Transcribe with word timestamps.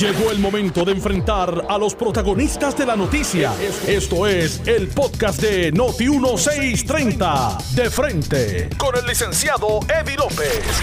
Llegó 0.00 0.32
el 0.32 0.40
momento 0.40 0.84
de 0.84 0.92
enfrentar 0.92 1.66
a 1.68 1.78
los 1.78 1.94
protagonistas 1.94 2.76
de 2.76 2.84
la 2.84 2.96
noticia. 2.96 3.52
Esto 3.86 4.26
es 4.26 4.66
el 4.66 4.88
podcast 4.88 5.40
de 5.40 5.70
Noti 5.70 6.08
1630. 6.08 7.58
De 7.76 7.88
frente 7.88 8.68
con 8.76 8.96
el 8.96 9.06
licenciado 9.06 9.78
Eddie 9.88 10.16
López. 10.16 10.82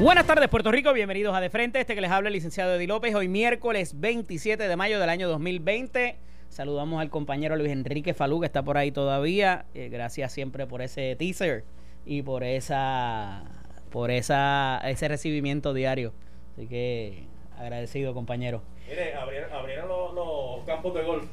Buenas 0.00 0.26
tardes, 0.26 0.48
Puerto 0.48 0.72
Rico. 0.72 0.92
Bienvenidos 0.94 1.34
a 1.34 1.40
De 1.40 1.50
Frente. 1.50 1.80
Este 1.80 1.94
que 1.94 2.00
les 2.00 2.10
habla 2.10 2.28
el 2.28 2.34
licenciado 2.34 2.74
Eddie 2.74 2.86
López. 2.86 3.14
Hoy 3.14 3.28
miércoles 3.28 4.00
27 4.00 4.66
de 4.66 4.76
mayo 4.76 4.98
del 4.98 5.10
año 5.10 5.28
2020. 5.28 6.18
Saludamos 6.48 7.02
al 7.02 7.10
compañero 7.10 7.54
Luis 7.56 7.70
Enrique 7.70 8.14
Falú, 8.14 8.40
que 8.40 8.46
está 8.46 8.62
por 8.62 8.78
ahí 8.78 8.92
todavía. 8.92 9.66
Eh, 9.74 9.90
gracias 9.90 10.32
siempre 10.32 10.66
por 10.66 10.80
ese 10.80 11.16
teaser 11.16 11.64
y 12.06 12.22
por 12.22 12.44
esa 12.44 13.42
por 13.90 14.10
esa 14.10 14.80
ese 14.84 15.08
recibimiento 15.08 15.74
diario. 15.74 16.14
Así 16.54 16.66
que 16.66 17.35
agradecido, 17.58 18.14
compañero. 18.14 18.62
Mire, 18.88 19.14
abrieron, 19.14 19.88
los, 19.88 20.64
campos 20.64 20.94
de 20.94 21.02
golf. 21.02 21.24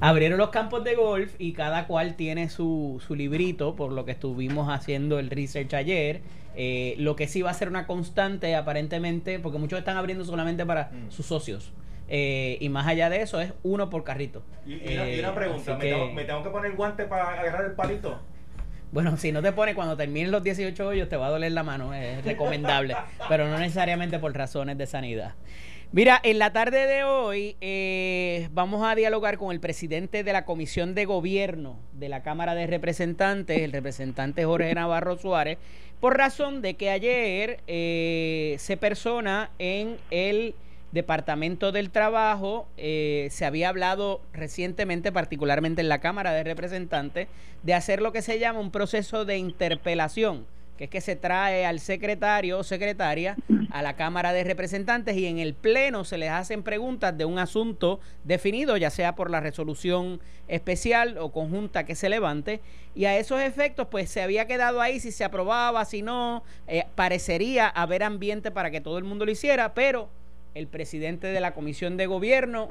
Abrieron 0.00 0.38
los 0.38 0.50
campos 0.50 0.84
de 0.84 0.94
golf 0.94 1.34
y 1.38 1.52
cada 1.52 1.86
cual 1.86 2.14
tiene 2.16 2.48
su, 2.48 3.02
su 3.06 3.14
librito, 3.14 3.76
por 3.76 3.92
lo 3.92 4.04
que 4.04 4.12
estuvimos 4.12 4.68
haciendo 4.68 5.18
el 5.18 5.30
research 5.30 5.74
ayer. 5.74 6.20
Eh, 6.56 6.94
lo 6.98 7.16
que 7.16 7.26
sí 7.26 7.42
va 7.42 7.50
a 7.50 7.54
ser 7.54 7.68
una 7.68 7.86
constante, 7.86 8.54
aparentemente, 8.54 9.38
porque 9.38 9.58
muchos 9.58 9.78
están 9.78 9.96
abriendo 9.96 10.24
solamente 10.24 10.64
para 10.64 10.90
mm. 10.92 11.10
sus 11.10 11.26
socios. 11.26 11.72
Eh, 12.08 12.58
y 12.60 12.68
más 12.68 12.86
allá 12.86 13.08
de 13.10 13.22
eso, 13.22 13.40
es 13.40 13.52
uno 13.62 13.90
por 13.90 14.04
carrito. 14.04 14.42
Y, 14.66 14.74
una, 14.74 15.08
eh, 15.08 15.32
pregunta: 15.34 15.76
¿me, 15.76 15.84
tengo, 15.84 16.12
¿me 16.12 16.24
tengo 16.24 16.42
que 16.42 16.50
poner 16.50 16.72
guante 16.72 17.04
para 17.04 17.40
agarrar 17.40 17.64
el 17.64 17.72
palito? 17.72 18.20
Bueno, 18.92 19.16
si 19.16 19.32
no 19.32 19.42
te 19.42 19.50
pone 19.50 19.74
cuando 19.74 19.96
terminen 19.96 20.30
los 20.30 20.44
18 20.44 20.86
hoyos 20.86 21.08
te 21.08 21.16
va 21.16 21.26
a 21.26 21.30
doler 21.30 21.50
la 21.50 21.64
mano, 21.64 21.92
es 21.92 22.24
recomendable, 22.24 22.94
pero 23.28 23.48
no 23.48 23.58
necesariamente 23.58 24.20
por 24.20 24.32
razones 24.32 24.78
de 24.78 24.86
sanidad. 24.86 25.34
Mira, 25.92 26.20
en 26.24 26.38
la 26.38 26.52
tarde 26.52 26.86
de 26.86 27.04
hoy 27.04 27.56
eh, 27.60 28.48
vamos 28.52 28.84
a 28.84 28.94
dialogar 28.94 29.38
con 29.38 29.52
el 29.52 29.60
presidente 29.60 30.24
de 30.24 30.32
la 30.32 30.44
Comisión 30.44 30.94
de 30.94 31.04
Gobierno 31.04 31.78
de 31.92 32.08
la 32.08 32.22
Cámara 32.22 32.54
de 32.54 32.66
Representantes, 32.66 33.60
el 33.60 33.70
representante 33.70 34.44
Jorge 34.44 34.74
Navarro 34.74 35.16
Suárez, 35.16 35.58
por 36.00 36.16
razón 36.16 36.62
de 36.62 36.74
que 36.74 36.90
ayer 36.90 37.60
eh, 37.68 38.56
se 38.58 38.76
persona 38.76 39.50
en 39.58 39.96
el 40.10 40.54
Departamento 40.90 41.72
del 41.72 41.90
Trabajo, 41.90 42.68
eh, 42.76 43.28
se 43.30 43.44
había 43.44 43.68
hablado 43.68 44.20
recientemente, 44.32 45.12
particularmente 45.12 45.80
en 45.80 45.88
la 45.88 46.00
Cámara 46.00 46.32
de 46.32 46.44
Representantes, 46.44 47.28
de 47.62 47.74
hacer 47.74 48.00
lo 48.00 48.12
que 48.12 48.22
se 48.22 48.38
llama 48.38 48.60
un 48.60 48.70
proceso 48.70 49.24
de 49.24 49.38
interpelación, 49.38 50.46
que 50.76 50.84
es 50.84 50.90
que 50.90 51.00
se 51.00 51.16
trae 51.16 51.66
al 51.66 51.80
secretario 51.80 52.58
o 52.58 52.64
secretaria 52.64 53.36
a 53.70 53.82
la 53.82 53.96
Cámara 53.96 54.32
de 54.32 54.44
Representantes 54.44 55.16
y 55.16 55.26
en 55.26 55.38
el 55.38 55.54
Pleno 55.54 56.04
se 56.04 56.18
les 56.18 56.30
hacen 56.30 56.62
preguntas 56.62 57.16
de 57.16 57.24
un 57.24 57.38
asunto 57.38 58.00
definido, 58.24 58.76
ya 58.76 58.90
sea 58.90 59.14
por 59.14 59.30
la 59.30 59.40
resolución 59.40 60.20
especial 60.48 61.16
o 61.18 61.32
conjunta 61.32 61.84
que 61.84 61.94
se 61.94 62.08
levante, 62.08 62.60
y 62.94 63.06
a 63.06 63.16
esos 63.18 63.40
efectos 63.40 63.88
pues 63.90 64.10
se 64.10 64.22
había 64.22 64.46
quedado 64.46 64.80
ahí 64.80 65.00
si 65.00 65.12
se 65.12 65.24
aprobaba, 65.24 65.84
si 65.84 66.02
no, 66.02 66.42
eh, 66.66 66.84
parecería 66.94 67.68
haber 67.68 68.02
ambiente 68.02 68.50
para 68.50 68.70
que 68.70 68.80
todo 68.80 68.98
el 68.98 69.04
mundo 69.04 69.24
lo 69.24 69.30
hiciera, 69.30 69.74
pero 69.74 70.08
el 70.54 70.68
presidente 70.68 71.28
de 71.28 71.40
la 71.40 71.52
Comisión 71.52 71.96
de 71.96 72.06
Gobierno 72.06 72.68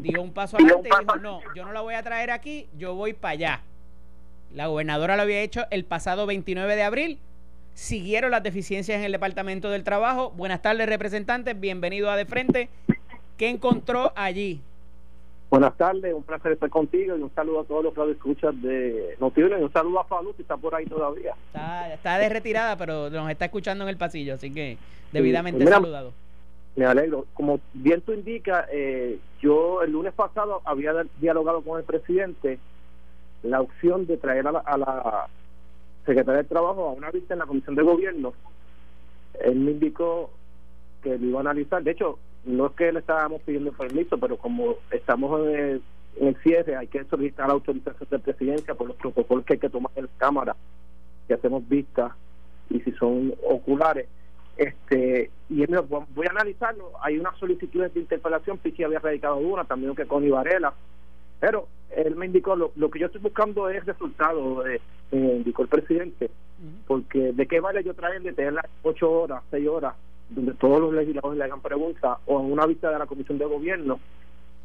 dio 0.00 0.20
un 0.20 0.32
paso 0.32 0.56
adelante 0.56 0.88
y 0.88 1.00
dijo, 1.00 1.16
no, 1.16 1.40
yo 1.54 1.64
no 1.64 1.72
la 1.72 1.80
voy 1.80 1.94
a 1.94 2.02
traer 2.02 2.30
aquí, 2.30 2.68
yo 2.76 2.94
voy 2.94 3.12
para 3.12 3.32
allá. 3.32 3.62
La 4.54 4.66
gobernadora 4.66 5.16
lo 5.16 5.22
había 5.22 5.40
hecho 5.40 5.62
el 5.70 5.84
pasado 5.84 6.26
29 6.26 6.76
de 6.76 6.82
abril. 6.82 7.18
Siguieron 7.72 8.30
las 8.30 8.42
deficiencias 8.42 8.98
en 8.98 9.04
el 9.04 9.12
Departamento 9.12 9.70
del 9.70 9.82
Trabajo. 9.82 10.30
Buenas 10.32 10.60
tardes, 10.60 10.86
representantes. 10.86 11.58
Bienvenido 11.58 12.10
a 12.10 12.16
De 12.16 12.26
Frente. 12.26 12.68
¿Qué 13.38 13.48
encontró 13.48 14.12
allí? 14.14 14.60
Buenas 15.48 15.76
tardes, 15.76 16.14
un 16.14 16.22
placer 16.22 16.52
estar 16.52 16.68
contigo 16.68 17.16
y 17.16 17.22
un 17.22 17.34
saludo 17.34 17.60
a 17.60 17.64
todos 17.64 17.84
los 17.84 17.94
que 17.94 18.10
escuchan 18.10 18.60
de 18.60 19.16
Noticias 19.20 19.58
y 19.58 19.62
un 19.62 19.72
saludo 19.72 20.00
a 20.00 20.04
Falu 20.04 20.34
que 20.34 20.42
está 20.42 20.56
por 20.56 20.74
ahí 20.74 20.86
todavía. 20.86 21.34
Está, 21.46 21.92
está 21.92 22.18
de 22.18 22.28
retirada, 22.28 22.76
pero 22.76 23.10
nos 23.10 23.30
está 23.30 23.46
escuchando 23.46 23.84
en 23.84 23.90
el 23.90 23.98
pasillo, 23.98 24.34
así 24.34 24.52
que 24.52 24.78
debidamente 25.12 25.66
saludado. 25.66 26.12
Me 26.74 26.86
alegro. 26.86 27.26
Como 27.34 27.60
bien 27.74 28.00
tú 28.00 28.12
indicas, 28.12 28.66
eh, 28.72 29.18
yo 29.42 29.82
el 29.82 29.92
lunes 29.92 30.14
pasado 30.14 30.62
había 30.64 30.92
dialogado 31.20 31.60
con 31.62 31.78
el 31.78 31.84
presidente 31.84 32.58
la 33.42 33.60
opción 33.60 34.06
de 34.06 34.16
traer 34.16 34.46
a 34.46 34.52
la, 34.52 34.58
a 34.60 34.78
la 34.78 35.26
secretaria 36.06 36.42
de 36.42 36.48
Trabajo 36.48 36.88
a 36.88 36.92
una 36.92 37.10
vista 37.10 37.34
en 37.34 37.40
la 37.40 37.46
Comisión 37.46 37.74
de 37.74 37.82
Gobierno. 37.82 38.32
Él 39.40 39.56
me 39.56 39.72
indicó 39.72 40.30
que 41.02 41.18
lo 41.18 41.26
iba 41.26 41.38
a 41.38 41.42
analizar. 41.42 41.82
De 41.82 41.92
hecho, 41.92 42.18
no 42.44 42.66
es 42.66 42.72
que 42.72 42.92
le 42.92 43.00
estábamos 43.00 43.42
pidiendo 43.42 43.72
permiso, 43.72 44.18
pero 44.18 44.36
como 44.36 44.76
estamos 44.90 45.40
en 45.40 45.54
el, 45.54 45.82
en 46.16 46.36
cierre, 46.42 46.76
hay 46.76 46.86
que 46.86 47.04
solicitar 47.04 47.46
la 47.46 47.54
autorización 47.54 48.08
de 48.10 48.18
presidencia 48.18 48.74
por 48.74 48.88
los 48.88 48.96
protocolos 48.96 49.44
que 49.44 49.54
hay 49.54 49.58
que 49.58 49.68
tomar 49.68 49.92
en 49.96 50.04
la 50.04 50.10
Cámara, 50.18 50.56
que 51.26 51.34
hacemos 51.34 51.68
vistas 51.68 52.12
y 52.70 52.80
si 52.80 52.92
son 52.92 53.34
oculares 53.48 54.06
este 54.56 55.30
y 55.48 55.62
él 55.62 55.70
me 55.70 55.80
dijo, 55.80 56.06
voy 56.14 56.26
a 56.26 56.30
analizarlo 56.30 56.92
hay 57.02 57.18
unas 57.18 57.36
solicitudes 57.38 57.92
de 57.94 58.00
interpelación 58.00 58.58
Pichi 58.58 58.84
había 58.84 58.98
radicado 58.98 59.36
una 59.36 59.64
también 59.64 59.94
que 59.94 60.06
Connie 60.06 60.30
Varela 60.30 60.74
pero 61.42 61.66
él 61.90 62.14
me 62.14 62.26
indicó 62.26 62.54
lo, 62.54 62.70
que 62.88 63.00
yo 63.00 63.06
estoy 63.06 63.20
buscando 63.20 63.68
es 63.68 63.84
resultado 63.84 64.64
eh, 64.64 64.80
indicó 65.10 65.62
el 65.62 65.68
presidente 65.68 66.30
porque 66.86 67.32
de 67.32 67.46
qué 67.48 67.58
vale 67.58 67.82
yo 67.82 67.94
traer 67.94 68.22
de 68.22 68.32
tener 68.32 68.52
las 68.52 68.66
ocho 68.84 69.10
horas 69.10 69.42
seis 69.50 69.66
horas 69.66 69.94
donde 70.30 70.54
todos 70.54 70.80
los 70.80 70.94
legisladores 70.94 71.36
le 71.36 71.44
hagan 71.44 71.60
preguntas 71.60 72.18
o 72.26 72.38
en 72.38 72.52
una 72.52 72.64
vista 72.64 72.92
de 72.92 72.98
la 73.00 73.06
comisión 73.06 73.38
de 73.38 73.44
gobierno 73.44 73.98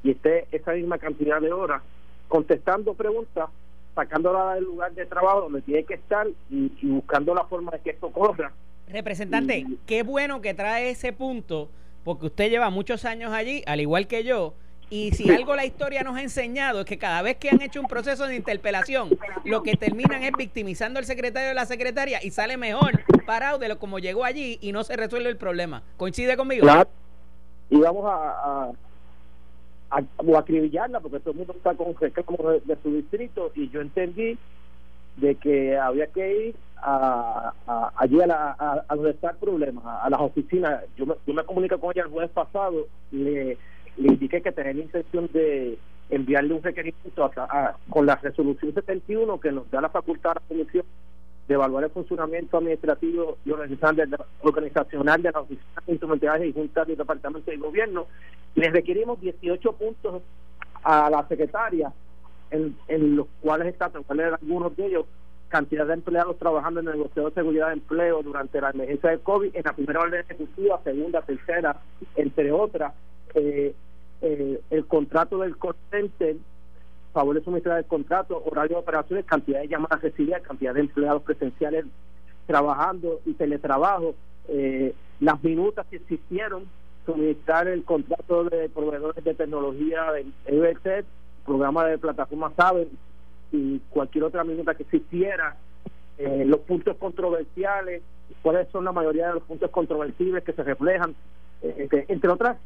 y 0.03 0.11
esté 0.11 0.45
esa 0.51 0.73
misma 0.73 0.99
cantidad 0.99 1.41
de 1.41 1.51
horas 1.51 1.81
contestando 2.27 2.93
preguntas 2.93 3.49
sacándola 3.95 4.53
del 4.53 4.65
lugar 4.65 4.93
de 4.93 5.07
trabajo 5.07 5.41
donde 5.41 5.63
tiene 5.63 5.83
que 5.83 5.95
estar 5.95 6.27
y 6.51 6.69
buscando 6.83 7.33
la 7.33 7.45
forma 7.45 7.71
de 7.71 7.79
que 7.79 7.89
esto 7.89 8.11
corra. 8.11 8.51
Representante, 8.87 9.65
qué 9.87 10.03
bueno 10.03 10.41
que 10.41 10.53
trae 10.53 10.91
ese 10.91 11.11
punto, 11.11 11.69
porque 12.03 12.27
usted 12.27 12.51
lleva 12.51 12.69
muchos 12.69 13.05
años 13.05 13.33
allí, 13.33 13.63
al 13.65 13.81
igual 13.81 14.05
que 14.05 14.23
yo, 14.23 14.53
y 14.89 15.11
si 15.11 15.29
algo 15.29 15.55
la 15.55 15.65
historia 15.65 16.03
nos 16.03 16.15
ha 16.15 16.21
enseñado 16.21 16.79
es 16.81 16.85
que 16.85 16.97
cada 16.97 17.21
vez 17.21 17.37
que 17.37 17.49
han 17.49 17.61
hecho 17.61 17.81
un 17.81 17.87
proceso 17.87 18.25
de 18.25 18.35
interpelación, 18.35 19.09
lo 19.43 19.61
que 19.61 19.75
terminan 19.75 20.23
es 20.23 20.31
victimizando 20.37 20.99
al 20.99 21.05
secretario 21.05 21.49
de 21.49 21.53
la 21.53 21.65
secretaria 21.65 22.23
y 22.23 22.31
sale 22.31 22.55
mejor 22.55 23.01
parado 23.25 23.59
de 23.59 23.67
lo 23.67 23.79
como 23.79 23.99
llegó 23.99 24.23
allí 24.23 24.57
y 24.61 24.71
no 24.71 24.83
se 24.83 24.95
resuelve 24.95 25.29
el 25.29 25.37
problema. 25.37 25.83
¿Coincide 25.97 26.37
conmigo? 26.37 26.63
Claro. 26.63 26.89
Y 27.69 27.79
vamos 27.79 28.05
a, 28.05 28.71
a, 29.89 29.97
a, 29.97 30.39
acribillarla 30.39 31.01
porque 31.01 31.19
todo 31.19 31.31
el 31.31 31.37
mundo 31.37 31.53
está 31.53 31.75
con 31.75 31.93
reclamos 31.99 32.53
de, 32.53 32.73
de 32.73 32.81
su 32.81 32.93
distrito 32.93 33.51
y 33.55 33.69
yo 33.69 33.81
entendí 33.81 34.37
de 35.17 35.35
que 35.35 35.77
había 35.77 36.07
que 36.07 36.47
ir 36.47 36.55
a, 36.77 37.53
allí 37.97 38.21
a, 38.21 38.27
la, 38.27 38.55
a, 38.87 38.95
donde 38.95 39.11
está 39.11 39.31
el 39.31 39.37
problema, 39.37 40.01
a 40.01 40.09
las 40.09 40.21
oficinas. 40.21 40.83
Yo 40.95 41.05
me, 41.05 41.15
yo 41.25 41.33
me 41.33 41.43
comuniqué 41.43 41.77
con 41.77 41.91
ella 41.91 42.03
el 42.03 42.11
jueves 42.11 42.31
pasado 42.31 42.87
y 43.11 43.17
le, 43.17 43.57
indiqué 43.97 44.41
que 44.41 44.51
tenía 44.51 44.73
la 44.73 44.81
intención 44.81 45.29
de 45.33 45.77
enviarle 46.09 46.53
un 46.53 46.63
requerimiento 46.63 47.31
con 47.89 48.05
la 48.05 48.15
resolución 48.15 48.73
71 48.73 49.39
que 49.39 49.51
nos 49.51 49.69
da 49.71 49.81
la 49.81 49.89
facultad 49.89 50.31
a 50.31 50.35
la 50.35 50.41
Comisión 50.47 50.85
de 51.47 51.53
evaluar 51.53 51.85
el 51.85 51.89
funcionamiento 51.89 52.57
administrativo 52.57 53.37
y 53.45 53.51
organizacional 53.51 55.21
de, 55.21 55.29
de 55.29 55.33
las 55.33 55.43
oficinas 55.43 55.83
instrumentales 55.87 56.49
y 56.49 56.53
juntas 56.53 56.87
del 56.87 56.97
Departamento 56.97 57.49
de 57.49 57.57
Gobierno. 57.57 58.07
Le 58.55 58.69
requerimos 58.69 59.19
18 59.21 59.71
puntos 59.73 60.21
a 60.83 61.09
la 61.09 61.25
secretaria, 61.27 61.93
en, 62.51 62.75
en 62.87 63.15
los 63.15 63.27
cuales 63.41 63.67
están, 63.67 63.91
cuáles 64.03 64.33
algunos 64.33 64.75
de 64.75 64.87
ellos, 64.87 65.05
cantidad 65.47 65.87
de 65.87 65.93
empleados 65.93 66.37
trabajando 66.37 66.81
en 66.81 66.87
el 66.87 66.97
negocio 66.97 67.25
de 67.25 67.35
seguridad 67.35 67.67
de 67.67 67.73
empleo 67.73 68.21
durante 68.21 68.59
la 68.59 68.71
emergencia 68.71 69.11
del 69.11 69.21
COVID, 69.21 69.55
en 69.55 69.63
la 69.63 69.73
primera 69.73 70.01
orden 70.01 70.19
ejecutiva, 70.19 70.81
segunda, 70.83 71.21
tercera, 71.21 71.79
entre 72.15 72.51
otras. 72.51 72.93
Eh, 73.33 73.73
eh, 74.21 74.61
el 74.69 74.85
contrato 74.85 75.39
del 75.39 75.57
call 75.57 75.75
center, 75.91 76.35
favor 77.13 77.35
de 77.35 77.43
suministrar 77.43 77.77
del 77.77 77.85
contrato, 77.85 78.43
horario 78.45 78.77
de 78.77 78.81
operaciones, 78.81 79.25
cantidad 79.25 79.61
de 79.61 79.67
llamadas 79.67 80.01
recibidas, 80.01 80.41
cantidad 80.41 80.73
de 80.73 80.81
empleados 80.81 81.23
presenciales 81.23 81.85
trabajando 82.45 83.19
y 83.25 83.33
teletrabajo, 83.33 84.15
eh, 84.47 84.93
las 85.19 85.43
minutas 85.43 85.85
que 85.87 85.97
existieron, 85.97 86.65
suministrar 87.05 87.67
el 87.67 87.83
contrato 87.83 88.43
de 88.45 88.69
proveedores 88.69 89.23
de 89.23 89.33
tecnología 89.33 90.11
de 90.11 90.25
EBT, 90.45 91.05
programa 91.45 91.85
de 91.85 91.97
plataforma 91.97 92.51
Saben, 92.55 92.89
y 93.51 93.79
cualquier 93.89 94.25
otra 94.25 94.43
minuta 94.43 94.75
que 94.75 94.83
existiera, 94.83 95.55
eh, 96.17 96.43
los 96.45 96.61
puntos 96.61 96.97
controversiales, 96.97 98.01
cuáles 98.41 98.67
son 98.69 98.85
la 98.85 98.91
mayoría 98.91 99.27
de 99.27 99.35
los 99.35 99.43
puntos 99.43 99.71
controversibles 99.71 100.43
que 100.43 100.53
se 100.53 100.63
reflejan, 100.63 101.15
eh, 101.61 102.05
entre 102.09 102.29
otros 102.29 102.57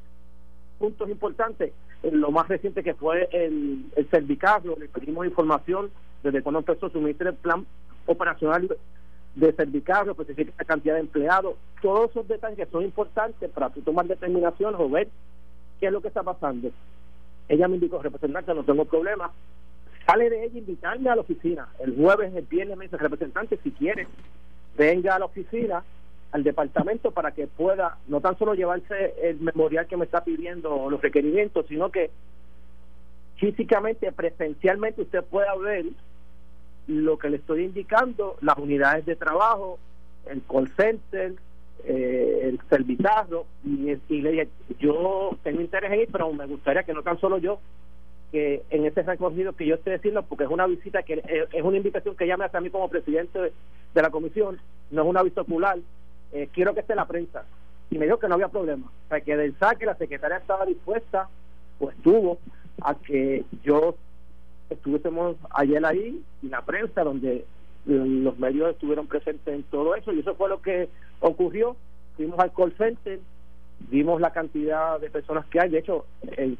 puntos 0.81 1.07
importantes, 1.09 1.73
lo 2.01 2.31
más 2.31 2.47
reciente 2.47 2.81
que 2.81 2.95
fue 2.95 3.29
el, 3.31 3.85
el 3.95 4.07
le 4.79 4.87
pedimos 4.87 5.27
información 5.27 5.91
desde 6.23 6.41
cuando 6.41 6.59
empezó 6.59 6.87
a 6.87 6.89
suministrar 6.89 7.33
el 7.33 7.39
plan 7.39 7.67
operacional 8.07 8.75
de 9.35 9.53
servicarlo, 9.53 10.13
especifica 10.13 10.53
la 10.57 10.65
cantidad 10.65 10.95
de 10.95 11.01
empleados, 11.01 11.55
todos 11.83 12.09
esos 12.09 12.27
detalles 12.27 12.57
que 12.57 12.71
son 12.71 12.83
importantes 12.83 13.47
para 13.51 13.69
tú 13.69 13.81
tomar 13.81 14.07
determinaciones 14.07 14.79
o 14.79 14.89
ver 14.89 15.07
qué 15.79 15.85
es 15.85 15.91
lo 15.91 16.01
que 16.01 16.07
está 16.07 16.23
pasando. 16.23 16.71
Ella 17.47 17.67
me 17.67 17.75
indicó, 17.75 18.01
representante, 18.01 18.51
no 18.55 18.63
tengo 18.63 18.85
problema. 18.85 19.31
Sale 20.07 20.31
de 20.31 20.45
ella 20.45 20.57
invitarme 20.57 21.11
a 21.11 21.15
la 21.15 21.21
oficina. 21.21 21.67
El 21.79 21.95
jueves, 21.95 22.33
el 22.35 22.45
viernes 22.45 22.75
me 22.75 22.85
dice, 22.85 22.97
representante, 22.97 23.59
si 23.63 23.69
quiere, 23.71 24.07
venga 24.75 25.15
a 25.15 25.19
la 25.19 25.25
oficina, 25.25 25.83
al 26.31 26.43
departamento, 26.43 27.11
para 27.11 27.31
que 27.31 27.47
pueda 27.47 27.97
no 28.07 28.21
tan 28.21 28.37
solo 28.37 28.53
llevarse 28.53 29.13
el 29.21 29.39
memorial 29.41 29.87
que 29.87 29.97
me 29.97 30.05
está 30.05 30.23
pidiendo 30.23 30.89
los 30.89 31.01
requerimientos, 31.01 31.65
sino 31.67 31.91
que 31.91 32.09
físicamente, 33.35 34.11
presencialmente, 34.11 35.01
usted 35.01 35.23
pueda 35.23 35.55
ver 35.55 35.85
lo 36.87 37.17
que 37.17 37.29
le 37.29 37.37
estoy 37.37 37.63
indicando, 37.63 38.37
las 38.41 38.57
unidades 38.57 39.05
de 39.05 39.15
trabajo, 39.15 39.79
el 40.27 40.41
call 40.43 40.69
center, 40.75 41.33
eh, 41.83 42.41
el 42.43 42.59
servicarro, 42.69 43.45
y, 43.65 44.21
le 44.21 44.31
dije, 44.31 44.49
yo 44.79 45.37
tengo 45.43 45.61
interés 45.61 45.91
en 45.91 46.01
ir, 46.01 46.09
pero 46.11 46.31
me 46.31 46.45
gustaría 46.45 46.83
que 46.83 46.93
no 46.93 47.01
tan 47.01 47.19
solo 47.19 47.39
yo, 47.39 47.59
que 48.31 48.61
en 48.69 48.85
ese 48.85 49.01
recorrido 49.01 49.53
que 49.53 49.65
yo 49.65 49.75
estoy 49.75 49.93
diciendo, 49.93 50.23
porque 50.23 50.45
es 50.45 50.49
una 50.49 50.67
visita 50.67 51.03
que 51.03 51.21
es 51.51 51.63
una 51.63 51.77
invitación 51.77 52.15
que 52.15 52.25
ella 52.25 52.37
me 52.37 52.45
hace 52.45 52.57
a 52.57 52.61
mí 52.61 52.69
como 52.69 52.89
presidente 52.89 53.39
de, 53.39 54.01
la 54.01 54.09
comisión, 54.09 54.59
no 54.91 55.01
es 55.01 55.07
una 55.07 55.23
vista 55.23 55.41
ocular, 55.41 55.79
eh, 56.33 56.49
quiero 56.51 56.73
que 56.73 56.81
esté 56.81 56.95
la 56.95 57.05
prensa. 57.05 57.43
Y 57.89 57.97
me 57.97 58.05
dijo 58.05 58.19
que 58.19 58.27
no 58.27 58.35
había 58.35 58.47
problema. 58.47 58.87
O 58.87 59.09
sea, 59.09 59.21
que 59.21 59.35
del 59.35 59.57
saque 59.57 59.85
la 59.85 59.95
secretaria 59.95 60.37
estaba 60.37 60.65
dispuesta, 60.65 61.27
pues 61.77 61.95
estuvo, 61.95 62.37
a 62.81 62.95
que 62.95 63.43
yo 63.63 63.95
estuviésemos 64.69 65.35
ayer 65.51 65.85
ahí 65.85 66.21
y 66.41 66.47
la 66.47 66.61
prensa 66.61 67.03
donde 67.03 67.45
los 67.85 68.37
medios 68.37 68.71
estuvieron 68.71 69.07
presentes 69.07 69.53
en 69.53 69.63
todo 69.63 69.95
eso 69.95 70.13
y 70.13 70.19
eso 70.19 70.35
fue 70.35 70.49
lo 70.49 70.61
que 70.61 70.87
ocurrió 71.19 71.75
fuimos 72.15 72.39
al 72.39 72.53
call 72.53 72.73
center 72.77 73.19
vimos 73.89 74.21
la 74.21 74.31
cantidad 74.31 74.99
de 74.99 75.09
personas 75.09 75.45
que 75.47 75.59
hay 75.59 75.69
de 75.69 75.79
hecho 75.79 76.05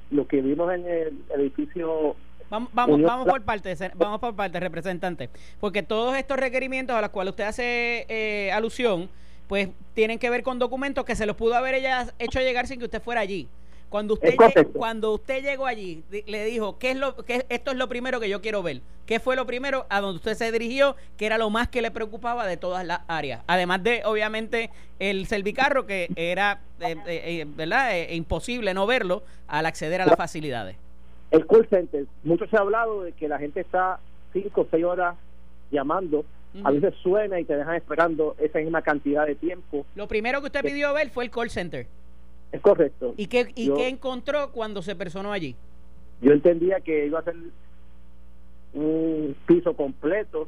lo 0.09 0.27
que 0.27 0.41
vimos 0.41 0.73
en 0.73 0.85
el 0.85 1.23
edificio 1.35 2.15
Vamos, 2.49 2.69
vamos, 2.73 3.01
vamos 3.01 3.27
por 3.29 3.41
parte, 3.43 3.73
vamos 3.95 4.19
por 4.19 4.35
parte, 4.35 4.59
representante, 4.59 5.29
porque 5.61 5.83
todos 5.83 6.17
estos 6.17 6.35
requerimientos 6.35 6.93
a 6.93 6.99
los 6.99 7.09
cuales 7.11 7.31
usted 7.31 7.45
hace 7.45 8.05
eh, 8.09 8.51
alusión, 8.51 9.09
pues 9.51 9.67
tienen 9.93 10.17
que 10.17 10.29
ver 10.29 10.43
con 10.43 10.59
documentos 10.59 11.03
que 11.03 11.13
se 11.13 11.25
los 11.25 11.35
pudo 11.35 11.55
haber 11.55 11.75
ella 11.75 12.07
hecho 12.19 12.39
llegar 12.39 12.67
sin 12.67 12.79
que 12.79 12.85
usted 12.85 13.01
fuera 13.01 13.19
allí. 13.19 13.49
Cuando 13.89 14.13
usted, 14.13 14.29
llegó, 14.29 14.71
cuando 14.71 15.13
usted 15.13 15.43
llegó 15.43 15.65
allí, 15.65 16.05
le 16.25 16.45
dijo, 16.45 16.79
¿qué 16.79 16.91
es 16.91 16.97
lo 16.97 17.17
que 17.17 17.45
esto 17.49 17.71
es 17.71 17.77
lo 17.77 17.89
primero 17.89 18.21
que 18.21 18.29
yo 18.29 18.39
quiero 18.39 18.63
ver? 18.63 18.79
¿Qué 19.05 19.19
fue 19.19 19.35
lo 19.35 19.45
primero 19.45 19.87
a 19.89 19.99
donde 19.99 20.15
usted 20.15 20.35
se 20.35 20.53
dirigió, 20.53 20.95
que 21.17 21.25
era 21.25 21.37
lo 21.37 21.49
más 21.49 21.67
que 21.67 21.81
le 21.81 21.91
preocupaba 21.91 22.47
de 22.47 22.55
todas 22.55 22.85
las 22.85 23.01
áreas? 23.09 23.41
Además 23.45 23.83
de, 23.83 24.03
obviamente, 24.05 24.69
el 24.99 25.27
servicarro, 25.27 25.85
que 25.85 26.07
era, 26.15 26.61
eh, 26.79 26.95
eh, 27.05 27.41
eh, 27.41 27.45
¿verdad?, 27.45 27.91
imposible 28.09 28.73
no 28.73 28.87
verlo 28.87 29.21
al 29.49 29.65
acceder 29.65 29.99
a 29.99 30.05
las 30.05 30.15
facilidades. 30.15 30.77
El 31.29 31.45
call 31.45 31.67
center, 31.67 32.05
mucho 32.23 32.47
se 32.47 32.55
ha 32.55 32.61
hablado 32.61 33.03
de 33.03 33.11
que 33.11 33.27
la 33.27 33.37
gente 33.37 33.59
está 33.59 33.99
cinco 34.31 34.61
o 34.61 34.67
seis 34.71 34.85
horas 34.85 35.17
llamando 35.71 36.23
a 36.63 36.71
veces 36.71 36.93
suena 37.01 37.39
y 37.39 37.45
te 37.45 37.55
dejan 37.55 37.75
esperando 37.75 38.35
esa 38.39 38.59
misma 38.59 38.81
cantidad 38.81 39.25
de 39.25 39.35
tiempo. 39.35 39.85
Lo 39.95 40.07
primero 40.07 40.39
que 40.41 40.47
usted 40.47 40.61
pidió 40.61 40.93
ver 40.93 41.09
fue 41.09 41.23
el 41.23 41.31
call 41.31 41.49
center. 41.49 41.87
Es 42.51 42.61
correcto. 42.61 43.13
¿Y 43.17 43.27
qué, 43.27 43.51
y 43.55 43.73
qué 43.73 43.87
encontró 43.87 44.51
cuando 44.51 44.81
se 44.81 44.95
personó 44.95 45.31
allí? 45.31 45.55
Yo 46.21 46.33
entendía 46.33 46.81
que 46.81 47.05
iba 47.05 47.19
a 47.19 47.23
ser 47.23 47.35
un 48.73 49.35
piso 49.45 49.73
completo. 49.75 50.47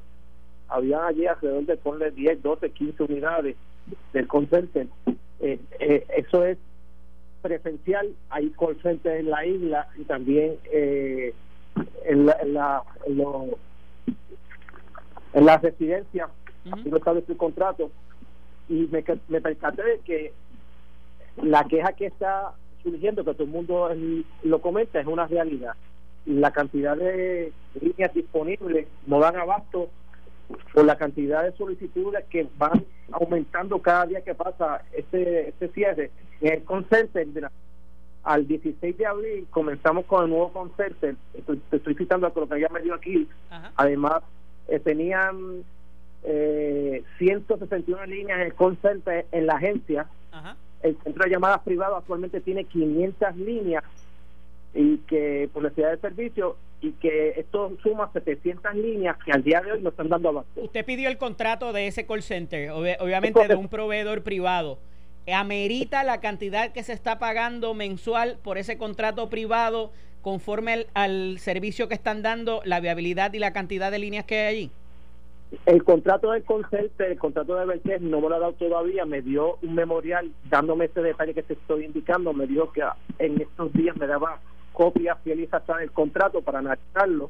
Había 0.67 1.07
allí 1.07 1.25
alrededor 1.25 1.65
de 1.65 1.77
ponle 1.77 2.11
10, 2.11 2.41
12, 2.41 2.69
15 2.71 3.03
unidades 3.03 3.55
del 4.11 4.27
call 4.27 4.49
center. 4.49 4.87
Eh, 5.39 5.59
eh, 5.79 6.05
eso 6.17 6.45
es 6.45 6.57
presencial. 7.41 8.13
Hay 8.29 8.49
call 8.51 8.81
center 8.81 9.17
en 9.17 9.29
la 9.29 9.45
isla 9.45 9.87
y 9.97 10.03
también 10.03 10.55
eh, 10.71 11.33
en, 12.05 12.25
la, 12.25 12.37
en, 12.41 12.53
la, 12.53 12.83
en, 13.07 13.23
la 15.33 15.57
residencia. 15.57 16.29
Así 16.71 16.89
lo 16.89 16.97
establece 16.97 17.31
el 17.31 17.37
contrato. 17.37 17.91
Y 18.69 18.87
me, 18.91 19.03
me 19.27 19.41
percaté 19.41 19.83
de 19.83 19.99
que 19.99 20.33
la 21.41 21.65
queja 21.65 21.93
que 21.93 22.07
está 22.07 22.53
surgiendo, 22.81 23.23
que 23.23 23.33
todo 23.33 23.43
el 23.43 23.49
mundo 23.49 23.89
lo 24.43 24.61
comenta, 24.61 24.99
es 24.99 25.07
una 25.07 25.27
realidad. 25.27 25.73
La 26.25 26.51
cantidad 26.51 26.95
de 26.95 27.51
líneas 27.79 28.13
disponibles 28.13 28.87
no 29.07 29.19
dan 29.19 29.35
abasto 29.35 29.89
por 30.73 30.85
la 30.85 30.97
cantidad 30.97 31.43
de 31.43 31.55
solicitudes 31.57 32.25
que 32.29 32.47
van 32.57 32.85
aumentando 33.11 33.81
cada 33.81 34.05
día 34.05 34.21
que 34.21 34.35
pasa 34.35 34.81
este, 34.93 35.49
este 35.49 35.69
cierre. 35.69 36.11
En 36.41 36.53
el 36.53 36.63
Concenter, 36.63 37.49
al 38.23 38.47
16 38.47 38.97
de 38.97 39.05
abril 39.05 39.47
comenzamos 39.49 40.05
con 40.05 40.23
el 40.23 40.29
nuevo 40.29 40.51
Concenter, 40.51 41.15
estoy, 41.33 41.61
estoy 41.71 41.95
citando 41.95 42.27
a 42.27 42.31
lo 42.33 42.47
que 42.47 42.59
ya 42.59 42.69
me 42.69 42.81
dio 42.81 42.93
aquí, 42.93 43.27
además 43.75 44.23
eh, 44.67 44.79
tenían 44.79 45.63
eh, 46.23 47.03
161 47.17 48.05
líneas 48.05 48.39
en 48.39 48.45
el 48.45 48.53
Concenter 48.53 49.25
en 49.31 49.45
la 49.45 49.55
agencia, 49.55 50.07
el 50.81 50.97
centro 51.03 51.23
de 51.23 51.29
llamadas 51.29 51.61
privado 51.61 51.95
actualmente 51.95 52.41
tiene 52.41 52.65
500 52.65 53.37
líneas 53.37 53.83
y 54.73 54.97
que 54.99 55.49
por 55.53 55.63
necesidad 55.63 55.91
de 55.91 55.97
servicio 55.97 56.57
y 56.81 56.91
que 56.93 57.29
esto 57.37 57.71
suma 57.81 58.09
700 58.11 58.75
líneas 58.75 59.15
que 59.23 59.31
al 59.31 59.43
día 59.43 59.61
de 59.61 59.71
hoy 59.71 59.81
no 59.81 59.89
están 59.89 60.09
dando 60.09 60.29
abasto. 60.29 60.61
Usted 60.61 60.83
pidió 60.83 61.07
el 61.09 61.17
contrato 61.17 61.71
de 61.71 61.87
ese 61.87 62.05
call 62.05 62.23
center, 62.23 62.71
obviamente 62.71 63.47
de 63.47 63.55
un 63.55 63.69
proveedor 63.69 64.23
privado. 64.23 64.79
¿Amerita 65.33 66.03
la 66.03 66.19
cantidad 66.19 66.73
que 66.73 66.83
se 66.83 66.91
está 66.91 67.17
pagando 67.17 67.73
mensual 67.73 68.37
por 68.43 68.57
ese 68.57 68.77
contrato 68.77 69.29
privado 69.29 69.91
conforme 70.23 70.87
al 70.93 71.37
servicio 71.37 71.87
que 71.87 71.93
están 71.93 72.23
dando, 72.23 72.61
la 72.63 72.79
viabilidad 72.79 73.33
y 73.33 73.39
la 73.39 73.51
cantidad 73.51 73.91
de 73.91 73.99
líneas 73.99 74.25
que 74.25 74.39
hay 74.39 74.55
allí? 74.55 74.71
El 75.65 75.83
contrato 75.83 76.31
del 76.31 76.43
concepto, 76.43 77.03
el 77.03 77.19
contrato 77.19 77.55
de 77.55 77.65
Bertés 77.65 78.01
no 78.01 78.21
me 78.21 78.29
lo 78.29 78.35
ha 78.35 78.39
dado 78.39 78.53
todavía, 78.53 79.05
me 79.05 79.21
dio 79.21 79.59
un 79.61 79.75
memorial 79.75 80.31
dándome 80.49 80.85
ese 80.85 81.01
detalle 81.01 81.33
que 81.35 81.43
te 81.43 81.53
estoy 81.53 81.85
indicando, 81.85 82.33
me 82.33 82.47
dijo 82.47 82.71
que 82.71 82.81
en 83.19 83.39
estos 83.39 83.71
días 83.73 83.95
me 83.97 84.07
daba 84.07 84.39
copia 84.71 85.15
fiel 85.17 85.41
y 85.41 85.49
del 85.77 85.91
contrato 85.91 86.41
para 86.41 86.59
analizarlo, 86.59 87.29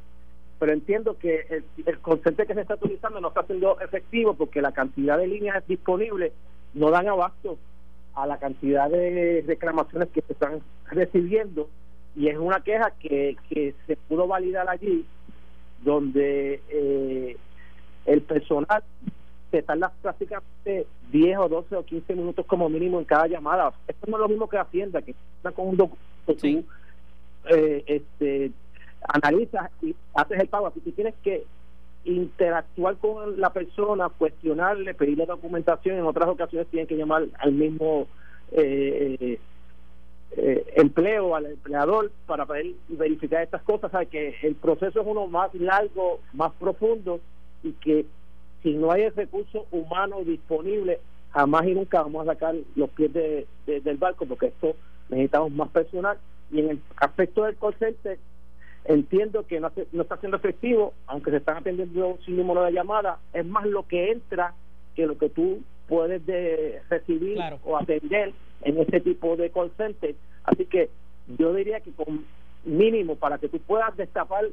pero 0.60 0.72
entiendo 0.72 1.18
que 1.18 1.46
el, 1.50 1.66
el 1.86 2.00
que 2.00 2.54
se 2.54 2.62
está 2.62 2.76
utilizando 2.76 3.20
no 3.20 3.30
está 3.30 3.44
siendo 3.44 3.82
efectivo 3.82 4.36
porque 4.36 4.62
la 4.62 4.72
cantidad 4.72 5.18
de 5.18 5.28
líneas 5.28 5.68
disponibles 5.68 6.32
no 6.76 6.92
dan 6.92 7.10
abasto 7.10 7.58
a 8.14 8.28
la 8.28 8.38
cantidad 8.38 8.90
de 8.90 9.44
reclamaciones 9.46 10.10
que 10.10 10.22
se 10.22 10.34
están 10.34 10.62
recibiendo 10.86 11.68
y 12.16 12.28
es 12.28 12.38
una 12.38 12.60
queja 12.62 12.92
que, 13.00 13.36
que 13.50 13.74
se 13.88 13.96
pudo 13.96 14.28
validar 14.28 14.70
allí 14.70 15.06
donde 15.84 16.62
eh, 16.70 17.38
el 18.06 18.22
personal 18.22 18.84
se 19.52 19.62
tarda 19.62 19.92
prácticamente 20.02 20.88
10 21.12 21.38
o 21.38 21.50
12 21.50 21.76
o 21.76 21.86
15 21.86 22.16
minutos 22.16 22.46
como 22.46 22.70
mínimo 22.70 23.00
en 23.00 23.06
cada 23.06 23.28
llamada. 23.28 23.72
Esto 23.88 24.10
no 24.10 24.18
es 24.18 24.22
lo 24.22 24.30
mismo 24.30 24.50
que 24.50 24.58
Hacienda, 24.58 25.02
que 25.02 25.12
está 25.38 25.52
con 25.52 25.68
un 25.68 25.78
documento, 25.78 26.02
tú 26.26 26.64
eh, 27.50 27.84
este, 27.86 28.52
analizas 29.08 29.70
y 29.82 29.96
haces 30.16 30.40
el 30.40 30.48
pago. 30.48 30.68
Así 30.68 30.80
que 30.80 30.92
tienes 30.92 31.14
que 31.24 31.44
interactuar 32.06 32.98
con 32.98 33.40
la 33.40 33.52
persona, 33.52 34.10
cuestionarle, 34.10 34.94
pedirle 34.94 35.26
documentación. 35.26 35.98
En 35.98 36.06
otras 36.06 36.30
ocasiones 36.30 36.68
tienen 36.70 36.88
que 36.88 36.98
llamar 36.98 37.26
al 37.38 37.52
mismo 37.52 38.08
eh, 38.52 39.40
eh, 40.36 40.66
empleo, 40.76 41.36
al 41.36 41.46
empleador, 41.46 42.12
para 42.26 42.46
poder 42.46 42.68
verificar 42.88 43.44
estas 43.44 43.62
cosas. 43.64 43.94
O 43.94 44.10
que 44.10 44.36
el 44.42 44.56
proceso 44.56 45.02
es 45.02 45.08
uno 45.08 45.28
más 45.28 45.54
largo, 45.54 46.20
más 46.34 46.52
profundo 46.54 47.20
y 47.64 47.74
que 47.74 48.06
si 48.62 48.74
no 48.74 48.92
hay 48.92 49.04
el 49.04 49.16
recurso 49.16 49.66
humano 49.72 50.24
disponible, 50.24 51.00
jamás 51.32 51.66
y 51.68 51.74
nunca 51.74 52.02
vamos 52.02 52.28
a 52.28 52.34
sacar 52.34 52.56
los 52.76 52.90
pies 52.92 53.14
de, 53.14 53.48
del 53.66 53.98
barco 53.98 54.26
porque 54.26 54.48
esto 54.48 54.76
necesitamos 55.10 55.52
más 55.52 55.70
personal. 55.70 56.18
Y 56.52 56.60
en 56.60 56.70
el 56.70 56.80
aspecto 56.98 57.44
del 57.44 57.58
call 57.58 57.76
entiendo 58.86 59.46
que 59.46 59.60
no, 59.60 59.72
no 59.92 60.02
está 60.02 60.18
siendo 60.18 60.38
efectivo, 60.38 60.94
aunque 61.08 61.32
se 61.32 61.38
están 61.38 61.58
atendiendo 61.58 62.18
sin 62.26 62.38
número 62.38 62.64
de 62.64 62.74
llamadas, 62.74 63.20
es 63.34 63.46
más 63.46 63.66
lo 63.66 63.88
que 63.88 64.12
entra 64.12 64.54
que 64.96 65.08
lo 65.08 65.18
que 65.18 65.30
tú 65.30 65.62
puedes 65.94 66.26
de 66.26 66.82
recibir 66.90 67.38
o 67.64 67.78
atender 67.78 68.34
en 68.64 68.80
este 68.80 69.00
tipo 69.00 69.36
de 69.36 69.52
call 69.52 69.72
Así 70.44 70.66
que 70.66 70.90
yo 71.38 71.54
diría 71.54 71.82
que 71.82 71.92
con 71.92 72.26
mínimo 72.66 73.16
para 73.16 73.38
que 73.38 73.48
tú 73.48 73.60
puedas 73.60 73.96
destapar 73.96 74.46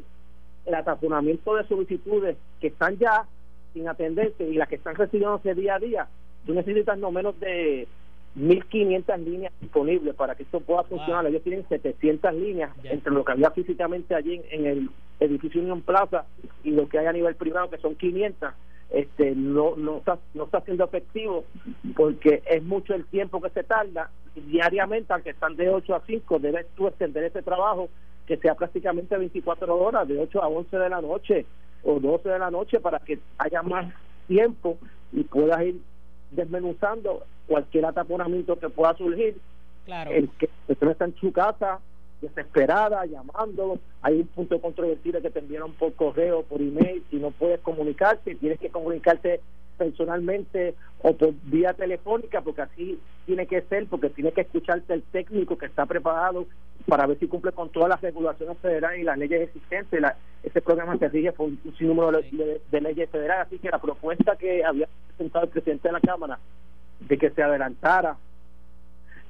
el 0.66 0.74
ataponamiento 0.74 1.54
de 1.54 1.66
solicitudes 1.66 2.36
que 2.60 2.66
están 2.66 2.98
ya 2.98 3.24
sin 3.72 3.88
atenderse 3.88 4.44
y 4.44 4.52
las 4.52 4.68
que 4.68 4.74
están 4.74 4.96
recibiéndose 4.96 5.54
día 5.54 5.76
a 5.76 5.78
día, 5.78 6.08
tú 6.44 6.52
necesitas 6.52 6.98
no 6.98 7.10
menos 7.10 7.40
de 7.40 7.88
1.500 8.36 9.24
líneas 9.24 9.54
disponibles 9.62 10.14
para 10.16 10.34
que 10.34 10.42
esto 10.42 10.60
pueda 10.60 10.82
funcionar. 10.82 11.24
Ellos 11.24 11.42
tienen 11.42 11.66
700 11.70 12.34
líneas 12.34 12.70
entre 12.84 13.14
lo 13.14 13.24
que 13.24 13.32
había 13.32 13.50
físicamente 13.52 14.14
allí 14.14 14.42
en, 14.50 14.66
el 14.66 14.90
edificio 15.20 15.62
Unión 15.62 15.80
Plaza 15.80 16.26
y 16.62 16.72
lo 16.72 16.86
que 16.86 16.98
hay 16.98 17.06
a 17.06 17.14
nivel 17.14 17.34
privado, 17.34 17.70
que 17.70 17.78
son 17.78 17.94
500. 17.94 18.52
Este 18.90 19.34
no 19.36 19.76
no 19.76 19.98
está 19.98 20.18
no 20.34 20.44
está 20.44 20.60
siendo 20.62 20.84
efectivo 20.84 21.44
porque 21.96 22.42
es 22.46 22.62
mucho 22.62 22.94
el 22.94 23.04
tiempo 23.06 23.40
que 23.40 23.50
se 23.50 23.62
tarda 23.62 24.10
y 24.34 24.40
diariamente 24.40 25.12
aunque 25.12 25.30
están 25.30 25.56
de 25.56 25.68
8 25.68 25.94
a 25.94 26.02
5 26.06 26.38
debes 26.40 26.66
tú 26.76 26.88
extender 26.88 27.24
ese 27.24 27.42
trabajo 27.42 27.88
que 28.26 28.36
sea 28.36 28.54
prácticamente 28.54 29.16
24 29.16 29.76
horas 29.76 30.08
de 30.08 30.18
8 30.18 30.42
a 30.42 30.48
11 30.48 30.76
de 30.76 30.88
la 30.88 31.00
noche 31.00 31.46
o 31.82 32.00
12 32.00 32.28
de 32.28 32.38
la 32.38 32.50
noche 32.50 32.80
para 32.80 32.98
que 32.98 33.18
haya 33.38 33.62
más 33.62 33.92
tiempo 34.26 34.78
y 35.12 35.24
puedas 35.24 35.62
ir 35.62 35.80
desmenuzando 36.30 37.24
cualquier 37.46 37.86
ataponamiento 37.86 38.58
que 38.58 38.68
pueda 38.68 38.96
surgir. 38.96 39.36
Claro. 39.84 40.10
El 40.12 40.28
que 40.30 40.48
no 40.80 40.90
está 40.90 41.06
en 41.06 41.16
su 41.16 41.32
casa 41.32 41.80
desesperada, 42.20 43.04
llamándolo. 43.06 43.78
Hay 44.02 44.20
un 44.20 44.26
punto 44.28 44.60
controvertido 44.60 45.20
que 45.20 45.30
te 45.30 45.38
enviaron 45.38 45.72
por 45.72 45.94
correo, 45.94 46.42
por 46.42 46.60
email, 46.60 47.02
si 47.10 47.16
no 47.16 47.30
puedes 47.30 47.60
comunicarte, 47.60 48.34
tienes 48.34 48.58
que 48.58 48.70
comunicarte 48.70 49.40
personalmente 49.78 50.74
o 51.02 51.16
por 51.16 51.32
vía 51.44 51.72
telefónica, 51.72 52.42
porque 52.42 52.62
así 52.62 53.00
tiene 53.24 53.46
que 53.46 53.62
ser, 53.62 53.86
porque 53.86 54.10
tiene 54.10 54.32
que 54.32 54.42
escucharte 54.42 54.92
el 54.92 55.02
técnico 55.04 55.56
que 55.56 55.66
está 55.66 55.86
preparado 55.86 56.46
para 56.86 57.06
ver 57.06 57.18
si 57.18 57.28
cumple 57.28 57.52
con 57.52 57.70
todas 57.70 57.88
las 57.88 58.00
regulaciones 58.02 58.58
federales 58.58 59.00
y 59.00 59.04
las 59.04 59.16
leyes 59.16 59.42
existentes. 59.42 60.00
La, 60.00 60.16
ese 60.42 60.60
programa 60.60 60.98
se 60.98 61.08
rige 61.08 61.32
por 61.32 61.46
un 61.46 61.58
sinnúmero 61.78 62.12
de, 62.12 62.60
de 62.70 62.80
leyes 62.80 63.08
federales, 63.08 63.46
así 63.46 63.58
que 63.58 63.70
la 63.70 63.78
propuesta 63.78 64.36
que 64.36 64.62
había 64.62 64.88
presentado 65.08 65.46
el 65.46 65.50
presidente 65.50 65.88
de 65.88 65.92
la 65.92 66.00
Cámara 66.00 66.38
de 67.00 67.16
que 67.16 67.30
se 67.30 67.42
adelantara 67.42 68.16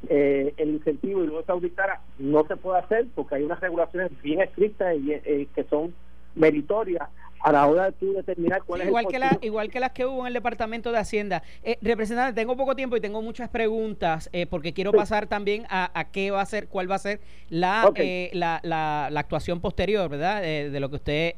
eh, 0.09 0.55
el 0.57 0.71
incentivo 0.71 1.23
y 1.23 1.27
luego 1.27 1.45
se 1.45 1.53
auditara, 1.53 2.01
no 2.19 2.47
se 2.47 2.57
puede 2.57 2.79
hacer 2.79 3.07
porque 3.15 3.37
hay 3.37 3.43
unas 3.43 3.61
regulaciones 3.61 4.11
bien 4.23 4.41
estrictas 4.41 4.97
y 4.97 5.13
eh, 5.13 5.49
que 5.55 5.65
son 5.65 5.95
meritorias 6.35 7.09
a 7.41 7.53
la 7.53 7.67
hora 7.67 7.87
de 7.87 7.93
tú 7.93 8.13
determinar 8.13 8.63
cuál 8.65 8.83
es 8.83 8.89
igual 8.89 9.05
el 9.07 9.11
que 9.11 9.19
la, 9.19 9.39
igual 9.41 9.71
que 9.71 9.81
las 9.81 9.93
que 9.93 10.05
hubo 10.05 10.21
en 10.21 10.29
el 10.29 10.35
departamento 10.35 10.93
de 10.93 10.99
Hacienda. 10.99 11.43
Eh, 11.63 11.79
representante 11.81 12.39
tengo 12.39 12.57
poco 12.57 12.77
tiempo 12.77 12.97
y 12.97 13.01
tengo 13.01 13.23
muchas 13.23 13.49
preguntas 13.49 14.29
eh, 14.33 14.47
porque 14.47 14.73
quiero 14.73 14.93
pasar 14.93 15.27
también 15.27 15.65
a, 15.71 15.91
a, 15.99 16.11
qué 16.11 16.31
va 16.31 16.43
a 16.43 16.47
ser 16.47 16.69
cuál 16.69 16.91
va 16.91 16.97
a 16.97 16.99
ser 16.99 17.21
la 17.49 17.91
eh, 17.97 18.31
la, 18.35 18.61
la, 18.63 19.09
la, 19.11 19.21
actuación 19.21 19.61
posterior 19.61 20.09
verdad 20.09 20.43
de 20.43 20.81
lo 20.81 20.89
que 20.91 20.97
usted 20.97 21.35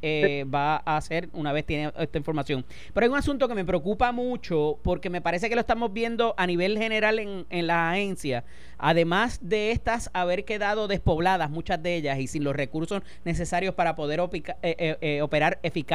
va 0.52 0.82
a 0.84 0.96
hacer 0.96 1.28
una 1.32 1.52
vez 1.52 1.64
tiene 1.66 1.92
esta 1.98 2.18
información. 2.18 2.64
Pero 2.92 3.04
hay 3.04 3.10
un 3.10 3.18
asunto 3.18 3.48
que 3.48 3.54
me 3.54 3.64
preocupa 3.64 4.12
mucho 4.12 4.78
porque 4.82 5.10
me 5.10 5.20
parece 5.20 5.48
que 5.48 5.54
lo 5.54 5.60
estamos 5.60 5.92
viendo 5.92 6.34
a 6.36 6.46
nivel 6.46 6.78
general 6.78 7.18
en, 7.18 7.46
en 7.50 7.66
la 7.66 7.90
agencia. 7.90 8.44
Además 8.78 9.38
de 9.42 9.70
estas 9.70 10.10
haber 10.12 10.44
quedado 10.44 10.88
despobladas 10.88 11.50
muchas 11.50 11.82
de 11.82 11.94
ellas 11.94 12.18
y 12.18 12.26
sin 12.26 12.42
los 12.42 12.56
recursos 12.56 13.02
necesarios 13.24 13.74
para 13.74 13.94
poder 13.94 14.20
operar 14.20 15.58
eficazmente 15.62 15.91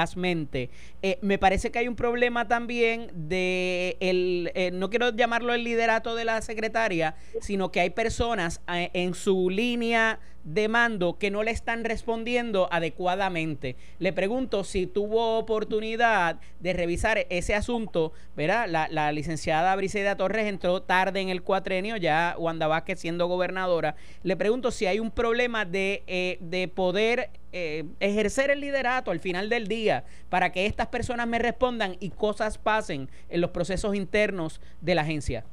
Eh, 1.02 1.18
me 1.22 1.38
parece 1.38 1.72
que 1.72 1.80
hay 1.80 1.88
un 1.88 1.96
problema 1.96 2.48
también 2.48 3.10
de 3.14 3.98
el, 4.00 4.52
eh, 4.54 4.72
no 4.72 4.90
quiero 4.90 5.10
llamarlo 5.16 5.54
el 5.54 5.64
liderato 5.64 6.16
de 6.16 6.26
la 6.26 6.42
secretaria, 6.42 7.16
sino 7.42 7.72
que 7.72 7.80
hay 7.80 7.90
personas 7.90 8.62
eh, 8.72 8.90
en 8.94 9.14
su 9.14 9.50
línea 9.50 10.20
de 10.48 10.70
mando 10.70 11.18
que 11.18 11.30
no 11.30 11.44
le 11.44 11.52
están 11.52 11.84
respondiendo 11.84 12.70
adecuadamente. 12.72 13.76
Le 14.00 14.14
pregunto 14.14 14.64
si 14.64 14.88
tuvo 14.88 15.38
oportunidad 15.38 16.40
de 16.62 16.72
revisar 16.72 17.26
ese 17.30 17.54
asunto, 17.54 18.14
¿verdad? 18.36 18.66
La, 18.70 18.88
la 18.90 19.12
licenciada 19.12 19.76
Briseida 19.76 20.16
Torres 20.16 20.48
entró 20.48 20.82
tarde 20.82 21.20
en 21.20 21.28
el 21.28 21.44
cuatrenio, 21.44 21.98
ya 21.98 22.36
Wanda 22.40 22.68
Vázquez 22.68 23.00
siendo 23.02 23.28
gobernadora. 23.28 23.96
Le 24.24 24.38
pregunto 24.38 24.72
si 24.72 24.86
hay 24.86 25.02
un 25.02 25.12
problema 25.12 25.66
de, 25.66 26.04
eh, 26.08 26.38
de 26.40 26.70
poder 26.70 27.30
eh, 27.52 27.84
ejercer 28.00 28.50
el 28.50 28.62
liderato 28.62 29.12
al 29.12 29.20
final 29.20 29.50
del 29.50 29.68
día 29.68 30.06
para 30.30 30.54
que 30.54 30.66
estas 30.66 30.88
personas 30.88 31.28
me 31.28 31.40
respondan 31.40 31.98
y 32.00 32.12
cosas 32.12 32.58
pasen 32.58 33.10
en 33.28 33.42
los 33.42 33.52
procesos 33.52 33.96
internos 33.96 34.62
de 34.80 34.96
la 34.96 35.02
agencia. 35.02 35.44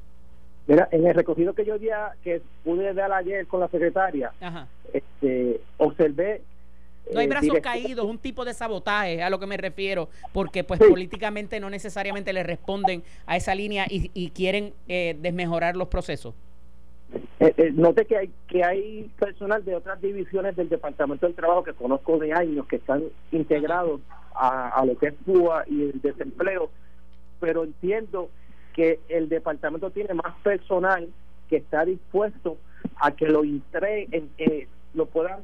Mira, 0.67 0.87
en 0.91 1.05
el 1.05 1.13
recogido 1.13 1.53
que 1.53 1.65
yo 1.65 1.75
ya 1.75 2.13
que 2.23 2.41
pude 2.63 2.93
dar 2.93 3.11
ayer 3.13 3.45
con 3.47 3.59
la 3.59 3.67
secretaria, 3.67 4.31
Este, 4.93 5.61
observé 5.77 6.41
no 7.13 7.19
hay 7.19 7.27
eh, 7.27 7.29
brazos 7.29 7.59
caídos, 7.61 8.05
un 8.05 8.17
tipo 8.17 8.45
de 8.45 8.53
sabotaje 8.53 9.21
a 9.21 9.29
lo 9.29 9.39
que 9.39 9.45
me 9.45 9.57
refiero, 9.57 10.09
porque 10.33 10.63
pues 10.63 10.79
políticamente 10.79 11.59
no 11.59 11.69
necesariamente 11.69 12.33
le 12.33 12.43
responden 12.43 13.03
a 13.27 13.37
esa 13.37 13.53
línea 13.53 13.85
y, 13.89 14.09
y 14.13 14.31
quieren 14.31 14.73
eh, 14.87 15.15
desmejorar 15.19 15.75
los 15.75 15.87
procesos. 15.87 16.33
Eh, 17.39 17.53
eh, 17.57 17.71
note 17.73 18.05
que 18.05 18.17
hay 18.17 18.31
que 18.47 18.63
hay 18.63 19.11
personal 19.19 19.63
de 19.63 19.75
otras 19.75 20.01
divisiones 20.01 20.55
del 20.55 20.69
Departamento 20.69 21.25
del 21.27 21.35
Trabajo 21.35 21.63
que 21.63 21.73
conozco 21.73 22.17
de 22.17 22.33
años 22.33 22.65
que 22.65 22.77
están 22.77 23.03
integrados 23.31 24.01
a, 24.33 24.69
a 24.69 24.85
lo 24.85 24.97
que 24.97 25.07
es 25.07 25.13
PUA 25.25 25.65
y 25.67 25.83
el 25.83 26.01
desempleo, 26.01 26.71
pero 27.39 27.63
entiendo 27.63 28.29
que 28.75 28.99
el 29.07 29.29
departamento 29.29 29.89
tiene 29.89 30.13
más 30.13 30.35
personal 30.43 31.07
que 31.49 31.57
está 31.57 31.85
dispuesto 31.85 32.57
a 32.97 33.11
que 33.11 33.27
lo 33.27 33.43
entre, 33.43 34.07
en, 34.11 34.29
eh, 34.37 34.67
lo 34.93 35.05
puedan 35.05 35.39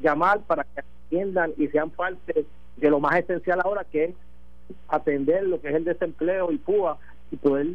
llamar 0.00 0.40
para 0.40 0.64
que 0.64 0.80
atiendan 0.80 1.52
y 1.58 1.68
sean 1.68 1.90
parte 1.90 2.46
de 2.76 2.90
lo 2.90 3.00
más 3.00 3.16
esencial 3.16 3.60
ahora 3.62 3.84
que 3.84 4.04
es 4.04 4.14
atender 4.88 5.44
lo 5.44 5.60
que 5.60 5.68
es 5.68 5.74
el 5.74 5.84
desempleo 5.84 6.50
y 6.50 6.58
PUA 6.58 6.98
y 7.30 7.36
poder 7.36 7.66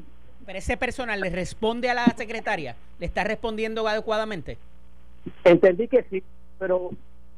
pero 0.45 0.57
ese 0.57 0.75
personal 0.75 1.21
le 1.21 1.29
responde 1.29 1.89
a 1.89 1.93
la 1.93 2.05
secretaria 2.05 2.75
le 2.99 3.05
está 3.05 3.23
respondiendo 3.23 3.87
adecuadamente 3.87 4.57
entendí 5.43 5.87
que 5.87 6.03
sí 6.09 6.23
pero 6.57 6.91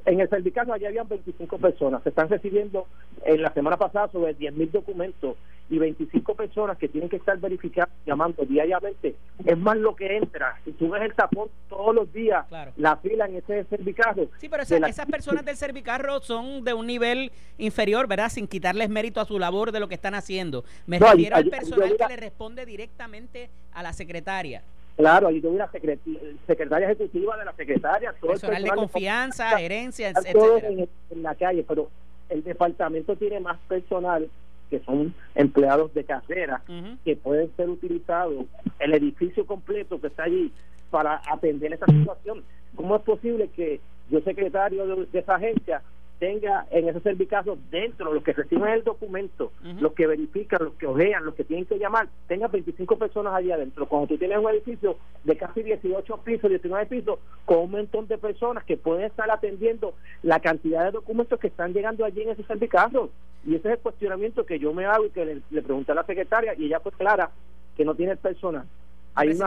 en 0.05 0.19
el 0.19 0.29
sindicato 0.29 0.71
allá 0.71 0.87
habían 0.87 1.07
25 1.07 1.57
personas. 1.57 2.03
Se 2.03 2.09
están 2.09 2.29
recibiendo 2.29 2.87
en 3.23 3.41
la 3.41 3.51
semana 3.53 3.77
pasada 3.77 4.07
sobre 4.11 4.33
10 4.33 4.53
mil 4.53 4.71
documentos 4.71 5.35
y 5.67 5.79
25 5.79 6.35
personas 6.35 6.77
que 6.77 6.87
tienen 6.87 7.09
que 7.09 7.15
estar 7.15 7.37
verificando, 7.39 7.91
llamando 8.05 8.45
diariamente. 8.45 9.15
Es 9.43 9.57
más 9.57 9.77
lo 9.77 9.95
que 9.95 10.15
entra. 10.15 10.59
Si 10.63 10.73
tú 10.73 10.89
ves 10.89 11.01
el 11.01 11.15
tapón 11.15 11.49
todos 11.69 11.95
los 11.95 12.13
días, 12.13 12.45
la 12.77 12.97
fila 12.97 13.25
en 13.25 13.37
ese 13.37 13.63
servicarro. 13.65 14.27
Sí, 14.37 14.47
pero 14.47 14.61
esas 14.61 15.07
personas 15.07 15.43
del 15.43 15.57
servicarro 15.57 16.21
son 16.21 16.63
de 16.63 16.73
un 16.73 16.85
nivel 16.85 17.31
inferior, 17.57 18.07
¿verdad? 18.07 18.29
Sin 18.29 18.47
quitarles 18.47 18.89
mérito 18.89 19.19
a 19.21 19.25
su 19.25 19.39
labor 19.39 19.71
de 19.71 19.79
lo 19.79 19.87
que 19.87 19.95
están 19.95 20.13
haciendo. 20.13 20.63
Me 20.85 20.99
refiero 20.99 21.35
al 21.35 21.49
personal 21.49 21.95
que 21.97 22.07
le 22.07 22.15
responde 22.15 22.65
directamente 22.65 23.49
a 23.73 23.81
la 23.81 23.91
secretaria. 23.93 24.61
Claro, 24.95 25.27
hay 25.27 25.41
una 25.45 25.69
secretaria 26.47 26.89
ejecutiva 26.89 27.37
de 27.37 27.45
la 27.45 27.53
secretaria, 27.53 28.13
todo 28.13 28.31
personal, 28.31 28.63
de 28.63 28.69
confianza, 28.69 29.57
gerencia, 29.57 30.09
etc. 30.09 30.87
En, 31.09 31.23
la 31.23 31.35
calle, 31.35 31.65
pero 31.67 31.89
el 32.29 32.43
departamento 32.43 33.15
tiene 33.17 33.41
más 33.41 33.57
personal 33.67 34.29
que 34.69 34.79
son 34.79 35.13
empleados 35.35 35.93
de 35.93 36.05
carrera 36.05 36.61
que 37.03 37.15
pueden 37.17 37.51
ser 37.55 37.69
utilizados 37.69 38.45
el 38.79 38.93
edificio 38.93 39.45
completo 39.45 39.99
que 39.99 40.07
está 40.07 40.23
allí 40.23 40.51
para 40.89 41.21
atender 41.29 41.73
esa 41.73 41.85
situación. 41.87 42.43
¿Cómo 42.75 42.95
es 42.95 43.01
posible 43.01 43.49
que 43.49 43.81
yo 44.09 44.21
secretario 44.21 45.05
de 45.05 45.19
esa 45.19 45.35
agencia 45.35 45.81
tenga 46.19 46.65
en 46.71 46.87
esos 46.87 47.03
servicios 47.03 47.57
dentro, 47.69 48.13
los 48.13 48.23
que 48.23 48.33
reciben 48.33 48.69
el 48.69 48.83
documento, 48.83 49.51
los 49.79 49.93
que 49.93 50.07
verifican, 50.07 50.63
los 50.63 50.73
que 50.75 50.87
ojean, 50.87 51.25
los 51.25 51.35
que 51.35 51.43
tienen 51.43 51.65
que 51.65 51.77
llamar, 51.77 52.07
tenga 52.27 52.47
25 52.47 52.97
personas 52.97 53.33
allí 53.33 53.51
adentro. 53.51 53.87
Cuando 53.87 54.07
tú 54.07 54.17
tienes 54.17 54.37
un 54.37 54.49
edificio 54.49 54.97
de 55.23 55.35
casi 55.37 55.63
18 55.63 56.17
pisos, 56.17 56.49
19 56.49 56.85
pisos, 56.85 57.19
con 57.45 57.59
un 57.59 57.71
montón 57.71 58.07
de 58.07 58.17
personas 58.17 58.63
que 58.63 58.77
pueden 58.77 59.05
estar 59.05 59.29
atendiendo 59.29 59.93
la 60.23 60.39
cantidad 60.39 60.85
de 60.85 60.91
documentos 60.91 61.39
que 61.39 61.47
están 61.47 61.73
llegando 61.73 62.05
allí 62.05 62.21
en 62.21 62.29
esos 62.29 62.45
servicios. 62.45 63.09
Y 63.45 63.55
ese 63.55 63.67
es 63.67 63.73
el 63.75 63.79
cuestionamiento 63.79 64.45
que 64.45 64.57
yo 64.57 64.73
me 64.73 64.85
hago 64.85 65.05
y 65.05 65.09
que 65.11 65.25
le, 65.25 65.41
le 65.49 65.61
pregunté 65.61 65.91
a 65.91 65.95
la 65.95 66.05
secretaria 66.05 66.55
y 66.57 66.65
ella 66.65 66.79
fue 66.79 66.91
clara 66.93 67.29
que 67.75 67.85
no 67.85 67.93
tiene 67.93 68.13
el 68.13 68.17
personal. 68.17 68.65
Hay 69.13 69.37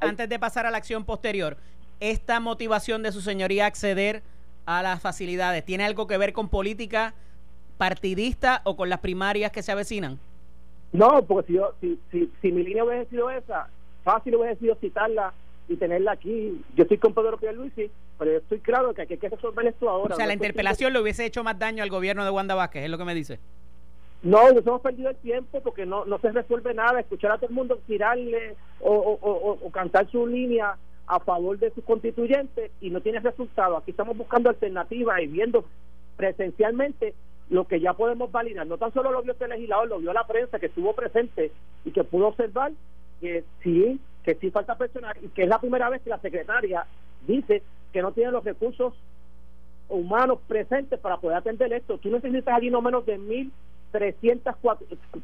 antes 0.00 0.28
de 0.28 0.38
pasar 0.38 0.66
a 0.66 0.70
la 0.70 0.78
acción 0.78 1.04
posterior, 1.04 1.56
esta 2.00 2.40
motivación 2.40 3.02
de 3.02 3.12
su 3.12 3.20
señoría 3.20 3.66
acceder 3.66 4.22
a 4.68 4.82
las 4.82 5.00
facilidades 5.00 5.64
tiene 5.64 5.84
algo 5.84 6.06
que 6.06 6.18
ver 6.18 6.34
con 6.34 6.50
política 6.50 7.14
partidista 7.78 8.60
o 8.64 8.76
con 8.76 8.90
las 8.90 8.98
primarias 8.98 9.50
que 9.50 9.62
se 9.62 9.72
avecinan? 9.72 10.18
No, 10.92 11.22
porque 11.22 11.46
si, 11.46 11.52
yo, 11.54 11.72
si, 11.80 11.98
si, 12.12 12.30
si 12.42 12.52
mi 12.52 12.62
línea 12.62 12.84
hubiese 12.84 13.08
sido 13.08 13.30
esa, 13.30 13.70
fácil 14.04 14.36
hubiese 14.36 14.60
sido 14.60 14.74
citarla 14.74 15.32
y 15.68 15.76
tenerla 15.76 16.12
aquí. 16.12 16.62
Yo 16.76 16.82
estoy 16.82 16.98
con 16.98 17.14
Pedro 17.14 17.38
Pierluisi, 17.38 17.90
pero 18.18 18.32
yo 18.32 18.38
estoy 18.38 18.60
claro 18.60 18.92
que 18.92 19.02
hay 19.02 19.06
que 19.06 19.28
resolver 19.28 19.66
esto 19.66 19.88
ahora. 19.88 20.14
O 20.14 20.16
sea, 20.16 20.26
la 20.26 20.34
interpelación 20.34 20.92
le 20.92 21.00
hubiese 21.00 21.24
hecho 21.24 21.42
más 21.42 21.58
daño 21.58 21.82
al 21.82 21.88
gobierno 21.88 22.22
de 22.24 22.30
Wanda 22.30 22.54
Vázquez, 22.54 22.84
es 22.84 22.90
lo 22.90 22.98
que 22.98 23.04
me 23.04 23.14
dice. 23.14 23.38
No, 24.22 24.52
nos 24.52 24.66
hemos 24.66 24.82
perdido 24.82 25.08
el 25.08 25.16
tiempo 25.16 25.62
porque 25.62 25.86
no, 25.86 26.04
no 26.04 26.18
se 26.18 26.30
resuelve 26.30 26.74
nada. 26.74 27.00
Escuchar 27.00 27.30
a 27.30 27.36
todo 27.36 27.48
el 27.48 27.54
mundo 27.54 27.78
tirarle 27.86 28.56
o, 28.80 28.92
o, 28.92 29.66
o 29.66 29.70
cantar 29.70 30.10
su 30.10 30.26
línea 30.26 30.76
a 31.08 31.20
favor 31.20 31.58
de 31.58 31.70
sus 31.70 31.84
constituyentes 31.84 32.70
y 32.80 32.90
no 32.90 33.00
tiene 33.00 33.20
resultado. 33.20 33.76
Aquí 33.76 33.90
estamos 33.90 34.16
buscando 34.16 34.50
alternativas 34.50 35.20
y 35.22 35.26
viendo 35.26 35.64
presencialmente 36.16 37.14
lo 37.48 37.66
que 37.66 37.80
ya 37.80 37.94
podemos 37.94 38.30
validar. 38.30 38.66
No 38.66 38.76
tan 38.76 38.92
solo 38.92 39.10
lo 39.10 39.22
vio 39.22 39.32
este 39.32 39.48
legislador, 39.48 39.88
lo 39.88 39.98
vio 39.98 40.12
la 40.12 40.26
prensa 40.26 40.58
que 40.58 40.66
estuvo 40.66 40.92
presente 40.92 41.50
y 41.84 41.90
que 41.92 42.04
pudo 42.04 42.28
observar 42.28 42.72
que 43.20 43.44
sí, 43.62 43.98
que 44.22 44.34
sí 44.34 44.50
falta 44.50 44.76
personal 44.76 45.16
y 45.22 45.28
que 45.28 45.44
es 45.44 45.48
la 45.48 45.58
primera 45.58 45.88
vez 45.88 46.02
que 46.02 46.10
la 46.10 46.20
secretaria 46.20 46.86
dice 47.26 47.62
que 47.92 48.02
no 48.02 48.12
tiene 48.12 48.30
los 48.30 48.44
recursos 48.44 48.94
humanos 49.88 50.40
presentes 50.46 51.00
para 51.00 51.16
poder 51.16 51.38
atender 51.38 51.72
esto. 51.72 51.96
Tú 51.96 52.10
necesitas 52.10 52.54
allí 52.54 52.68
no 52.68 52.82
menos 52.82 53.06
de 53.06 53.16
mil 53.16 53.50
300 53.90 54.54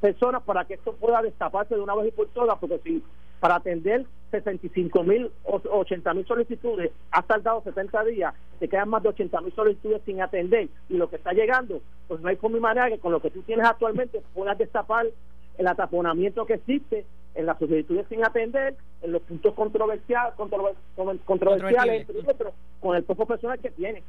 personas 0.00 0.42
para 0.42 0.64
que 0.64 0.75
esto 0.75 0.94
pueda 0.94 1.23
destaparse 1.23 1.75
de 1.75 1.80
una 1.80 1.94
vez 1.94 2.09
y 2.09 2.11
por 2.12 2.28
todas, 2.28 2.59
porque 2.59 2.78
si 2.85 3.02
para 3.40 3.56
atender 3.56 4.06
65 4.30 5.02
mil 5.02 5.30
o 5.44 5.61
80 5.71 6.14
mil 6.14 6.26
solicitudes 6.26 6.90
ha 7.11 7.23
tardado 7.23 7.62
70 7.62 8.04
días, 8.04 8.35
te 8.59 8.68
quedan 8.68 8.88
más 8.88 9.02
de 9.02 9.11
80 9.11 9.40
mil 9.42 9.52
solicitudes 9.54 10.02
sin 10.06 10.23
atender 10.23 10.68
y 10.88 10.97
lo 10.97 11.11
que 11.11 11.16
está 11.16 11.33
llegando, 11.33 11.80
pues 12.09 12.21
no 12.21 12.28
hay 12.28 12.37
forma 12.37 12.59
y 12.59 12.61
manera 12.61 12.88
que 12.88 12.99
con 12.99 13.12
lo 13.12 13.21
que 13.21 13.30
tú 13.30 13.42
tienes 13.42 13.66
actualmente 13.66 14.23
puedas 14.33 14.56
destapar 14.56 15.06
el 15.59 15.66
ataponamiento 15.66 16.47
que 16.47 16.54
existe 16.54 17.04
en 17.35 17.47
las 17.47 17.59
solicitudes 17.59 18.06
sin 18.09 18.25
atender, 18.25 18.76
en 19.02 19.12
los 19.12 19.23
puntos 19.23 19.54
controversiales, 19.54 20.35
controversiales, 20.35 22.09
entre 22.09 22.30
otros, 22.30 22.54
con 22.80 22.97
el 22.97 23.04
poco 23.04 23.26
personal 23.26 23.59
que 23.59 23.71
tiene. 23.71 24.02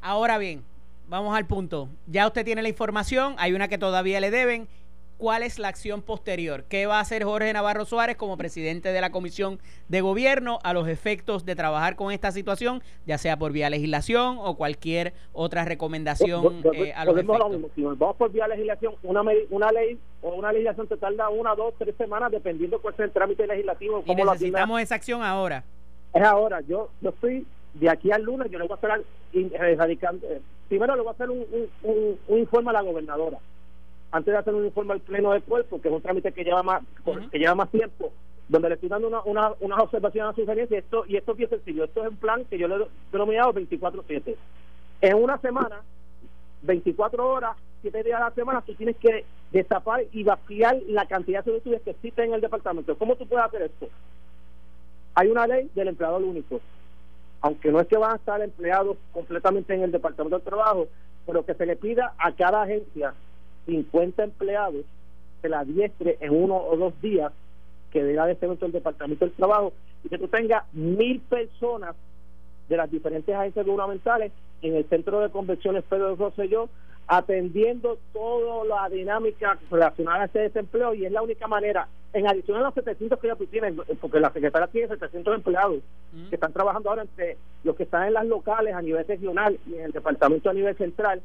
Ahora 0.00 0.38
bien, 0.38 0.62
vamos 1.10 1.36
al 1.36 1.46
punto. 1.46 1.88
Ya 2.06 2.26
usted 2.26 2.44
tiene 2.44 2.62
la 2.62 2.68
información, 2.68 3.34
hay 3.36 3.52
una 3.52 3.68
que 3.68 3.76
todavía 3.76 4.20
le 4.20 4.30
deben. 4.30 4.68
¿Cuál 5.18 5.42
es 5.42 5.58
la 5.58 5.68
acción 5.68 6.00
posterior? 6.00 6.64
¿Qué 6.64 6.86
va 6.86 6.96
a 6.96 7.00
hacer 7.00 7.24
Jorge 7.24 7.52
Navarro 7.52 7.84
Suárez 7.84 8.16
como 8.16 8.38
presidente 8.38 8.90
de 8.90 9.02
la 9.02 9.10
Comisión 9.10 9.58
de 9.88 10.00
Gobierno 10.00 10.60
a 10.62 10.72
los 10.72 10.88
efectos 10.88 11.44
de 11.44 11.54
trabajar 11.54 11.94
con 11.94 12.10
esta 12.10 12.32
situación, 12.32 12.82
ya 13.04 13.18
sea 13.18 13.36
por 13.36 13.52
vía 13.52 13.68
legislación 13.68 14.38
o 14.40 14.56
cualquier 14.56 15.12
otra 15.34 15.66
recomendación 15.66 16.62
eh, 16.72 16.94
a 16.94 17.04
los 17.04 17.18
efectos? 17.18 17.70
Si 17.74 17.82
vamos 17.82 18.16
por 18.16 18.32
vía 18.32 18.48
legislación, 18.48 18.94
una, 19.02 19.22
una 19.50 19.70
ley 19.72 19.98
o 20.22 20.30
una 20.30 20.52
legislación 20.52 20.88
te 20.88 20.96
tarda 20.96 21.28
una, 21.28 21.54
dos, 21.54 21.74
tres 21.76 21.94
semanas, 21.96 22.30
dependiendo 22.30 22.80
cuál 22.80 22.96
sea 22.96 23.04
el 23.04 23.10
trámite 23.10 23.46
legislativo. 23.46 24.02
Y 24.06 24.14
necesitamos 24.14 24.80
esa 24.80 24.94
acción 24.94 25.22
ahora. 25.22 25.64
Es 26.14 26.22
ahora. 26.22 26.62
Yo, 26.62 26.88
yo 27.02 27.10
estoy 27.10 27.46
de 27.74 27.88
aquí 27.88 28.10
al 28.10 28.22
lunes, 28.22 28.50
yo 28.50 28.58
le 28.58 28.66
voy 28.66 28.76
a 28.76 28.76
hacer 28.76 29.04
erradicando, 29.32 30.26
eh, 30.26 30.40
primero 30.68 30.94
le 30.94 31.02
voy 31.02 31.10
a 31.10 31.12
hacer 31.12 31.30
un, 31.30 31.44
un, 31.82 32.38
informe 32.38 32.70
a 32.70 32.74
la 32.74 32.82
gobernadora 32.82 33.38
antes 34.12 34.32
de 34.32 34.38
hacer 34.38 34.54
un 34.54 34.64
informe 34.64 34.94
al 34.94 35.00
pleno 35.00 35.32
del 35.32 35.42
cuerpo 35.42 35.80
que 35.80 35.88
es 35.88 35.94
un 35.94 36.02
trámite 36.02 36.32
que 36.32 36.42
lleva 36.44 36.62
más 36.62 36.82
que 37.30 37.38
lleva 37.38 37.54
más 37.54 37.70
tiempo 37.70 38.12
donde 38.48 38.68
le 38.68 38.74
estoy 38.74 38.88
dando 38.88 39.06
una, 39.06 39.22
una, 39.22 39.52
unas 39.60 39.78
observaciones 39.78 40.32
a 40.32 40.36
sugerencias 40.36 40.70
y 40.70 40.84
esto 40.84 41.04
y 41.06 41.16
esto 41.16 41.32
es 41.32 41.38
bien 41.38 41.50
sencillo 41.50 41.84
esto 41.84 42.02
es 42.02 42.10
un 42.10 42.16
plan 42.16 42.44
que 42.44 42.58
yo 42.58 42.66
le 42.66 42.76
he 42.76 42.88
denominado 43.12 43.52
24-7 43.54 44.36
en 45.02 45.14
una 45.14 45.38
semana 45.38 45.80
24 46.62 47.28
horas 47.28 47.56
7 47.82 48.02
días 48.02 48.20
a 48.20 48.24
la 48.24 48.34
semana 48.34 48.62
tú 48.62 48.74
tienes 48.74 48.96
que 48.96 49.24
destapar 49.52 50.04
y 50.12 50.24
vaciar 50.24 50.76
la 50.88 51.06
cantidad 51.06 51.44
de 51.44 51.56
estudios 51.56 51.82
que 51.82 51.90
existen 51.90 52.26
en 52.26 52.34
el 52.34 52.40
departamento. 52.40 52.96
¿cómo 52.96 53.16
tú 53.16 53.26
puedes 53.26 53.46
hacer 53.46 53.62
esto? 53.62 53.88
hay 55.14 55.28
una 55.28 55.46
ley 55.46 55.70
del 55.74 55.88
empleador 55.88 56.22
único 56.22 56.60
aunque 57.40 57.72
no 57.72 57.80
es 57.80 57.88
que 57.88 57.96
van 57.96 58.12
a 58.12 58.16
estar 58.16 58.40
empleados 58.40 58.96
completamente 59.12 59.74
en 59.74 59.82
el 59.82 59.92
Departamento 59.92 60.36
del 60.36 60.44
Trabajo, 60.44 60.88
pero 61.26 61.44
que 61.44 61.54
se 61.54 61.66
le 61.66 61.76
pida 61.76 62.14
a 62.18 62.32
cada 62.32 62.62
agencia 62.62 63.14
50 63.66 64.24
empleados 64.24 64.84
que 65.40 65.48
la 65.48 65.64
diestre 65.64 66.18
en 66.20 66.34
uno 66.34 66.56
o 66.56 66.76
dos 66.76 67.00
días 67.00 67.32
que 67.90 68.02
dé 68.02 68.12
de 68.12 68.32
este 68.32 68.46
momento 68.46 68.66
el 68.66 68.72
Departamento 68.72 69.24
del 69.24 69.34
Trabajo 69.34 69.72
y 70.04 70.08
que 70.08 70.18
tú 70.18 70.28
tengas 70.28 70.64
mil 70.72 71.20
personas 71.20 71.96
de 72.68 72.76
las 72.76 72.90
diferentes 72.90 73.34
agencias 73.34 73.66
gubernamentales 73.66 74.32
en 74.62 74.76
el 74.76 74.88
centro 74.88 75.20
de 75.20 75.30
convenciones 75.30 75.84
Pedro 75.88 76.14
Rosselló 76.16 76.68
atendiendo 77.12 77.98
toda 78.12 78.64
la 78.64 78.88
dinámica 78.88 79.58
relacionada 79.68 80.22
a 80.22 80.24
ese 80.26 80.38
desempleo 80.38 80.94
y 80.94 81.04
es 81.04 81.10
la 81.10 81.22
única 81.22 81.48
manera, 81.48 81.88
en 82.12 82.28
adición 82.28 82.58
a 82.58 82.60
los 82.60 82.74
700 82.74 83.18
que 83.18 83.26
ya 83.26 83.34
tú 83.34 83.46
tienes, 83.46 83.74
porque 84.00 84.20
la 84.20 84.32
secretaria 84.32 84.68
tiene 84.68 84.86
700 84.86 85.34
empleados 85.34 85.82
mm. 86.12 86.28
que 86.28 86.36
están 86.36 86.52
trabajando 86.52 86.88
ahora 86.88 87.02
entre 87.02 87.36
los 87.64 87.74
que 87.74 87.82
están 87.82 88.06
en 88.06 88.14
las 88.14 88.26
locales 88.26 88.74
a 88.74 88.82
nivel 88.82 89.04
regional 89.04 89.58
y 89.66 89.74
en 89.74 89.86
el 89.86 89.92
departamento 89.92 90.50
a 90.50 90.54
nivel 90.54 90.76
central, 90.76 91.20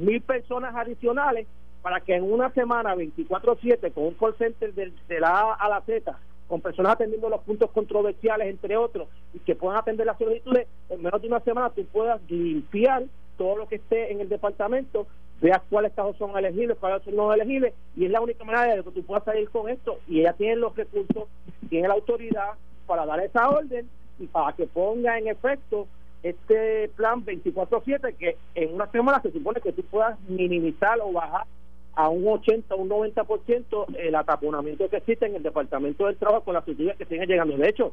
mil 0.00 0.22
personas 0.22 0.74
adicionales 0.74 1.46
para 1.82 2.00
que 2.00 2.14
en 2.14 2.24
una 2.24 2.50
semana 2.52 2.96
24-7 2.96 3.92
con 3.92 4.04
un 4.04 4.14
call 4.14 4.34
center 4.38 4.72
de, 4.72 4.90
de 5.06 5.20
la 5.20 5.28
A 5.28 5.54
a 5.54 5.68
la 5.68 5.82
Z 5.82 6.18
con 6.48 6.62
personas 6.62 6.92
atendiendo 6.92 7.28
los 7.28 7.42
puntos 7.42 7.70
controversiales, 7.72 8.48
entre 8.48 8.76
otros, 8.76 9.08
y 9.34 9.40
que 9.40 9.54
puedan 9.54 9.78
atender 9.78 10.06
las 10.06 10.16
solicitudes, 10.16 10.66
en 10.88 11.02
menos 11.02 11.20
de 11.20 11.28
una 11.28 11.40
semana 11.40 11.70
tú 11.70 11.84
puedas 11.86 12.20
limpiar 12.30 13.02
todo 13.36 13.56
lo 13.56 13.68
que 13.68 13.76
esté 13.76 14.12
en 14.12 14.20
el 14.20 14.28
departamento, 14.28 15.06
veas 15.40 15.60
cuáles 15.68 15.92
casos 15.92 16.16
son 16.16 16.36
elegibles, 16.36 16.76
cuáles 16.78 17.02
son 17.02 17.16
no 17.16 17.32
elegibles, 17.32 17.74
y 17.96 18.06
es 18.06 18.10
la 18.10 18.20
única 18.20 18.44
manera 18.44 18.76
de 18.76 18.82
que 18.82 18.90
tú 18.90 19.02
puedas 19.02 19.24
salir 19.24 19.48
con 19.50 19.68
esto, 19.68 19.98
y 20.08 20.20
ella 20.20 20.32
tiene 20.32 20.56
los 20.56 20.74
recursos, 20.74 21.28
tiene 21.68 21.88
la 21.88 21.94
autoridad 21.94 22.52
para 22.86 23.04
dar 23.04 23.20
esa 23.20 23.48
orden 23.48 23.88
y 24.18 24.26
para 24.26 24.54
que 24.54 24.66
ponga 24.66 25.18
en 25.18 25.28
efecto 25.28 25.86
este 26.22 26.88
plan 26.96 27.24
24-7 27.24 28.14
que 28.16 28.36
en 28.54 28.74
una 28.74 28.90
semana 28.90 29.20
se 29.20 29.30
supone 29.30 29.60
que 29.60 29.72
tú 29.72 29.82
puedas 29.84 30.18
minimizar 30.28 30.98
o 31.00 31.12
bajar 31.12 31.46
a 31.94 32.08
un 32.08 32.26
80 32.26 32.74
o 32.74 32.78
un 32.78 32.88
90% 32.88 33.96
el 33.96 34.14
ataponamiento 34.14 34.88
que 34.88 34.96
existe 34.96 35.26
en 35.26 35.36
el 35.36 35.42
Departamento 35.42 36.06
del 36.06 36.16
Trabajo 36.16 36.44
con 36.44 36.54
las 36.54 36.64
sutilidades 36.64 36.98
que 36.98 37.06
siguen 37.06 37.28
llegando. 37.28 37.56
De 37.56 37.68
hecho, 37.68 37.92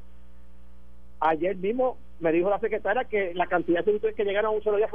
ayer 1.19 1.55
mismo 1.55 1.97
me 2.23 2.31
dijo 2.31 2.49
la 2.49 2.59
secretaria 2.59 3.03
que 3.03 3.33
la 3.33 3.47
cantidad 3.47 3.79
de 3.79 3.85
solicitudes 3.85 4.15
que 4.15 4.23
llegaron 4.23 4.53
a 4.53 4.55
un 4.55 4.63
solo 4.63 4.77
día 4.77 4.89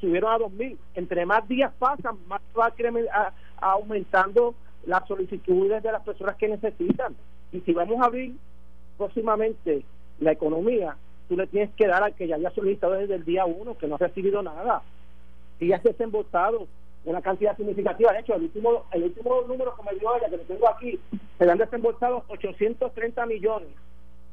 subieron 0.00 0.32
a 0.32 0.38
2.000. 0.38 0.76
Entre 0.94 1.26
más 1.26 1.46
días 1.48 1.72
pasan, 1.78 2.16
más 2.28 2.40
va 2.56 2.72
aumentando 3.60 4.54
las 4.86 5.06
solicitudes 5.08 5.82
de 5.82 5.92
las 5.92 6.02
personas 6.04 6.36
que 6.36 6.48
necesitan. 6.48 7.16
Y 7.52 7.60
si 7.60 7.72
vamos 7.72 8.00
a 8.00 8.06
abrir 8.06 8.36
próximamente 8.96 9.82
la 10.20 10.30
economía, 10.30 10.96
tú 11.28 11.36
le 11.36 11.48
tienes 11.48 11.70
que 11.74 11.88
dar 11.88 12.04
al 12.04 12.14
que 12.14 12.28
ya 12.28 12.36
haya 12.36 12.50
solicitado 12.50 12.92
desde 12.92 13.16
el 13.16 13.24
día 13.24 13.44
uno, 13.44 13.76
que 13.76 13.88
no 13.88 13.96
ha 13.96 13.98
recibido 13.98 14.40
nada. 14.40 14.82
Y 15.58 15.68
ya 15.68 15.82
se 15.82 15.88
desembolsado 15.88 16.68
una 17.04 17.20
cantidad 17.20 17.56
significativa. 17.56 18.12
De 18.12 18.20
hecho, 18.20 18.36
el 18.36 18.42
último, 18.42 18.84
el 18.92 19.02
último 19.02 19.42
número 19.48 19.74
que 19.74 19.82
me 19.82 19.98
dio 19.98 20.16
ella, 20.16 20.30
que 20.30 20.36
lo 20.36 20.42
tengo 20.44 20.68
aquí, 20.68 21.00
se 21.36 21.44
le 21.44 21.50
han 21.50 21.58
desembolsado 21.58 22.24
830 22.28 23.26
millones. 23.26 23.70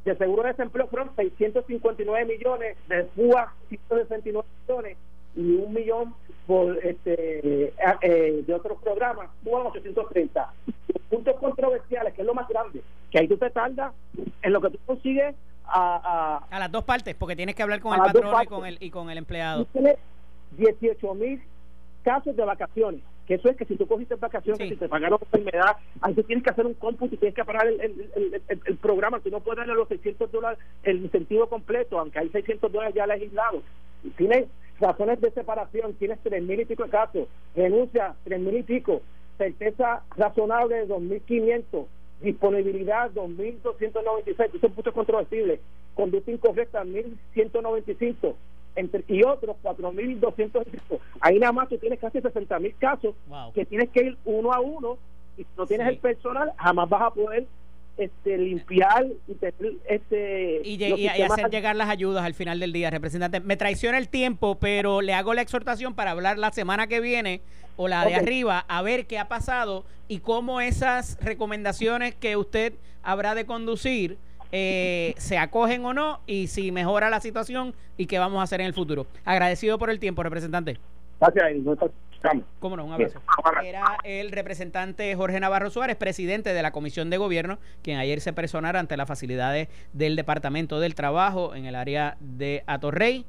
De 0.07 0.15
seguro 0.15 0.43
de 0.43 0.53
desempleo 0.53 0.87
fueron 0.87 1.13
659 1.17 2.25
millones, 2.25 2.77
de 2.87 3.03
FUA 3.13 3.53
169 3.67 4.47
millones 4.65 4.97
y 5.35 5.51
un 5.51 5.73
millón 5.73 6.15
por 6.45 6.77
este 6.77 7.65
eh, 7.65 7.73
eh, 8.01 8.43
de 8.47 8.53
otros 8.53 8.81
programas, 8.81 9.29
FUA 9.43 9.67
830. 9.67 10.53
puntos 11.09 11.35
controversiales, 11.41 12.13
que 12.13 12.21
es 12.21 12.25
lo 12.25 12.33
más 12.33 12.47
grande, 12.47 12.81
que 13.11 13.19
ahí 13.19 13.27
tú 13.27 13.35
te 13.35 13.49
tardas 13.49 13.93
en 14.43 14.53
lo 14.53 14.61
que 14.61 14.69
tú 14.69 14.79
consigues 14.85 15.35
a, 15.65 16.39
a, 16.49 16.57
las 16.59 16.71
dos 16.71 16.85
partes, 16.85 17.13
porque 17.13 17.35
tienes 17.35 17.53
que 17.53 17.63
hablar 17.63 17.81
con 17.81 17.93
el 17.93 17.99
patrón 17.99 18.33
y 18.41 18.45
con 18.45 18.65
el, 18.65 18.77
y 18.79 18.89
con 18.89 19.09
el 19.09 19.17
empleado. 19.17 19.65
Tienes 19.73 19.97
18 20.51 21.15
mil 21.15 21.43
casos 22.03 22.33
de 22.33 22.45
vacaciones, 22.45 23.01
que 23.27 23.35
eso 23.35 23.49
es 23.49 23.57
que 23.57 23.65
si 23.65 23.75
tú 23.75 23.85
cogiste 23.85 24.15
vacaciones, 24.15 24.59
que 24.59 24.69
si 24.69 24.75
te 24.77 24.87
pagaron 24.87 25.19
enfermedad, 25.21 25.75
ahí 26.01 26.13
tú 26.13 26.23
tienes 26.23 26.43
que 26.43 26.49
hacer 26.49 26.65
un 26.65 26.75
cómputo 26.75 27.13
y 27.13 27.17
tienes 27.17 27.35
que 27.35 27.43
pagar 27.43 27.67
el, 27.67 27.81
el, 27.81 28.41
el, 28.65 28.77
programa, 28.77 29.19
tú 29.19 29.29
no 29.29 29.41
puedes 29.41 29.57
darle 29.57 29.73
los 29.73 29.89
600 29.89 30.31
dólares 30.31 30.59
el 30.83 31.03
incentivo 31.03 31.47
completo, 31.47 31.99
aunque 31.99 32.19
hay 32.19 32.29
600 32.29 32.71
dólares 32.71 32.95
ya 32.95 33.05
legislados. 33.05 33.63
Tienes 34.15 34.45
razones 34.79 35.19
de 35.19 35.31
separación, 35.31 35.93
tienes 35.95 36.19
tres 36.23 36.41
mil 36.41 36.59
y 36.59 36.65
pico 36.65 36.83
de 36.83 36.89
casos, 36.89 37.27
renuncia 37.53 38.15
tres 38.23 38.39
mil 38.39 38.55
y 38.55 38.63
pico, 38.63 39.01
certeza 39.37 40.03
razonable 40.15 40.75
de 40.75 40.87
2.500, 40.87 41.85
disponibilidad 42.21 43.11
2.296, 43.11 44.55
eso 44.55 44.67
es 44.67 44.73
punto 44.73 44.93
controversible, 44.93 45.59
conducta 45.95 46.31
incorrecta 46.31 46.83
1.195, 46.83 48.35
entre, 48.77 49.03
y 49.07 49.23
otros 49.23 49.57
4.200. 49.63 50.99
Ahí 51.19 51.39
nada 51.39 51.51
más 51.51 51.67
tú 51.67 51.77
tienes 51.77 51.99
casi 51.99 52.19
60.000 52.19 52.75
casos 52.77 53.15
que 53.53 53.65
tienes 53.65 53.89
que 53.89 54.03
ir 54.05 54.17
uno 54.25 54.53
a 54.53 54.61
uno 54.61 54.97
y 55.35 55.43
si 55.43 55.49
no 55.57 55.65
tienes 55.65 55.87
el 55.87 55.97
personal 55.97 56.51
jamás 56.57 56.89
vas 56.89 57.01
a 57.01 57.09
poder 57.11 57.45
este 57.97 58.37
limpiar 58.37 59.07
y 59.27 59.31
este 59.89 60.61
y, 60.63 61.07
hacer 61.07 61.49
llegar 61.49 61.75
las 61.75 61.89
ayudas 61.89 62.23
al 62.23 62.35
final 62.35 62.59
del 62.59 62.71
día 62.71 62.91
representante. 62.91 63.39
Me 63.39 63.57
traiciona 63.57 63.97
el 63.97 64.07
tiempo 64.07 64.55
pero 64.59 65.01
le 65.01 65.13
hago 65.13 65.33
la 65.33 65.41
exhortación 65.41 65.95
para 65.95 66.11
hablar 66.11 66.37
la 66.37 66.51
semana 66.51 66.87
que 66.87 66.99
viene 66.99 67.41
o 67.75 67.87
la 67.87 68.05
de 68.05 68.15
arriba 68.15 68.65
a 68.67 68.81
ver 68.83 69.07
qué 69.07 69.17
ha 69.17 69.27
pasado 69.27 69.83
y 70.07 70.19
cómo 70.19 70.61
esas 70.61 71.17
recomendaciones 71.21 72.13
que 72.13 72.37
usted 72.37 72.73
habrá 73.01 73.33
de 73.33 73.45
conducir 73.45 74.17
eh, 74.51 75.13
se 75.17 75.37
acogen 75.37 75.85
o 75.85 75.93
no 75.93 76.21
y 76.25 76.47
si 76.47 76.71
mejora 76.71 77.09
la 77.09 77.19
situación 77.19 77.73
y 77.97 78.05
qué 78.05 78.19
vamos 78.19 78.39
a 78.39 78.43
hacer 78.43 78.61
en 78.61 78.67
el 78.67 78.73
futuro. 78.73 79.07
Agradecido 79.25 79.77
por 79.77 79.89
el 79.89 79.99
tiempo, 79.99 80.23
representante. 80.23 80.77
Gracias, 81.19 81.45
Cómo 82.59 82.75
no, 82.75 82.85
un 82.85 82.93
abrazo. 82.93 83.21
Era 83.63 83.97
el 84.03 84.31
representante 84.31 85.15
Jorge 85.15 85.39
Navarro 85.39 85.69
Suárez, 85.69 85.95
presidente 85.95 86.53
de 86.53 86.61
la 86.61 86.71
Comisión 86.71 87.09
de 87.09 87.17
Gobierno, 87.17 87.59
quien 87.83 87.99
ayer 87.99 88.21
se 88.21 88.33
personara 88.33 88.79
ante 88.79 88.97
las 88.97 89.07
facilidades 89.07 89.69
del 89.93 90.15
Departamento 90.15 90.79
del 90.79 90.95
Trabajo 90.95 91.55
en 91.55 91.65
el 91.65 91.75
área 91.75 92.17
de 92.19 92.63
Atorrey 92.65 93.25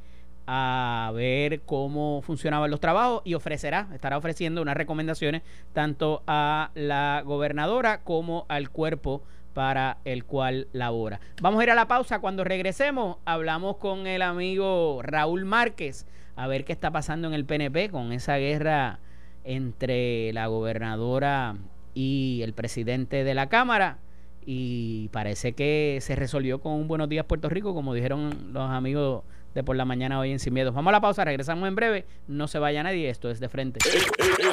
a 0.51 1.13
ver 1.15 1.61
cómo 1.67 2.23
funcionaban 2.23 2.71
los 2.71 2.81
trabajos 2.81 3.21
y 3.27 3.35
ofrecerá, 3.35 3.87
estará 3.93 4.17
ofreciendo 4.17 4.63
unas 4.63 4.79
recomendaciones 4.79 5.43
tanto 5.75 6.23
a 6.27 6.71
la 6.75 7.23
gobernadora 7.23 8.01
como 8.01 8.47
al 8.49 8.71
cuerpo 8.71 9.23
para 9.59 9.99
el 10.05 10.25
cual 10.25 10.69
labora. 10.73 11.19
Vamos 11.43 11.59
a 11.59 11.65
ir 11.65 11.71
a 11.73 11.75
la 11.75 11.89
pausa. 11.89 12.21
Cuando 12.21 12.45
regresemos, 12.45 13.17
hablamos 13.25 13.79
con 13.79 14.07
el 14.07 14.23
amigo 14.23 15.01
Raúl 15.03 15.45
Márquez 15.45 16.07
a 16.37 16.47
ver 16.47 16.65
qué 16.65 16.73
está 16.73 16.93
pasando 16.93 17.27
en 17.27 17.35
el 17.35 17.45
PNP 17.45 17.91
con 17.91 18.13
esa 18.13 18.37
guerra 18.37 19.01
entre 19.43 20.33
la 20.33 20.47
gobernadora 20.47 21.57
y 21.93 22.39
el 22.45 22.53
presidente 22.53 23.25
de 23.25 23.35
la 23.35 23.49
Cámara 23.49 23.99
y 24.47 25.09
parece 25.09 25.55
que 25.55 25.99
se 26.03 26.15
resolvió 26.15 26.61
con 26.61 26.75
un 26.75 26.87
Buenos 26.87 27.09
Días 27.09 27.25
Puerto 27.25 27.49
Rico, 27.49 27.75
como 27.75 27.95
dijeron 27.95 28.53
los 28.53 28.71
amigos 28.71 29.25
de 29.59 29.65
por 29.65 29.75
la 29.75 29.85
mañana 29.85 30.21
hoy 30.21 30.31
en 30.31 30.39
Sin 30.39 30.55
Miedo. 30.55 30.71
Vamos 30.71 30.91
a 30.91 30.93
la 30.93 31.01
pausa, 31.01 31.25
regresamos 31.25 31.67
en 31.67 31.75
breve. 31.75 32.07
No 32.29 32.47
se 32.47 32.61
vaya 32.61 32.81
nadie, 32.85 33.11
esto 33.11 33.29
es 33.29 33.41
de 33.41 33.49
frente. 33.49 33.81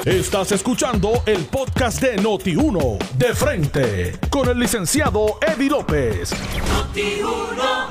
Estás 0.04 0.50
escuchando 0.50 1.22
el 1.26 1.44
podcast 1.44 2.02
de 2.02 2.16
Noti1, 2.16 2.98
de 3.16 3.32
frente, 3.32 4.12
con 4.30 4.48
el 4.48 4.58
licenciado 4.58 5.38
Eddie 5.46 5.70
López. 5.70 6.32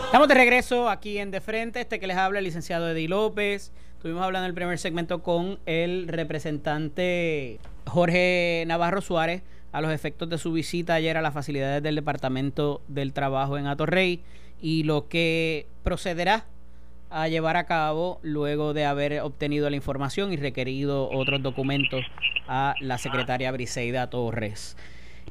Estamos 0.03 0.27
de 0.27 0.33
regreso 0.33 0.89
aquí 0.89 1.17
en 1.17 1.31
De 1.31 1.39
Frente, 1.39 1.79
este 1.79 2.01
que 2.01 2.07
les 2.07 2.17
habla 2.17 2.39
el 2.39 2.45
licenciado 2.45 2.89
Eddie 2.89 3.07
López. 3.07 3.71
Estuvimos 3.93 4.21
hablando 4.21 4.45
en 4.45 4.49
el 4.49 4.55
primer 4.55 4.77
segmento 4.77 5.23
con 5.23 5.59
el 5.65 6.09
representante 6.09 7.61
Jorge 7.85 8.65
Navarro 8.67 8.99
Suárez 8.99 9.41
a 9.71 9.79
los 9.79 9.93
efectos 9.93 10.29
de 10.29 10.37
su 10.37 10.51
visita 10.51 10.95
ayer 10.95 11.15
a 11.15 11.21
las 11.21 11.33
facilidades 11.33 11.81
del 11.81 11.95
Departamento 11.95 12.81
del 12.89 13.13
Trabajo 13.13 13.57
en 13.57 13.67
Atorrey 13.67 14.21
y 14.61 14.83
lo 14.83 15.07
que 15.07 15.67
procederá 15.83 16.45
a 17.15 17.29
llevar 17.29 17.55
a 17.55 17.63
cabo 17.63 18.19
luego 18.23 18.73
de 18.73 18.83
haber 18.83 19.21
obtenido 19.21 19.69
la 19.69 19.77
información 19.77 20.33
y 20.33 20.35
requerido 20.35 21.09
otros 21.09 21.41
documentos 21.41 22.01
a 22.45 22.75
la 22.81 22.97
secretaria 22.97 23.53
Briseida 23.53 24.09
Torres. 24.09 24.75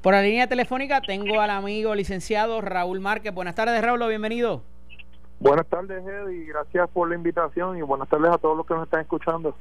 Por 0.01 0.15
la 0.15 0.23
línea 0.23 0.47
telefónica 0.47 1.03
tengo 1.03 1.43
al 1.43 1.51
amigo 1.51 1.95
licenciado 1.95 2.63
Raúl 2.63 3.01
Márquez. 3.01 3.35
Buenas 3.35 3.55
tardes, 3.55 3.83
Raúl, 3.83 4.09
bienvenido. 4.09 4.63
Buenas 5.41 5.67
tardes, 5.67 6.03
Eddie, 6.03 6.47
gracias 6.47 6.89
por 6.89 7.07
la 7.07 7.17
invitación 7.17 7.77
y 7.77 7.83
buenas 7.83 8.09
tardes 8.09 8.33
a 8.33 8.39
todos 8.39 8.57
los 8.57 8.65
que 8.65 8.73
nos 8.73 8.85
están 8.85 9.03
escuchando. 9.03 9.55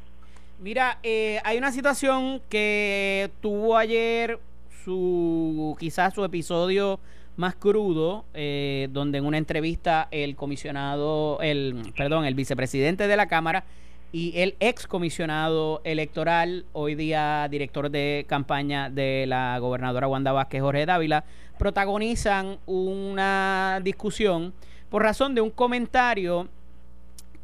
Mira, 0.60 1.00
eh, 1.04 1.42
hay 1.44 1.58
una 1.58 1.74
situación 1.74 2.42
que 2.48 3.32
tuvo 3.42 3.76
ayer 3.76 4.40
su 4.86 5.76
quizás 5.78 6.14
su 6.14 6.24
episodio 6.24 7.02
más 7.36 7.56
crudo, 7.56 8.26
eh, 8.34 8.88
donde 8.92 9.18
en 9.18 9.26
una 9.26 9.38
entrevista 9.38 10.08
el 10.12 10.36
comisionado, 10.36 11.40
el, 11.42 11.94
perdón, 11.98 12.26
el 12.26 12.36
vicepresidente 12.36 13.08
de 13.08 13.18
la 13.18 13.28
Cámara 13.28 13.66
y 14.12 14.34
el 14.40 14.56
ex 14.60 14.86
comisionado 14.86 15.82
electoral, 15.84 16.66
hoy 16.74 16.94
día 16.94 17.48
director 17.50 17.90
de 17.90 18.26
campaña 18.28 18.90
de 18.90 19.26
la 19.28 19.58
gobernadora 19.58 20.08
Wanda 20.08 20.32
Vázquez, 20.32 20.62
Jorge 20.62 20.86
Dávila, 20.86 21.24
protagonizan 21.58 22.60
una 22.68 23.80
discusión 23.84 24.54
por 24.90 25.02
razón 25.02 25.34
de 25.34 25.42
un 25.42 25.50
comentario 25.50 26.48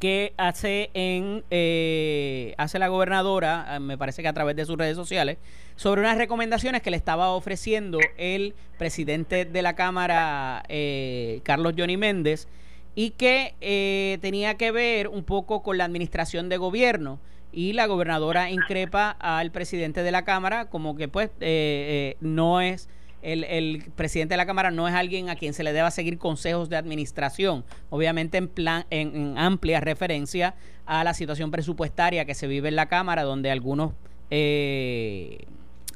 que 0.00 0.32
hace 0.38 0.90
en 0.94 1.44
eh, 1.50 2.54
hace 2.58 2.78
la 2.78 2.88
gobernadora, 2.88 3.78
me 3.80 3.96
parece 3.96 4.22
que 4.22 4.28
a 4.28 4.32
través 4.32 4.56
de 4.56 4.64
sus 4.64 4.76
redes 4.76 4.96
sociales, 4.96 5.38
sobre 5.76 6.02
unas 6.02 6.18
recomendaciones 6.18 6.82
que 6.82 6.90
le 6.90 6.98
estaba 6.98 7.30
ofreciendo 7.30 8.00
el 8.18 8.54
presidente 8.78 9.46
de 9.46 9.62
la 9.62 9.76
Cámara, 9.76 10.62
eh, 10.68 11.40
Carlos 11.42 11.72
Johnny 11.74 11.96
Méndez, 11.96 12.48
y 12.94 13.10
que 13.10 13.54
eh, 13.62 14.18
tenía 14.20 14.56
que 14.58 14.72
ver 14.72 15.08
un 15.08 15.24
poco 15.24 15.62
con 15.62 15.78
la 15.78 15.84
administración 15.84 16.50
de 16.50 16.58
gobierno. 16.58 17.18
Y 17.52 17.72
la 17.72 17.86
gobernadora 17.86 18.50
increpa 18.50 19.16
al 19.18 19.50
presidente 19.52 20.02
de 20.02 20.12
la 20.12 20.24
Cámara 20.24 20.66
como 20.66 20.96
que 20.96 21.08
pues 21.08 21.30
eh, 21.40 22.16
no 22.20 22.60
es... 22.60 22.90
El, 23.22 23.84
presidente 23.96 24.34
de 24.34 24.36
la 24.38 24.46
Cámara 24.46 24.70
no 24.70 24.88
es 24.88 24.94
alguien 24.94 25.28
a 25.28 25.36
quien 25.36 25.52
se 25.52 25.62
le 25.62 25.72
deba 25.72 25.90
seguir 25.90 26.18
consejos 26.18 26.68
de 26.68 26.76
administración, 26.76 27.64
obviamente 27.90 28.38
en 28.38 28.48
plan, 28.48 28.86
en 28.90 29.36
amplia 29.36 29.80
referencia 29.80 30.54
a 30.86 31.04
la 31.04 31.14
situación 31.14 31.50
presupuestaria 31.50 32.24
que 32.24 32.34
se 32.34 32.46
vive 32.46 32.68
en 32.68 32.76
la 32.76 32.86
Cámara, 32.86 33.22
donde 33.22 33.50
algunos 33.50 33.92
eh, 34.30 35.44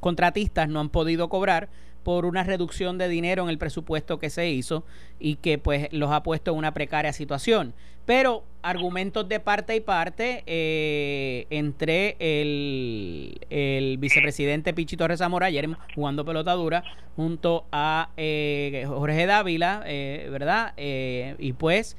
contratistas 0.00 0.68
no 0.68 0.80
han 0.80 0.90
podido 0.90 1.28
cobrar 1.28 1.68
por 2.04 2.26
una 2.26 2.44
reducción 2.44 2.98
de 2.98 3.08
dinero 3.08 3.42
en 3.42 3.48
el 3.48 3.58
presupuesto 3.58 4.18
que 4.18 4.30
se 4.30 4.48
hizo 4.50 4.84
y 5.18 5.36
que 5.36 5.58
pues 5.58 5.88
los 5.90 6.12
ha 6.12 6.22
puesto 6.22 6.52
en 6.52 6.58
una 6.58 6.74
precaria 6.74 7.12
situación. 7.12 7.74
Pero 8.06 8.44
argumentos 8.62 9.26
de 9.28 9.40
parte 9.40 9.74
y 9.76 9.80
parte 9.80 10.42
eh, 10.46 11.46
entre 11.48 12.16
el, 12.18 13.96
vicepresidente 13.98 14.74
Pichi 14.74 14.96
Torres 14.96 15.18
Zamora 15.18 15.46
ayer 15.46 15.68
jugando 15.94 16.24
pelotadura 16.24 16.84
junto 17.16 17.64
a 17.72 18.10
eh, 18.16 18.84
Jorge 18.86 19.24
Dávila, 19.26 19.82
eh, 19.86 20.28
¿verdad? 20.30 20.74
y 20.76 21.52
pues 21.54 21.96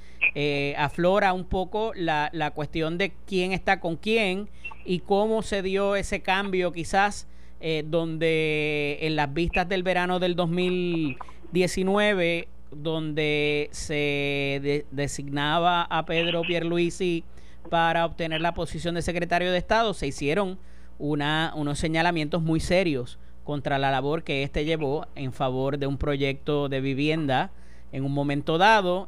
aflora 0.78 1.34
un 1.34 1.46
poco 1.46 1.92
la, 1.96 2.30
la 2.34 2.52
cuestión 2.52 2.98
de 2.98 3.14
quién 3.26 3.52
está 3.52 3.80
con 3.80 3.96
quién 3.96 4.50
y 4.86 5.00
cómo 5.00 5.42
se 5.42 5.64
dio 5.64 5.96
ese 5.96 6.22
cambio 6.22 6.72
quizás 6.72 7.28
eh, 7.68 7.84
donde 7.84 9.00
en 9.02 9.16
las 9.16 9.34
vistas 9.34 9.68
del 9.68 9.82
verano 9.82 10.20
del 10.20 10.36
2019, 10.36 12.48
donde 12.70 13.70
se 13.72 14.86
designaba 14.92 15.82
a 15.82 16.06
Pedro 16.06 16.44
Pierluisi 16.44 17.24
para 17.72 18.06
obtener 18.06 18.42
la 18.42 18.54
posición 18.54 18.94
de 18.94 19.02
secretario 19.02 19.52
de 19.52 19.58
Estado, 19.58 19.96
se 19.96 20.06
hicieron 20.06 20.60
una, 21.00 21.54
unos 21.56 21.80
señalamientos 21.80 22.44
muy 22.44 22.60
serios 22.60 23.18
contra 23.44 23.80
la 23.80 23.90
labor 23.90 24.22
que 24.22 24.44
éste 24.44 24.64
llevó 24.64 25.08
en 25.16 25.34
favor 25.34 25.80
de 25.80 25.88
un 25.88 25.98
proyecto 25.98 26.70
de 26.70 26.82
vivienda 26.82 27.50
en 27.92 28.06
un 28.06 28.14
momento 28.14 28.60
dado 28.60 29.08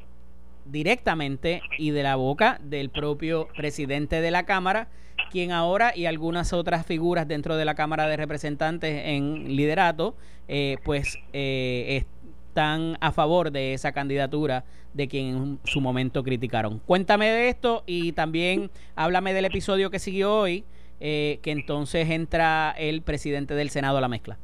directamente 0.65 1.61
y 1.77 1.91
de 1.91 2.01
la 2.01 2.15
boca 2.15 2.59
del 2.63 2.89
propio 2.89 3.49
presidente 3.55 4.19
de 4.19 4.31
la 4.31 4.47
Cámara, 4.47 4.87
quien 5.29 5.51
ahora 5.51 5.95
y 5.95 6.05
algunas 6.05 6.53
otras 6.53 6.85
figuras 6.85 7.27
dentro 7.27 7.55
de 7.57 7.65
la 7.65 7.75
Cámara 7.75 8.07
de 8.07 8.17
Representantes 8.17 9.03
en 9.05 9.55
liderato, 9.55 10.15
eh, 10.47 10.77
pues 10.83 11.19
eh, 11.33 12.03
están 12.49 12.97
a 13.01 13.11
favor 13.11 13.51
de 13.51 13.73
esa 13.73 13.91
candidatura 13.91 14.63
de 14.93 15.07
quien 15.07 15.27
en 15.27 15.59
su 15.63 15.81
momento 15.81 16.23
criticaron. 16.23 16.79
Cuéntame 16.79 17.29
de 17.29 17.49
esto 17.49 17.83
y 17.85 18.13
también 18.13 18.71
háblame 18.95 19.33
del 19.33 19.45
episodio 19.45 19.91
que 19.91 19.99
siguió 19.99 20.33
hoy, 20.33 20.65
eh, 20.99 21.39
que 21.43 21.51
entonces 21.51 22.09
entra 22.09 22.73
el 22.77 23.01
presidente 23.01 23.53
del 23.53 23.69
Senado 23.69 23.97
a 23.97 24.01
la 24.01 24.07
mezcla. 24.07 24.37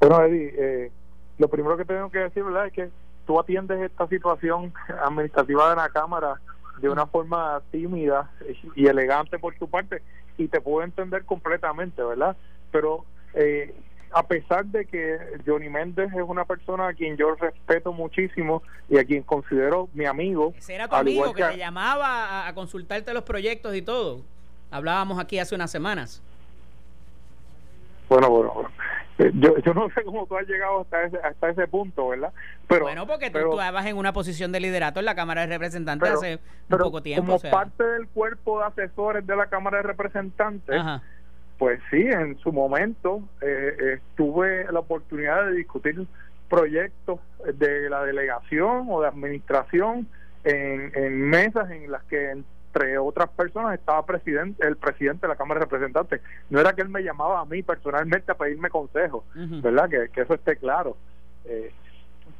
Bueno, 0.00 0.22
Eddie, 0.22 0.90
lo 1.38 1.48
primero 1.48 1.76
que 1.76 1.84
tengo 1.84 2.10
que 2.10 2.18
decir, 2.18 2.42
¿verdad?, 2.42 2.66
es 2.66 2.72
que 2.72 2.90
tú 3.26 3.38
atiendes 3.38 3.80
esta 3.80 4.06
situación 4.08 4.72
administrativa 5.04 5.70
de 5.70 5.76
la 5.76 5.88
Cámara 5.88 6.40
de 6.80 6.88
una 6.88 7.06
forma 7.06 7.60
tímida 7.70 8.30
y 8.74 8.86
elegante 8.86 9.38
por 9.38 9.54
tu 9.54 9.68
parte 9.68 10.02
y 10.38 10.48
te 10.48 10.60
puedo 10.60 10.84
entender 10.84 11.24
completamente, 11.24 12.02
¿verdad? 12.02 12.36
Pero 12.72 13.04
eh, 13.34 13.74
a 14.12 14.26
pesar 14.26 14.64
de 14.66 14.86
que 14.86 15.18
Johnny 15.46 15.68
Méndez 15.68 16.12
es 16.12 16.22
una 16.26 16.44
persona 16.44 16.88
a 16.88 16.94
quien 16.94 17.16
yo 17.16 17.34
respeto 17.34 17.92
muchísimo 17.92 18.62
y 18.88 18.98
a 18.98 19.04
quien 19.04 19.22
considero 19.22 19.88
mi 19.92 20.06
amigo. 20.06 20.52
Ese 20.56 20.74
era 20.74 20.88
tu 20.88 20.96
amigo 20.96 21.32
que, 21.32 21.44
te 21.44 21.58
llamaba 21.58 22.46
a, 22.46 22.54
consultarte 22.54 23.12
los 23.14 23.22
proyectos 23.22 23.74
y 23.74 23.82
todo. 23.82 24.22
Hablábamos 24.70 25.18
aquí 25.18 25.38
hace 25.38 25.54
unas 25.54 25.70
semanas. 25.70 26.22
Bueno, 28.08 28.28
bueno, 28.30 28.52
bueno. 28.52 28.70
Eh, 29.20 29.32
yo, 29.34 29.58
yo 29.58 29.74
no 29.74 29.90
sé 29.90 30.02
cómo 30.02 30.26
tú 30.26 30.36
has 30.38 30.48
llegado 30.48 30.80
hasta 30.80 31.02
ese, 31.02 31.18
hasta 31.18 31.50
ese 31.50 31.68
punto, 31.68 32.08
¿verdad? 32.08 32.32
Pero, 32.66 32.84
bueno, 32.86 33.06
porque 33.06 33.30
tú, 33.30 33.38
estabas 33.38 33.84
en 33.84 33.98
una 33.98 34.14
posición 34.14 34.50
de 34.50 34.60
liderato 34.60 34.98
en 35.00 35.04
la 35.04 35.14
Cámara 35.14 35.42
de 35.42 35.48
Representantes 35.48 36.10
hace 36.10 36.38
un 36.70 36.78
poco 36.78 37.02
tiempo. 37.02 37.38
Como 37.38 37.50
parte 37.50 37.84
del 37.84 38.08
cuerpo 38.08 38.60
de 38.60 38.66
asesores 38.66 39.26
de 39.26 39.36
la 39.36 39.46
Cámara 39.46 39.78
de 39.78 39.82
Representantes, 39.82 40.82
pues 41.58 41.80
sí, 41.90 42.00
en 42.00 42.38
su 42.38 42.50
momento 42.50 43.22
eh, 43.42 43.98
tuve 44.16 44.66
la 44.72 44.80
oportunidad 44.80 45.44
de 45.46 45.56
discutir 45.56 46.06
proyectos 46.48 47.20
de 47.54 47.90
la 47.90 48.02
delegación 48.04 48.86
o 48.88 49.02
de 49.02 49.08
administración 49.08 50.08
en, 50.44 50.92
en 50.94 51.20
mesas 51.28 51.70
en 51.70 51.90
las 51.92 52.02
que 52.04 52.42
entre 52.72 52.98
otras 52.98 53.28
personas 53.30 53.74
estaba 53.74 54.06
presidente, 54.06 54.66
el 54.66 54.76
presidente 54.76 55.26
de 55.26 55.28
la 55.28 55.36
Cámara 55.36 55.58
de 55.58 55.66
Representantes. 55.66 56.20
No 56.50 56.60
era 56.60 56.72
que 56.72 56.82
él 56.82 56.88
me 56.88 57.02
llamaba 57.02 57.40
a 57.40 57.44
mí 57.44 57.62
personalmente 57.62 58.30
a 58.30 58.36
pedirme 58.36 58.70
consejos, 58.70 59.24
¿verdad? 59.34 59.90
Que, 59.90 60.20
eso 60.20 60.34
esté 60.34 60.56
claro. 60.56 60.96
Eh, 61.44 61.72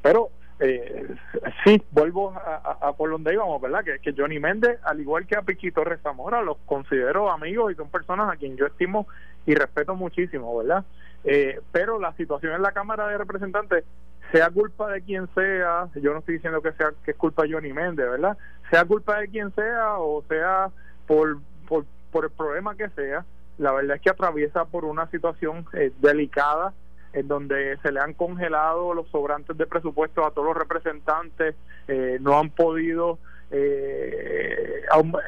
pero 0.01 0.31
eh, 0.61 1.17
sí, 1.65 1.83
vuelvo 1.91 2.33
a, 2.33 2.93
por 2.97 3.11
donde 3.11 3.35
íbamos, 3.35 3.61
¿verdad? 3.61 3.83
Que, 3.83 3.99
que 3.99 4.15
Johnny 4.17 4.39
Méndez, 4.39 4.79
al 4.85 5.01
igual 5.01 5.27
que 5.27 5.37
a 5.37 5.43
Piquito 5.43 5.83
Rezamora, 5.83 6.43
los 6.43 6.59
considero 6.65 7.31
amigos 7.31 7.73
y 7.73 7.75
son 7.75 7.91
personas 7.91 8.33
a 8.33 8.37
quien 8.37 8.57
yo 8.57 8.67
estimo 8.67 9.09
y 9.47 9.55
respeto 9.55 9.97
muchísimo, 9.97 10.57
¿verdad? 10.59 10.85
Eh, 11.25 11.61
pero 11.73 11.99
la 11.99 12.13
situación 12.15 12.55
en 12.55 12.63
la 12.63 12.73
Cámara 12.73 13.09
de 13.09 13.19
Representantes 13.19 13.85
sea 14.33 14.51
culpa 14.51 14.91
de 14.91 15.03
quien 15.03 15.29
sea, 15.35 15.89
yo 15.95 16.13
no 16.13 16.21
estoy 16.21 16.35
diciendo 16.35 16.63
que 16.63 16.73
sea 16.73 16.93
que 17.05 17.13
es 17.13 17.17
culpa 17.17 17.43
de 17.43 17.53
Johnny 17.53 17.73
Méndez, 17.73 18.09
¿verdad? 18.11 18.37
Sea 18.71 18.85
culpa 18.85 19.19
de 19.19 19.29
quien 19.29 19.55
sea 19.55 19.99
o 19.99 20.23
sea 20.29 20.71
por, 21.07 21.39
por, 21.67 21.85
por 22.13 22.25
el 22.25 22.31
problema 22.31 22.77
que 22.77 22.89
sea, 22.91 23.25
la 23.59 23.73
verdad 23.73 23.97
es 23.97 24.03
que 24.03 24.11
atraviesa 24.11 24.65
por 24.65 24.85
una 24.85 25.11
situación 25.11 25.67
eh, 25.73 25.93
delicada 26.01 26.73
en 27.13 27.29
donde 27.29 27.77
se 27.83 27.93
le 27.93 28.01
han 28.01 28.15
congelado 28.15 28.95
los 28.95 29.09
sobrantes 29.09 29.57
de 29.59 29.67
presupuesto 29.67 30.25
a 30.25 30.31
todos 30.31 30.49
los 30.49 30.57
representantes, 30.57 31.57
eh, 31.89 32.19
no 32.21 32.39
han 32.39 32.51
podido 32.51 33.19
eh, 33.51 34.83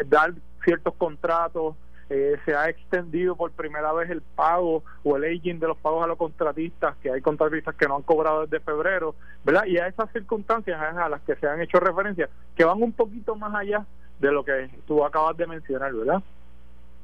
dar 0.07 0.33
ciertos 0.65 0.95
contratos 0.95 1.75
eh, 2.14 2.38
se 2.44 2.55
ha 2.55 2.68
extendido 2.68 3.37
por 3.37 3.53
primera 3.53 3.90
vez 3.94 4.11
el 4.11 4.20
pago 4.20 4.83
o 5.03 5.16
el 5.16 5.25
aging 5.25 5.59
de 5.59 5.68
los 5.68 5.79
pagos 5.79 6.05
a 6.05 6.07
los 6.07 6.18
contratistas, 6.18 6.94
que 6.98 7.11
hay 7.11 7.22
contratistas 7.22 7.75
que 7.75 7.88
no 7.88 7.96
han 7.96 8.03
cobrado 8.03 8.42
desde 8.46 8.61
febrero, 8.62 9.14
¿verdad? 9.44 9.64
Y 9.64 9.79
a 9.79 9.87
esas 9.87 10.12
circunstancias 10.12 10.79
a 10.79 11.09
las 11.09 11.22
que 11.22 11.37
se 11.37 11.46
han 11.46 11.62
hecho 11.62 11.81
referencia, 11.81 12.29
que 12.55 12.64
van 12.66 12.83
un 12.83 12.92
poquito 12.92 13.35
más 13.35 13.55
allá 13.55 13.87
de 14.20 14.31
lo 14.31 14.44
que 14.44 14.68
tú 14.87 15.03
acabas 15.03 15.38
de 15.38 15.46
mencionar, 15.46 15.94
¿verdad? 15.94 16.22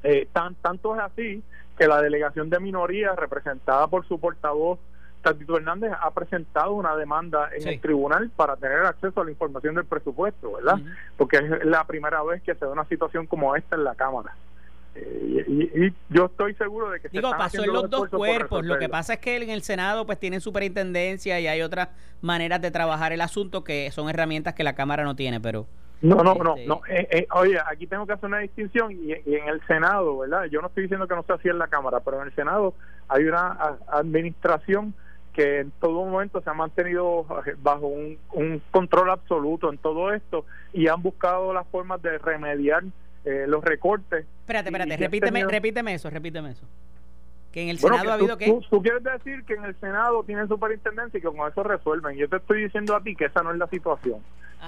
Eh, 0.03 0.27
tan, 0.31 0.53
tanto 0.55 0.93
es 0.95 1.01
así 1.01 1.43
que 1.75 1.87
la 1.87 2.03
delegación 2.03 2.51
de 2.51 2.59
minoría 2.59 3.15
representada 3.15 3.87
por 3.87 4.07
su 4.07 4.19
portavoz 4.19 4.77
Tatito 5.23 5.57
Hernández 5.57 5.91
ha 5.99 6.11
presentado 6.11 6.73
una 6.73 6.95
demanda 6.95 7.49
en 7.51 7.67
el 7.67 7.81
tribunal 7.81 8.29
para 8.35 8.55
tener 8.57 8.85
acceso 8.85 9.21
a 9.21 9.25
la 9.25 9.31
información 9.31 9.73
del 9.73 9.85
presupuesto, 9.85 10.53
¿verdad? 10.53 10.77
Porque 11.17 11.37
es 11.37 11.65
la 11.65 11.83
primera 11.85 12.21
vez 12.23 12.43
que 12.43 12.53
se 12.53 12.63
da 12.63 12.71
una 12.71 12.85
situación 12.85 13.25
como 13.25 13.55
esta 13.55 13.75
en 13.75 13.83
la 13.83 13.95
Cámara. 13.95 14.35
Eh, 14.95 15.45
y, 15.47 15.93
yo 16.13 16.25
estoy 16.25 16.55
seguro 16.55 16.89
de 16.89 16.99
que 16.99 17.09
digo 17.09 17.29
pasó 17.37 17.63
en 17.63 17.71
los 17.71 17.89
dos 17.89 18.09
cuerpos 18.09 18.65
lo 18.65 18.79
que 18.79 18.89
pasa 18.89 19.13
es 19.13 19.19
que 19.19 19.37
en 19.37 19.51
el 19.51 19.61
senado 19.61 20.05
pues 20.07 20.19
tienen 20.19 20.41
superintendencia 20.41 21.39
y 21.39 21.45
hay 21.45 21.61
otras 21.61 21.89
maneras 22.21 22.59
de 22.61 22.71
trabajar 22.71 23.13
el 23.13 23.21
asunto 23.21 23.63
que 23.63 23.91
son 23.91 24.09
herramientas 24.09 24.55
que 24.55 24.63
la 24.63 24.73
cámara 24.73 25.03
no 25.03 25.15
tiene 25.15 25.39
pero 25.39 25.67
no, 26.01 26.23
no, 26.23 26.35
no, 26.35 26.55
este, 26.55 26.67
no. 26.67 26.81
Eh, 26.87 27.07
eh, 27.11 27.27
oye, 27.31 27.57
aquí 27.69 27.85
tengo 27.85 28.05
que 28.07 28.13
hacer 28.13 28.27
una 28.27 28.39
distinción 28.39 28.91
y, 28.91 29.11
en 29.11 29.49
el 29.49 29.61
Senado, 29.67 30.19
¿verdad? 30.19 30.45
Yo 30.45 30.61
no 30.61 30.67
estoy 30.67 30.83
diciendo 30.83 31.07
que 31.07 31.15
no 31.15 31.23
sea 31.23 31.35
así 31.35 31.49
en 31.49 31.59
la 31.59 31.67
Cámara, 31.67 31.99
pero 31.99 32.21
en 32.21 32.27
el 32.27 32.35
Senado 32.35 32.73
hay 33.09 33.25
una 33.25 33.77
administración 33.87 34.93
que 35.33 35.59
en 35.59 35.71
todo 35.79 36.05
momento 36.05 36.41
se 36.41 36.49
ha 36.49 36.53
mantenido 36.53 37.25
bajo 37.61 37.87
un, 37.87 38.17
control 38.71 39.09
absoluto 39.09 39.69
en 39.69 39.77
todo 39.77 40.13
esto 40.13 40.45
y 40.73 40.87
han 40.87 41.01
buscado 41.01 41.53
las 41.53 41.67
formas 41.67 42.01
de 42.01 42.17
remediar 42.17 42.83
los 43.25 43.63
recortes. 43.63 44.25
Espérate, 44.41 44.69
espérate, 44.69 44.97
repíteme, 44.97 45.45
repíteme 45.45 45.93
eso, 45.93 46.09
repíteme 46.09 46.51
eso. 46.51 46.65
Que 47.51 47.63
en 47.63 47.69
el 47.69 47.79
Senado 47.79 48.11
ha 48.11 48.13
habido 48.13 48.37
que... 48.37 48.59
Tú, 48.69 48.81
quieres 48.81 49.03
decir 49.03 49.43
que 49.43 49.55
en 49.55 49.65
el 49.65 49.75
Senado 49.79 50.23
tienen 50.23 50.47
superintendencia 50.47 51.17
y 51.17 51.21
que 51.21 51.27
con 51.27 51.49
eso 51.49 51.63
resuelven. 51.63 52.15
Yo 52.15 52.29
te 52.29 52.37
estoy 52.37 52.63
diciendo 52.63 52.95
a 52.95 53.01
ti 53.01 53.15
que 53.15 53.25
esa 53.25 53.41
no 53.41 53.51
es 53.51 53.57
la 53.57 53.67
situación. 53.67 54.19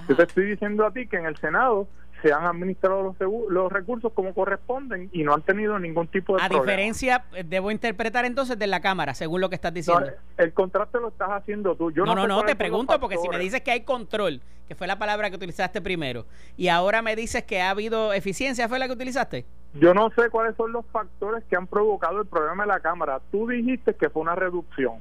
Yo 0.07 0.15
te 0.15 0.23
estoy 0.23 0.45
diciendo 0.45 0.85
a 0.85 0.91
ti 0.91 1.05
que 1.05 1.17
en 1.17 1.25
el 1.25 1.37
Senado 1.37 1.87
se 2.21 2.31
han 2.31 2.45
administrado 2.45 3.03
los, 3.03 3.15
los 3.49 3.71
recursos 3.71 4.11
como 4.13 4.33
corresponden 4.33 5.09
y 5.11 5.23
no 5.23 5.33
han 5.33 5.41
tenido 5.41 5.77
ningún 5.79 6.07
tipo 6.07 6.35
de 6.35 6.43
A 6.43 6.49
diferencia, 6.49 7.25
eh, 7.33 7.43
debo 7.43 7.71
interpretar 7.71 8.25
entonces 8.25 8.57
de 8.57 8.67
la 8.67 8.79
Cámara, 8.79 9.13
según 9.13 9.41
lo 9.41 9.49
que 9.49 9.55
estás 9.55 9.73
diciendo. 9.73 10.07
el 10.37 10.53
contrato 10.53 10.99
lo 10.99 11.09
estás 11.09 11.29
haciendo 11.29 11.75
tú. 11.75 11.91
Yo 11.91 12.05
no, 12.05 12.15
no, 12.15 12.27
no, 12.27 12.43
te 12.43 12.55
pregunto 12.55 12.99
porque 12.99 13.17
si 13.17 13.29
me 13.29 13.39
dices 13.39 13.61
que 13.61 13.71
hay 13.71 13.81
control, 13.81 14.41
que 14.67 14.75
fue 14.75 14.87
la 14.87 14.97
palabra 14.97 15.29
que 15.29 15.35
utilizaste 15.35 15.81
primero, 15.81 16.25
y 16.57 16.67
ahora 16.67 17.01
me 17.01 17.15
dices 17.15 17.43
que 17.43 17.61
ha 17.61 17.69
habido 17.71 18.13
eficiencia, 18.13 18.69
¿fue 18.69 18.79
la 18.79 18.87
que 18.87 18.93
utilizaste? 18.93 19.45
Yo 19.73 19.93
no 19.93 20.09
sé 20.11 20.29
cuáles 20.29 20.55
son 20.57 20.71
los 20.73 20.85
factores 20.87 21.43
que 21.45 21.55
han 21.55 21.67
provocado 21.67 22.21
el 22.21 22.27
problema 22.27 22.63
de 22.63 22.67
la 22.67 22.79
Cámara. 22.81 23.21
Tú 23.31 23.47
dijiste 23.47 23.93
que 23.93 24.09
fue 24.09 24.21
una 24.21 24.35
reducción. 24.35 24.95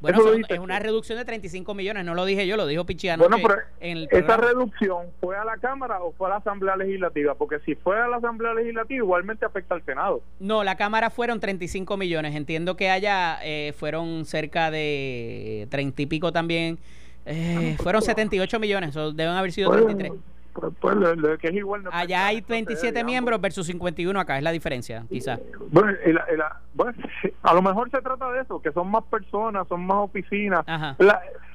Bueno, 0.00 0.20
es 0.48 0.58
una 0.58 0.78
reducción 0.78 1.18
de 1.18 1.24
35 1.26 1.74
millones, 1.74 2.04
no 2.04 2.14
lo 2.14 2.24
dije 2.24 2.46
yo, 2.46 2.56
lo 2.56 2.66
dijo 2.66 2.84
Pichiano. 2.86 3.22
Bueno, 3.22 3.36
pero 3.42 3.60
esa 3.80 4.36
reducción 4.38 5.08
fue 5.20 5.36
a 5.36 5.44
la 5.44 5.58
Cámara 5.58 6.02
o 6.02 6.12
fue 6.12 6.28
a 6.28 6.30
la 6.30 6.36
Asamblea 6.36 6.74
Legislativa, 6.76 7.34
porque 7.34 7.58
si 7.60 7.74
fue 7.74 8.00
a 8.00 8.08
la 8.08 8.16
Asamblea 8.16 8.54
Legislativa 8.54 9.04
igualmente 9.04 9.44
afecta 9.44 9.74
al 9.74 9.84
Senado. 9.84 10.22
No, 10.38 10.64
la 10.64 10.76
Cámara 10.76 11.10
fueron 11.10 11.38
35 11.38 11.98
millones, 11.98 12.34
entiendo 12.34 12.76
que 12.76 12.88
allá 12.88 13.38
eh, 13.42 13.74
fueron 13.76 14.24
cerca 14.24 14.70
de 14.70 15.68
30 15.70 16.02
y 16.02 16.06
pico 16.06 16.32
también, 16.32 16.78
eh, 17.26 17.76
fueron 17.82 18.00
78 18.00 18.58
millones, 18.58 18.94
deben 18.94 19.34
haber 19.34 19.52
sido 19.52 19.70
33. 19.70 20.12
Pues, 20.52 20.72
pues 20.80 21.38
que 21.38 21.48
es 21.48 21.54
igual 21.54 21.84
Allá 21.92 22.26
hay 22.26 22.40
27 22.40 23.04
miembros 23.04 23.40
versus 23.40 23.66
51 23.66 24.18
acá, 24.18 24.38
es 24.38 24.42
la 24.42 24.50
diferencia, 24.50 25.04
quizás. 25.08 25.40
Bueno, 25.70 25.96
a 27.42 27.54
lo 27.54 27.62
mejor 27.62 27.90
se 27.90 28.00
trata 28.00 28.30
de 28.32 28.40
eso, 28.42 28.60
que 28.60 28.72
son 28.72 28.90
más 28.90 29.04
personas, 29.04 29.66
son 29.68 29.86
más 29.86 29.98
oficinas. 29.98 30.64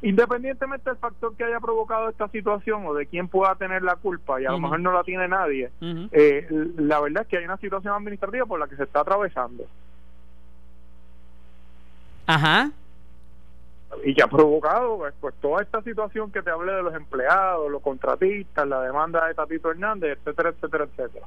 independientemente 0.01 0.89
del 0.89 0.99
factor 0.99 1.35
que 1.35 1.43
haya 1.43 1.59
provocado 1.59 2.09
esta 2.09 2.27
situación 2.29 2.85
o 2.85 2.93
de 2.93 3.05
quién 3.05 3.27
pueda 3.27 3.55
tener 3.55 3.83
la 3.83 3.95
culpa, 3.95 4.41
y 4.41 4.45
a 4.45 4.51
lo 4.51 4.59
mejor 4.59 4.79
no 4.79 4.91
la 4.91 5.03
tiene 5.03 5.27
nadie, 5.27 5.71
eh, 5.81 6.47
la 6.77 6.99
verdad 7.01 7.23
es 7.23 7.27
que 7.27 7.37
hay 7.37 7.45
una 7.45 7.57
situación 7.57 7.93
administrativa 7.93 8.45
por 8.45 8.59
la 8.59 8.67
que 8.67 8.75
se 8.75 8.83
está 8.83 9.01
atravesando. 9.01 9.65
Ajá 12.27 12.71
y 14.03 14.13
que 14.13 14.23
ha 14.23 14.27
provocado 14.27 14.97
pues, 14.97 15.13
pues, 15.19 15.35
toda 15.41 15.61
esta 15.61 15.81
situación 15.81 16.31
que 16.31 16.41
te 16.41 16.49
hablé 16.49 16.73
de 16.73 16.83
los 16.83 16.95
empleados, 16.95 17.71
los 17.71 17.81
contratistas, 17.81 18.67
la 18.67 18.81
demanda 18.81 19.27
de 19.27 19.33
Tatito 19.33 19.71
Hernández, 19.71 20.17
etcétera, 20.19 20.49
etcétera, 20.49 20.85
etcétera. 20.85 21.25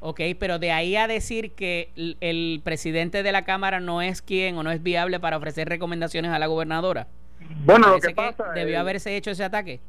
Ok, 0.00 0.20
pero 0.38 0.58
de 0.58 0.72
ahí 0.72 0.96
a 0.96 1.06
decir 1.06 1.52
que 1.52 1.90
el, 2.20 2.60
presidente 2.64 3.22
de 3.22 3.32
la 3.32 3.44
Cámara 3.44 3.80
no 3.80 4.00
es 4.00 4.22
quien 4.22 4.56
o 4.56 4.62
no 4.62 4.70
es 4.70 4.82
viable 4.82 5.20
para 5.20 5.36
ofrecer 5.36 5.68
recomendaciones 5.68 6.30
a 6.30 6.38
la 6.38 6.46
gobernadora. 6.46 7.06
Bueno, 7.64 7.88
lo 7.88 8.00
que 8.00 8.14
pasa... 8.14 8.52
debió 8.52 8.80
haberse 8.80 9.16
hecho 9.16 9.30
ese 9.30 9.44
ataque. 9.44 9.80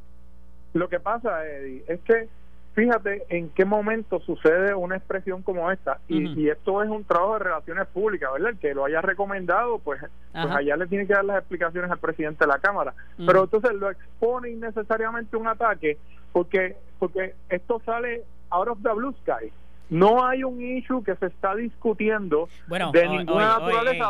Lo 0.74 0.90
que 0.90 1.00
pasa, 1.00 1.46
Eddie, 1.48 1.84
es 1.88 2.00
que 2.02 2.28
fíjate 2.74 3.24
en 3.30 3.50
qué 3.50 3.66
momento 3.66 4.20
sucede 4.22 4.74
una 4.74 4.96
expresión 4.96 5.42
como 5.42 5.72
esta 5.72 6.00
y, 6.08 6.50
esto 6.50 6.82
es 6.82 6.90
un 6.90 7.04
trabajo 7.04 7.34
de 7.34 7.40
relaciones 7.40 7.88
públicas, 7.88 8.32
¿verdad? 8.32 8.52
El 8.52 8.60
que 8.60 8.74
lo 8.74 8.86
haya 8.86 9.02
recomendado, 9.02 9.80
pues, 9.80 10.02
pues 10.32 10.52
allá 10.52 10.78
le 10.78 10.88
tiene 10.88 11.08
que 11.08 11.14
dar 11.14 11.26
las 11.26 11.40
explicaciones 11.40 11.92
al 11.92 12.00
presidente 12.00 12.46
de 12.46 12.52
la 12.52 12.60
Cámara. 12.60 12.94
Pero 13.18 13.44
entonces 13.44 13.74
lo 13.74 13.90
expone 13.90 14.50
innecesariamente 14.50 15.38
un 15.38 15.48
ataque 15.48 15.98
porque 16.32 16.78
porque 17.00 17.36
esto 17.50 17.82
sale 17.86 18.24
out 18.52 18.68
of 18.68 18.78
the 18.84 18.94
blue 18.94 19.14
sky 19.22 19.52
no 19.92 20.26
hay 20.26 20.44
un 20.46 20.62
issue 20.62 21.04
que 21.04 21.16
se 21.18 21.26
está 21.26 21.54
discutiendo 21.54 22.48
de 22.94 23.08
ninguna 23.10 23.60
naturaleza. 23.60 24.10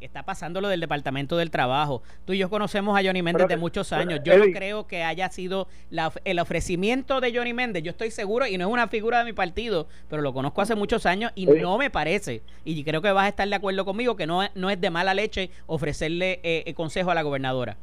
está 0.00 0.22
pasando 0.22 0.60
lo 0.60 0.68
del 0.68 0.80
Departamento 0.80 1.36
del 1.36 1.50
Trabajo. 1.50 2.00
Tú 2.24 2.32
y 2.32 2.38
yo 2.38 2.48
conocemos 2.48 2.96
a 2.96 3.02
Johnny 3.04 3.20
Méndez 3.20 3.48
de 3.48 3.56
muchos 3.56 3.92
años. 3.92 4.20
Yo 4.24 4.38
no 4.38 4.44
creo 4.52 4.86
que 4.86 5.02
haya 5.02 5.28
sido 5.30 5.66
el 6.24 6.38
ofrecimiento 6.38 7.20
de 7.20 7.36
Johnny 7.36 7.52
Méndez. 7.52 7.82
Yo 7.82 7.90
estoy 7.90 8.12
seguro, 8.12 8.46
y 8.46 8.56
no 8.56 8.68
es 8.68 8.72
una 8.72 8.86
figura 8.86 9.18
de 9.18 9.24
mi 9.24 9.32
partido, 9.32 9.88
pero 10.08 10.22
lo 10.22 10.32
conozco 10.32 10.62
hace 10.62 10.76
muchos 10.76 11.06
años 11.06 11.32
y 11.34 11.46
no 11.46 11.76
me 11.76 11.90
parece, 11.90 12.42
y 12.64 12.84
creo 12.84 13.02
que 13.02 13.10
vas 13.10 13.24
a 13.24 13.28
estar 13.28 13.48
de 13.48 13.54
acuerdo 13.56 13.84
conmigo, 13.84 14.14
que 14.14 14.28
no, 14.28 14.42
no 14.54 14.70
es 14.70 14.80
de 14.80 14.90
mala 14.90 15.12
leche 15.12 15.50
ofrecerle 15.66 16.38
eh, 16.44 16.72
consejo 16.74 17.10
a 17.10 17.14
la 17.14 17.22
gobernadora 17.22 17.76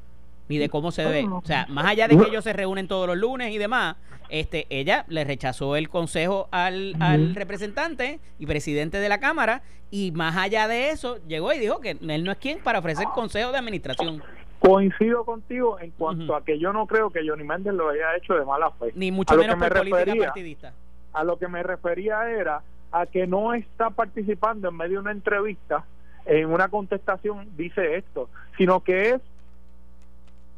ni 0.47 0.57
de 0.57 0.69
cómo 0.69 0.91
se 0.91 1.03
debe. 1.03 1.27
O 1.27 1.41
sea, 1.43 1.65
más 1.69 1.85
allá 1.85 2.07
de 2.07 2.17
que 2.17 2.29
ellos 2.29 2.43
se 2.43 2.53
reúnen 2.53 2.87
todos 2.87 3.07
los 3.07 3.17
lunes 3.17 3.51
y 3.51 3.57
demás, 3.57 3.95
este, 4.29 4.65
ella 4.69 5.05
le 5.07 5.23
rechazó 5.23 5.75
el 5.75 5.89
consejo 5.89 6.47
al, 6.51 6.95
al 6.99 7.35
representante 7.35 8.19
y 8.39 8.45
presidente 8.45 8.99
de 8.99 9.09
la 9.09 9.19
Cámara 9.19 9.61
y 9.91 10.11
más 10.11 10.35
allá 10.35 10.67
de 10.67 10.89
eso 10.89 11.19
llegó 11.27 11.53
y 11.53 11.59
dijo 11.59 11.79
que 11.79 11.97
él 12.01 12.23
no 12.23 12.31
es 12.31 12.37
quien 12.37 12.59
para 12.59 12.79
ofrecer 12.79 13.05
consejo 13.13 13.51
de 13.51 13.57
administración. 13.57 14.21
Coincido 14.59 15.25
contigo 15.25 15.79
en 15.79 15.91
cuanto 15.91 16.35
a 16.35 16.43
que 16.43 16.57
yo 16.57 16.73
no 16.73 16.87
creo 16.87 17.11
que 17.11 17.27
Johnny 17.27 17.43
Méndez 17.43 17.73
lo 17.73 17.89
haya 17.89 18.15
hecho 18.17 18.33
de 18.33 18.45
mala 18.45 18.71
fe. 18.71 18.91
Ni 18.95 19.11
mucho 19.11 19.35
menos 19.35 19.57
por 19.57 19.73
política 19.73 20.15
partidista. 20.25 20.73
A 21.13 21.23
lo 21.23 21.37
que 21.37 21.47
me 21.47 21.61
refería 21.61 22.29
era 22.29 22.61
a 22.91 23.05
que 23.05 23.27
no 23.27 23.53
está 23.53 23.89
participando 23.89 24.69
en 24.69 24.75
medio 24.75 24.93
de 24.93 24.99
una 24.99 25.11
entrevista, 25.11 25.85
en 26.25 26.47
una 26.51 26.69
contestación, 26.69 27.47
dice 27.55 27.97
esto, 27.97 28.29
sino 28.57 28.81
que 28.81 29.11
es 29.11 29.21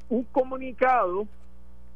un 0.09 0.23
comunicado 0.25 1.27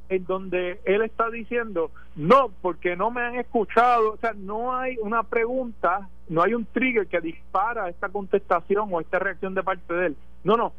en 0.10 0.26
donde 0.26 0.82
él 0.84 1.02
está 1.04 1.30
diciendo, 1.30 1.90
no, 2.16 2.52
porque 2.62 2.98
no 2.98 3.12
me 3.12 3.22
han 3.22 3.36
escuchado, 3.36 4.14
o 4.14 4.18
sea, 4.18 4.34
no 4.34 4.76
hay 4.76 4.98
una 4.98 5.24
pregunta, 5.24 6.10
no 6.28 6.44
hay 6.44 6.54
un 6.54 6.66
trigger 6.66 7.08
que 7.08 7.22
dispara 7.22 7.88
esta 7.88 8.10
contestación 8.10 8.90
o 8.92 9.00
esta 9.00 9.20
reacción 9.20 9.54
de 9.54 9.64
parte 9.64 9.94
de 9.94 10.08
él. 10.08 10.18
No, 10.44 10.58
no, 10.58 10.74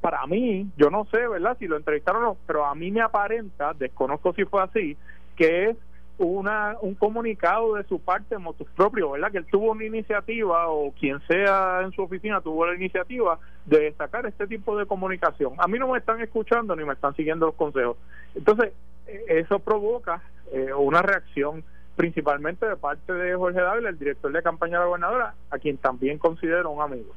para 0.00 0.26
mí, 0.26 0.68
yo 0.76 0.90
no 0.90 1.04
sé, 1.06 1.26
¿verdad? 1.28 1.56
Si 1.58 1.68
lo 1.68 1.76
entrevistaron 1.76 2.22
o 2.22 2.26
no, 2.26 2.36
pero 2.46 2.64
a 2.64 2.74
mí 2.74 2.90
me 2.90 3.00
aparenta, 3.00 3.72
desconozco 3.74 4.32
si 4.32 4.44
fue 4.44 4.62
así, 4.62 4.96
que 5.36 5.70
es 5.70 5.76
una, 6.18 6.76
un 6.80 6.94
comunicado 6.94 7.74
de 7.74 7.84
su 7.84 8.00
parte 8.00 8.36
propio, 8.76 9.12
¿verdad? 9.12 9.32
Que 9.32 9.38
él 9.38 9.46
tuvo 9.50 9.72
una 9.72 9.84
iniciativa 9.84 10.68
o 10.68 10.92
quien 10.92 11.20
sea 11.26 11.80
en 11.82 11.92
su 11.92 12.02
oficina 12.02 12.40
tuvo 12.40 12.66
la 12.66 12.74
iniciativa 12.74 13.38
de 13.64 13.92
sacar 13.94 14.26
este 14.26 14.46
tipo 14.46 14.76
de 14.76 14.86
comunicación. 14.86 15.54
A 15.58 15.66
mí 15.66 15.78
no 15.78 15.88
me 15.88 15.98
están 15.98 16.20
escuchando 16.20 16.76
ni 16.76 16.84
me 16.84 16.92
están 16.92 17.14
siguiendo 17.16 17.46
los 17.46 17.54
consejos. 17.56 17.96
Entonces, 18.34 18.72
eh, 19.06 19.24
eso 19.28 19.58
provoca 19.58 20.22
eh, 20.52 20.72
una 20.72 21.02
reacción 21.02 21.64
principalmente 21.96 22.66
de 22.66 22.76
parte 22.76 23.12
de 23.12 23.34
Jorge 23.34 23.60
Dávila, 23.60 23.88
el 23.88 23.98
director 23.98 24.32
de 24.32 24.42
campaña 24.42 24.74
de 24.74 24.80
la 24.80 24.86
gobernadora, 24.86 25.34
a 25.50 25.58
quien 25.58 25.78
también 25.78 26.18
considero 26.18 26.70
un 26.70 26.82
amigo. 26.82 27.12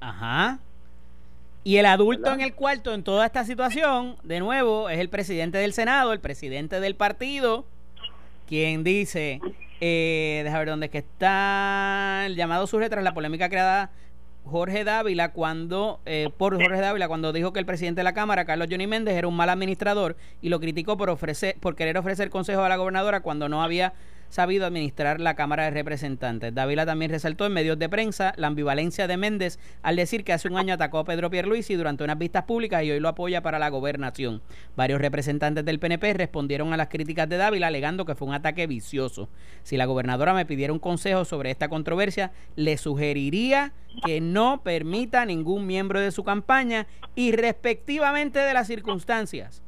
Ajá. 0.00 0.58
Y 1.64 1.76
el 1.76 1.86
adulto 1.86 2.32
en 2.32 2.40
el 2.40 2.54
cuarto 2.54 2.94
en 2.94 3.02
toda 3.02 3.26
esta 3.26 3.44
situación, 3.44 4.16
de 4.22 4.40
nuevo, 4.40 4.88
es 4.88 4.98
el 4.98 5.08
presidente 5.08 5.58
del 5.58 5.72
Senado, 5.72 6.12
el 6.12 6.20
presidente 6.20 6.80
del 6.80 6.94
partido, 6.94 7.66
quien 8.46 8.84
dice, 8.84 9.40
eh, 9.80 10.40
deja 10.44 10.58
ver 10.58 10.68
dónde 10.68 10.86
es 10.86 10.92
que 10.92 10.98
está, 10.98 12.24
el 12.26 12.36
llamado 12.36 12.66
surge 12.66 12.88
tras 12.88 13.04
la 13.04 13.12
polémica 13.12 13.48
creada 13.48 13.90
Jorge 14.44 14.84
Dávila 14.84 15.32
cuando 15.32 16.00
eh, 16.06 16.30
por 16.36 16.54
Jorge 16.54 16.80
Dávila 16.80 17.08
cuando 17.08 17.32
dijo 17.32 17.52
que 17.52 17.60
el 17.60 17.66
presidente 17.66 18.00
de 18.00 18.04
la 18.04 18.14
Cámara, 18.14 18.44
Carlos 18.44 18.68
Johnny 18.70 18.86
Méndez, 18.86 19.14
era 19.14 19.28
un 19.28 19.36
mal 19.36 19.50
administrador 19.50 20.16
y 20.40 20.48
lo 20.48 20.58
criticó 20.60 20.96
por 20.96 21.10
ofrecer 21.10 21.56
por 21.60 21.76
querer 21.76 21.98
ofrecer 21.98 22.30
consejos 22.30 22.64
a 22.64 22.68
la 22.68 22.76
gobernadora 22.76 23.20
cuando 23.20 23.48
no 23.48 23.62
había 23.62 23.92
sabido 24.28 24.66
administrar 24.66 25.20
la 25.20 25.34
Cámara 25.34 25.64
de 25.64 25.70
Representantes. 25.70 26.54
Dávila 26.54 26.86
también 26.86 27.10
resaltó 27.10 27.46
en 27.46 27.52
medios 27.52 27.78
de 27.78 27.88
prensa 27.88 28.32
la 28.36 28.48
ambivalencia 28.48 29.06
de 29.06 29.16
Méndez 29.16 29.58
al 29.82 29.96
decir 29.96 30.24
que 30.24 30.32
hace 30.32 30.48
un 30.48 30.58
año 30.58 30.74
atacó 30.74 30.98
a 30.98 31.04
Pedro 31.04 31.30
Pierluisi 31.30 31.74
durante 31.74 32.04
unas 32.04 32.18
vistas 32.18 32.44
públicas 32.44 32.82
y 32.84 32.90
hoy 32.90 33.00
lo 33.00 33.08
apoya 33.08 33.42
para 33.42 33.58
la 33.58 33.68
gobernación. 33.68 34.42
Varios 34.76 35.00
representantes 35.00 35.64
del 35.64 35.78
PNP 35.78 36.14
respondieron 36.14 36.72
a 36.72 36.76
las 36.76 36.88
críticas 36.88 37.28
de 37.28 37.36
Dávila 37.36 37.68
alegando 37.68 38.04
que 38.04 38.14
fue 38.14 38.28
un 38.28 38.34
ataque 38.34 38.66
vicioso. 38.66 39.28
Si 39.62 39.76
la 39.76 39.86
gobernadora 39.86 40.34
me 40.34 40.46
pidiera 40.46 40.72
un 40.72 40.78
consejo 40.78 41.24
sobre 41.24 41.50
esta 41.50 41.68
controversia, 41.68 42.32
le 42.56 42.76
sugeriría 42.76 43.72
que 44.04 44.20
no 44.20 44.62
permita 44.62 45.22
a 45.22 45.26
ningún 45.26 45.66
miembro 45.66 46.00
de 46.00 46.12
su 46.12 46.24
campaña 46.24 46.86
y 47.14 47.32
respectivamente 47.32 48.38
de 48.38 48.54
las 48.54 48.66
circunstancias 48.66 49.62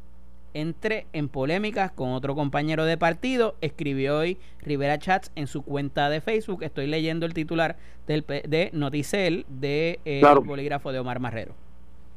entre 0.54 1.06
en 1.12 1.28
polémicas 1.28 1.90
con 1.92 2.10
otro 2.10 2.34
compañero 2.34 2.84
de 2.84 2.96
partido, 2.96 3.54
escribió 3.60 4.18
hoy 4.18 4.38
Rivera 4.62 4.98
Chats 4.98 5.30
en 5.34 5.46
su 5.46 5.62
cuenta 5.62 6.10
de 6.10 6.20
Facebook. 6.20 6.62
Estoy 6.62 6.86
leyendo 6.86 7.26
el 7.26 7.34
titular 7.34 7.76
del, 8.06 8.24
de 8.26 8.70
Noticel 8.72 9.46
de 9.48 10.00
eh, 10.04 10.22
bolígrafo 10.44 10.92
de 10.92 10.98
Omar 10.98 11.20
Marrero. 11.20 11.54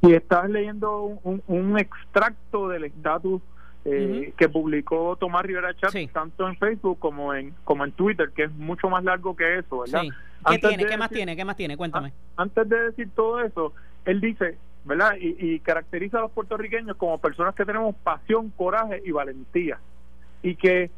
Y 0.01 0.13
estás 0.13 0.49
leyendo 0.49 1.19
un, 1.23 1.79
extracto 1.79 2.67
del 2.67 2.85
estatus 2.85 3.41
eh, 3.85 4.33
que 4.37 4.49
publicó 4.49 5.15
Tomás 5.15 5.45
Rivera 5.45 5.73
Chats 5.75 6.11
tanto 6.11 6.47
en 6.47 6.57
Facebook 6.57 6.99
como 6.99 7.33
en 7.33 7.53
como 7.63 7.85
en 7.85 7.91
Twitter, 7.93 8.29
que 8.35 8.43
es 8.43 8.51
mucho 8.51 8.89
más 8.89 9.03
largo 9.03 9.35
que 9.35 9.59
eso, 9.59 9.79
¿verdad? 9.79 10.03
¿Qué 10.49 10.57
tiene? 10.57 10.85
¿Qué 10.85 10.97
más 10.97 11.09
tiene? 11.09 11.35
¿Qué 11.35 11.45
más 11.45 11.55
tiene? 11.55 11.77
Cuéntame. 11.77 12.11
Antes 12.35 12.67
de 12.67 12.83
decir 12.83 13.09
todo 13.15 13.41
eso, 13.41 13.73
él 14.05 14.19
dice, 14.19 14.57
¿verdad? 14.85 15.13
Y, 15.19 15.59
caracteriza 15.59 16.17
a 16.17 16.21
los 16.21 16.31
puertorriqueños 16.31 16.97
como 16.97 17.17
personas 17.17 17.55
que 17.55 17.65
tenemos 17.65 17.95
pasión, 17.95 18.49
coraje 18.51 19.01
y 19.05 19.11
valentía. 19.11 19.79
Y 20.41 20.55
que 20.55 20.91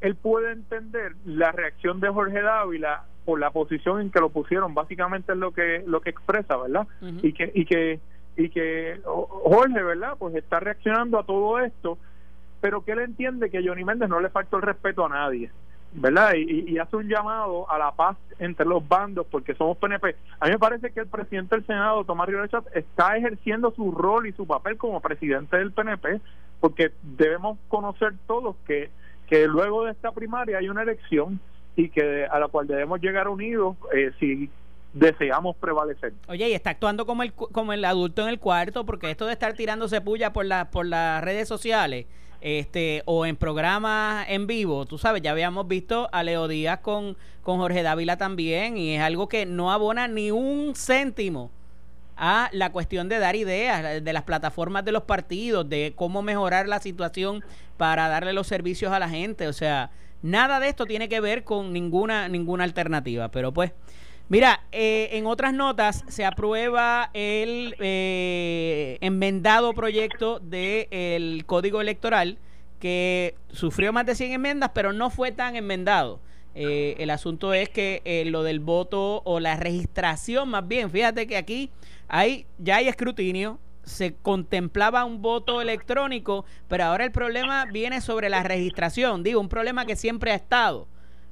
él 0.00 0.14
puede 0.16 0.52
entender 0.52 1.14
la 1.24 1.52
reacción 1.52 2.00
de 2.00 2.08
Jorge 2.08 2.42
Dávila 2.42 3.04
por 3.24 3.38
la 3.38 3.50
posición 3.50 4.00
en 4.00 4.10
que 4.10 4.20
lo 4.20 4.30
pusieron, 4.30 4.74
básicamente 4.74 5.32
es 5.32 5.38
lo 5.38 5.52
que 5.52 5.82
lo 5.86 6.00
que 6.00 6.10
expresa, 6.10 6.56
¿verdad? 6.56 6.86
Y 7.22 7.32
que 7.32 7.50
y 7.54 7.64
que 7.64 8.00
y 8.36 8.48
que 8.48 9.00
Jorge, 9.04 9.82
¿verdad? 9.82 10.14
Pues 10.18 10.34
está 10.34 10.60
reaccionando 10.60 11.18
a 11.18 11.24
todo 11.24 11.58
esto, 11.60 11.98
pero 12.60 12.84
que 12.84 12.92
él 12.92 13.00
entiende 13.00 13.50
que 13.50 13.66
Johnny 13.66 13.84
Méndez 13.84 14.08
no 14.08 14.20
le 14.20 14.30
faltó 14.30 14.56
el 14.56 14.62
respeto 14.62 15.04
a 15.04 15.08
nadie. 15.10 15.50
¿Verdad? 15.92 16.34
Y, 16.34 16.78
hace 16.78 16.96
un 16.96 17.08
llamado 17.08 17.70
a 17.70 17.78
la 17.78 17.92
paz 17.92 18.16
entre 18.38 18.66
los 18.66 18.86
bandos 18.86 19.26
porque 19.30 19.54
somos 19.54 19.76
PNP. 19.78 20.14
A 20.40 20.46
mí 20.46 20.52
me 20.52 20.58
parece 20.58 20.90
que 20.92 21.00
el 21.00 21.06
presidente 21.06 21.56
del 21.56 21.66
Senado, 21.66 22.04
Tomás 22.04 22.28
Rivera 22.28 22.62
está 22.74 23.16
ejerciendo 23.16 23.72
su 23.72 23.90
rol 23.92 24.26
y 24.26 24.32
su 24.32 24.46
papel 24.46 24.76
como 24.76 25.00
presidente 25.00 25.56
del 25.56 25.72
PNP 25.72 26.20
porque 26.60 26.92
debemos 27.02 27.58
conocer 27.68 28.14
todos 28.26 28.56
que, 28.66 28.90
que 29.28 29.46
luego 29.46 29.84
de 29.84 29.92
esta 29.92 30.12
primaria 30.12 30.58
hay 30.58 30.68
una 30.68 30.82
elección 30.82 31.40
y 31.76 31.90
que 31.90 32.26
a 32.26 32.38
la 32.38 32.48
cual 32.48 32.66
debemos 32.66 33.00
llegar 33.00 33.28
unidos 33.28 33.76
eh, 33.94 34.10
si 34.18 34.50
deseamos 34.92 35.56
prevalecer. 35.56 36.12
Oye, 36.28 36.48
y 36.48 36.54
está 36.54 36.70
actuando 36.70 37.06
como 37.06 37.22
el, 37.22 37.32
como 37.32 37.72
el 37.72 37.84
adulto 37.84 38.22
en 38.22 38.28
el 38.28 38.40
cuarto 38.40 38.84
porque 38.84 39.10
esto 39.10 39.26
de 39.26 39.32
estar 39.32 39.54
tirándose 39.54 40.00
puya 40.00 40.32
por, 40.32 40.44
la, 40.44 40.70
por 40.70 40.86
las 40.86 41.22
redes 41.22 41.46
sociales 41.46 42.06
este 42.40 43.02
o 43.04 43.26
en 43.26 43.36
programas 43.36 44.26
en 44.28 44.46
vivo, 44.46 44.86
tú 44.86 44.98
sabes, 44.98 45.22
ya 45.22 45.32
habíamos 45.32 45.66
visto 45.66 46.08
a 46.12 46.22
Leo 46.22 46.48
Díaz 46.48 46.80
con, 46.80 47.16
con 47.42 47.58
Jorge 47.58 47.82
Dávila 47.82 48.16
también 48.16 48.76
y 48.76 48.94
es 48.94 49.02
algo 49.02 49.28
que 49.28 49.46
no 49.46 49.72
abona 49.72 50.08
ni 50.08 50.30
un 50.30 50.74
céntimo 50.74 51.50
a 52.16 52.48
la 52.52 52.72
cuestión 52.72 53.08
de 53.08 53.18
dar 53.18 53.36
ideas 53.36 54.02
de 54.02 54.12
las 54.12 54.24
plataformas 54.24 54.84
de 54.84 54.92
los 54.92 55.04
partidos, 55.04 55.68
de 55.68 55.92
cómo 55.94 56.20
mejorar 56.22 56.68
la 56.68 56.80
situación 56.80 57.44
para 57.76 58.08
darle 58.08 58.32
los 58.32 58.48
servicios 58.48 58.92
a 58.92 58.98
la 58.98 59.08
gente, 59.08 59.46
o 59.46 59.52
sea, 59.52 59.90
nada 60.22 60.58
de 60.58 60.68
esto 60.68 60.84
tiene 60.84 61.08
que 61.08 61.20
ver 61.20 61.44
con 61.44 61.72
ninguna 61.72 62.28
ninguna 62.28 62.64
alternativa, 62.64 63.28
pero 63.28 63.52
pues 63.52 63.72
Mira, 64.30 64.60
eh, 64.72 65.08
en 65.12 65.26
otras 65.26 65.54
notas 65.54 66.04
se 66.08 66.26
aprueba 66.26 67.08
el 67.14 67.74
eh, 67.78 68.98
enmendado 69.00 69.72
proyecto 69.72 70.38
del 70.38 71.46
Código 71.46 71.80
Electoral 71.80 72.38
que 72.78 73.36
sufrió 73.50 73.90
más 73.92 74.04
de 74.04 74.14
100 74.14 74.32
enmiendas, 74.32 74.70
pero 74.74 74.92
no 74.92 75.08
fue 75.08 75.32
tan 75.32 75.56
enmendado. 75.56 76.20
Eh, 76.54 76.96
el 76.98 77.08
asunto 77.08 77.54
es 77.54 77.70
que 77.70 78.24
lo 78.26 78.42
del 78.42 78.60
voto 78.60 79.22
o 79.24 79.40
la 79.40 79.56
registración, 79.56 80.50
más 80.50 80.68
bien, 80.68 80.90
fíjate 80.90 81.26
que 81.26 81.38
aquí 81.38 81.70
hay 82.06 82.44
ya 82.58 82.76
hay 82.76 82.88
escrutinio, 82.88 83.58
se 83.82 84.14
contemplaba 84.14 85.06
un 85.06 85.22
voto 85.22 85.62
electrónico, 85.62 86.44
pero 86.68 86.84
ahora 86.84 87.04
el 87.04 87.12
problema 87.12 87.64
viene 87.64 88.02
sobre 88.02 88.28
la 88.28 88.42
registración, 88.42 89.22
digo, 89.22 89.40
un 89.40 89.48
problema 89.48 89.86
que 89.86 89.96
siempre 89.96 90.32
ha 90.32 90.36
estado 90.36 90.86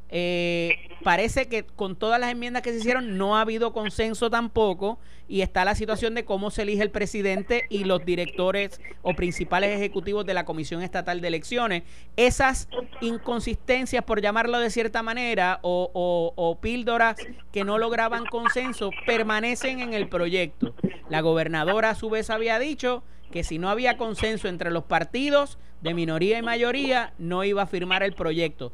eh, 0.08 0.76
parece 1.02 1.48
que 1.48 1.64
con 1.64 1.96
todas 1.96 2.20
las 2.20 2.30
enmiendas 2.30 2.62
que 2.62 2.72
se 2.72 2.78
hicieron 2.78 3.18
no 3.18 3.36
ha 3.36 3.40
habido 3.40 3.72
consenso 3.72 4.30
tampoco 4.30 4.98
y 5.28 5.40
está 5.40 5.64
la 5.64 5.74
situación 5.74 6.14
de 6.14 6.24
cómo 6.24 6.50
se 6.50 6.62
elige 6.62 6.82
el 6.82 6.90
presidente 6.90 7.66
y 7.68 7.84
los 7.84 8.04
directores 8.04 8.80
o 9.02 9.14
principales 9.14 9.76
ejecutivos 9.76 10.24
de 10.24 10.34
la 10.34 10.44
Comisión 10.44 10.82
Estatal 10.82 11.20
de 11.20 11.28
Elecciones. 11.28 11.82
Esas 12.16 12.68
inconsistencias, 13.00 14.04
por 14.04 14.22
llamarlo 14.22 14.60
de 14.60 14.70
cierta 14.70 15.02
manera, 15.02 15.58
o, 15.62 15.90
o 16.36 16.60
píldoras 16.60 17.16
que 17.52 17.64
no 17.64 17.78
lograban 17.78 18.24
consenso, 18.26 18.90
permanecen 19.06 19.80
en 19.80 19.94
el 19.94 20.08
proyecto. 20.08 20.74
La 21.08 21.20
gobernadora 21.20 21.90
a 21.90 21.94
su 21.96 22.08
vez 22.08 22.30
había 22.30 22.58
dicho 22.58 23.02
que 23.32 23.42
si 23.42 23.58
no 23.58 23.68
había 23.68 23.96
consenso 23.96 24.46
entre 24.46 24.70
los 24.70 24.84
partidos 24.84 25.58
de 25.80 25.94
minoría 25.94 26.38
y 26.38 26.42
mayoría, 26.42 27.12
no 27.18 27.44
iba 27.44 27.62
a 27.62 27.66
firmar 27.66 28.02
el 28.02 28.12
proyecto. 28.12 28.72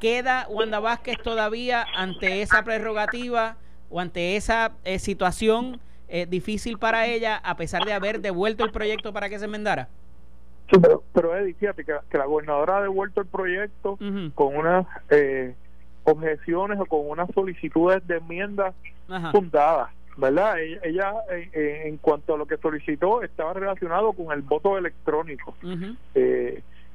¿Queda 0.00 0.46
Wanda 0.48 0.80
Vázquez 0.80 1.18
todavía 1.22 1.84
ante 1.94 2.40
esa 2.40 2.64
prerrogativa 2.64 3.56
o 3.90 4.00
ante 4.00 4.36
esa 4.36 4.72
eh, 4.84 4.98
situación 4.98 5.78
eh, 6.08 6.26
difícil 6.26 6.78
para 6.78 7.06
ella 7.06 7.36
a 7.36 7.56
pesar 7.56 7.84
de 7.84 7.92
haber 7.92 8.20
devuelto 8.20 8.64
el 8.64 8.72
proyecto 8.72 9.12
para 9.12 9.28
que 9.28 9.38
se 9.38 9.44
enmendara? 9.44 9.88
Sí, 10.72 10.78
pero, 10.80 11.02
pero 11.12 11.36
Eddie, 11.36 11.54
fíjate 11.54 11.84
que, 11.84 12.16
la 12.16 12.24
gobernadora 12.24 12.78
ha 12.78 12.82
devuelto 12.82 13.20
el 13.20 13.26
proyecto 13.26 13.98
con 14.34 14.56
unas 14.56 14.86
eh, 15.10 15.54
objeciones 16.04 16.80
o 16.80 16.86
con 16.86 17.00
unas 17.08 17.28
solicitudes 17.34 18.06
de 18.06 18.16
enmiendas 18.16 18.74
fundadas, 19.32 19.90
¿verdad? 20.16 20.60
Ella, 20.60 21.12
en 21.52 21.96
cuanto 21.98 22.34
a 22.34 22.38
lo 22.38 22.46
que 22.46 22.56
solicitó, 22.56 23.22
estaba 23.22 23.52
relacionado 23.52 24.12
con 24.12 24.32
el 24.32 24.42
voto 24.42 24.78
electrónico, 24.78 25.56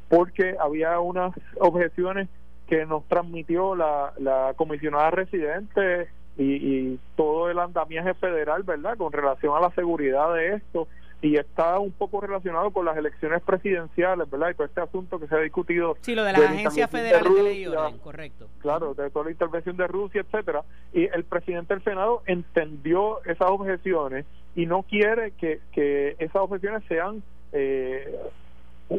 porque 0.08 0.56
había 0.58 0.98
unas 1.02 1.34
objeciones 1.60 2.30
que 2.68 2.86
nos 2.86 3.06
transmitió 3.08 3.76
la, 3.76 4.14
la 4.18 4.54
comisionada 4.56 5.12
residente 5.12 6.10
y, 6.38 7.00
todo 7.16 7.50
el 7.50 7.60
andamiaje 7.60 8.14
federal, 8.16 8.64
¿verdad? 8.64 8.98
Con 8.98 9.14
relación 9.14 9.56
a 9.56 9.62
la 9.62 9.72
seguridad 9.72 10.34
de 10.34 10.56
esto 10.56 10.88
y 11.22 11.38
está 11.38 11.80
un 11.80 11.92
poco 11.92 12.22
relacionado 12.22 12.72
con 12.72 12.86
las 12.86 12.98
elecciones 12.98 13.42
presidenciales, 13.42 14.30
¿verdad? 14.30 14.50
Y 14.52 14.54
todo 14.54 14.68
este 14.68 14.82
asunto 14.82 15.20
que 15.20 15.28
se 15.28 15.36
ha 15.36 15.40
discutido. 15.40 15.98
Sí, 16.02 16.14
lo 16.14 16.24
de 16.24 16.34
las 16.34 16.42
agencias 16.42 16.92
federales 16.92 17.34
de, 17.34 17.44
ley 17.44 17.66
orden, 17.66 17.98
correcto. 18.00 18.48
Claro, 18.60 18.94
de 18.94 19.10
toda 19.10 19.26
la 19.26 19.32
intervención 19.32 19.78
de 19.78 19.88
Rusia, 19.88 20.22
etcétera. 20.22 20.64
Y 20.94 21.06
el 21.06 21.24
presidente 21.24 21.74
del 21.74 21.84
Senado 21.84 22.22
entendió 22.26 23.24
esas 23.24 23.50
objeciones 23.50 24.26
y 24.56 24.66
no 24.66 24.84
quiere 24.84 25.32
que, 25.32 25.62
que 25.72 26.16
esas 26.20 26.36
objeciones 26.36 26.84
sean 26.88 27.24
eh, 27.54 28.20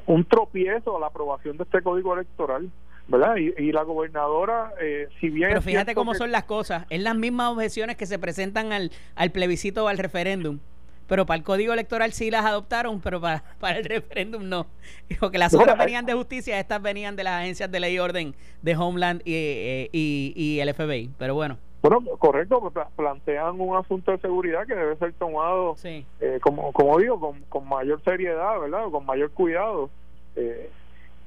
un 0.07 0.25
tropiezo 0.25 0.97
a 0.97 1.01
la 1.01 1.07
aprobación 1.07 1.57
de 1.59 1.65
este 1.65 1.83
código 1.83 2.15
electoral. 2.15 2.71
¿Verdad? 3.09 3.37
Y, 3.37 3.73
la 3.73 3.83
gobernadora, 3.83 4.73
eh, 4.81 5.09
si 5.21 5.29
bien... 5.31 5.51
Pero 5.51 5.63
fíjate 5.63 5.95
cómo 5.95 6.15
son 6.15 6.33
las 6.33 6.45
cosas, 6.45 6.87
es 6.91 7.01
las 7.01 7.15
mismas 7.15 7.53
objeciones 7.53 7.97
que 7.97 8.07
se 8.07 8.19
presentan 8.19 8.73
al, 8.73 8.91
al 9.15 9.31
plebiscito 9.31 9.85
o 9.85 9.89
al 9.89 9.99
referéndum. 9.99 10.59
Pero 11.07 11.25
para 11.25 11.39
el 11.39 11.45
código 11.45 11.73
electoral 11.73 12.13
sí 12.13 12.31
las 12.31 12.45
adoptaron, 12.45 13.01
pero 13.01 13.21
para, 13.21 13.45
para 13.61 13.79
el 13.79 13.85
referéndum 13.85 14.49
no. 14.49 14.67
Dijo 15.09 15.31
que 15.31 15.39
las 15.39 15.55
otras 15.55 15.79
venían 15.79 16.05
de 16.05 16.15
justicia, 16.15 16.59
estas 16.59 16.83
venían 16.83 17.17
de 17.17 17.25
las 17.25 17.41
agencias 17.43 17.71
de 17.71 17.81
ley 17.81 17.95
y 17.95 17.99
orden 17.99 18.35
de 18.63 18.77
Homeland 18.77 19.23
y, 19.25 19.35
eh, 19.35 19.89
y, 19.93 20.33
y 20.35 20.61
el 20.61 20.75
FBI. 20.75 21.11
Pero 21.19 21.35
bueno. 21.35 21.59
Bueno, 21.83 22.01
correcto, 22.19 22.61
pues, 22.61 22.87
plantean 22.97 23.61
un 23.61 23.77
asunto 23.77 24.11
de 24.11 24.19
seguridad 24.19 24.67
que 24.67 24.75
debe 24.75 24.97
ser 24.97 25.13
tomado, 25.13 25.77
eh, 25.85 26.41
como, 26.43 26.73
como 26.73 26.99
digo, 26.99 27.21
con, 27.21 27.43
con 27.43 27.69
mayor 27.69 28.03
seriedad, 28.03 28.59
¿verdad? 28.59 28.91
Con 28.91 29.07
mayor 29.07 29.31
cuidado. 29.31 29.89
Eh, 30.35 30.69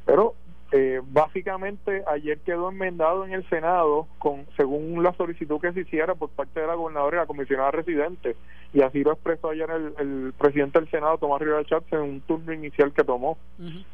pero 0.05 0.33
eh, 0.71 1.01
básicamente 1.03 2.03
ayer 2.07 2.39
quedó 2.39 2.69
enmendado 2.69 3.25
en 3.25 3.33
el 3.33 3.47
Senado 3.49 4.07
con 4.19 4.45
según 4.55 5.01
la 5.01 5.13
solicitud 5.13 5.59
que 5.59 5.73
se 5.73 5.81
hiciera 5.81 6.13
por 6.13 6.29
parte 6.29 6.59
de 6.59 6.67
la 6.67 6.75
gobernadora 6.75 7.17
y 7.17 7.19
la 7.21 7.25
comisionada 7.25 7.71
residente 7.71 8.35
y 8.71 8.81
así 8.81 9.03
lo 9.03 9.13
expresó 9.13 9.49
ayer 9.49 9.67
el, 9.97 10.33
presidente 10.37 10.79
del 10.79 10.89
Senado 10.91 11.17
Tomás 11.17 11.41
Rivera 11.41 11.65
Chávez 11.65 11.91
en 11.91 12.01
un 12.01 12.21
turno 12.21 12.53
inicial 12.53 12.93
que 12.93 13.03
tomó 13.03 13.37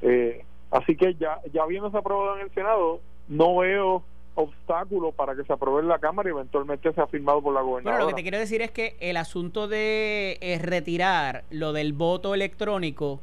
eh, 0.01 0.43
así 0.71 0.97
que 0.97 1.15
ya 1.15 1.39
ya 1.53 1.63
habiéndose 1.63 1.97
aprobado 1.97 2.38
en 2.38 2.43
el 2.43 2.53
Senado 2.53 2.99
no 3.30 3.57
veo 3.57 4.03
obstáculo 4.36 5.13
para 5.13 5.34
que 5.34 5.43
se 5.43 5.53
apruebe 5.53 5.80
en 5.80 5.88
la 5.88 5.99
Cámara 5.99 6.28
y 6.30 6.34
eventualmente 6.34 6.91
sea 6.91 7.07
firmado 7.07 7.41
por 7.41 7.53
la 7.53 7.61
gobernadora. 7.61 7.95
Bueno, 7.95 8.11
lo 8.11 8.15
que 8.15 8.21
te 8.21 8.21
quiero 8.21 8.38
decir 8.38 8.61
es 8.61 8.69
que 8.69 8.97
el 8.99 9.15
asunto 9.15 9.69
de 9.69 10.38
eh, 10.41 10.59
retirar 10.61 11.45
lo 11.49 11.71
del 11.71 11.93
voto 11.93 12.34
electrónico 12.34 13.21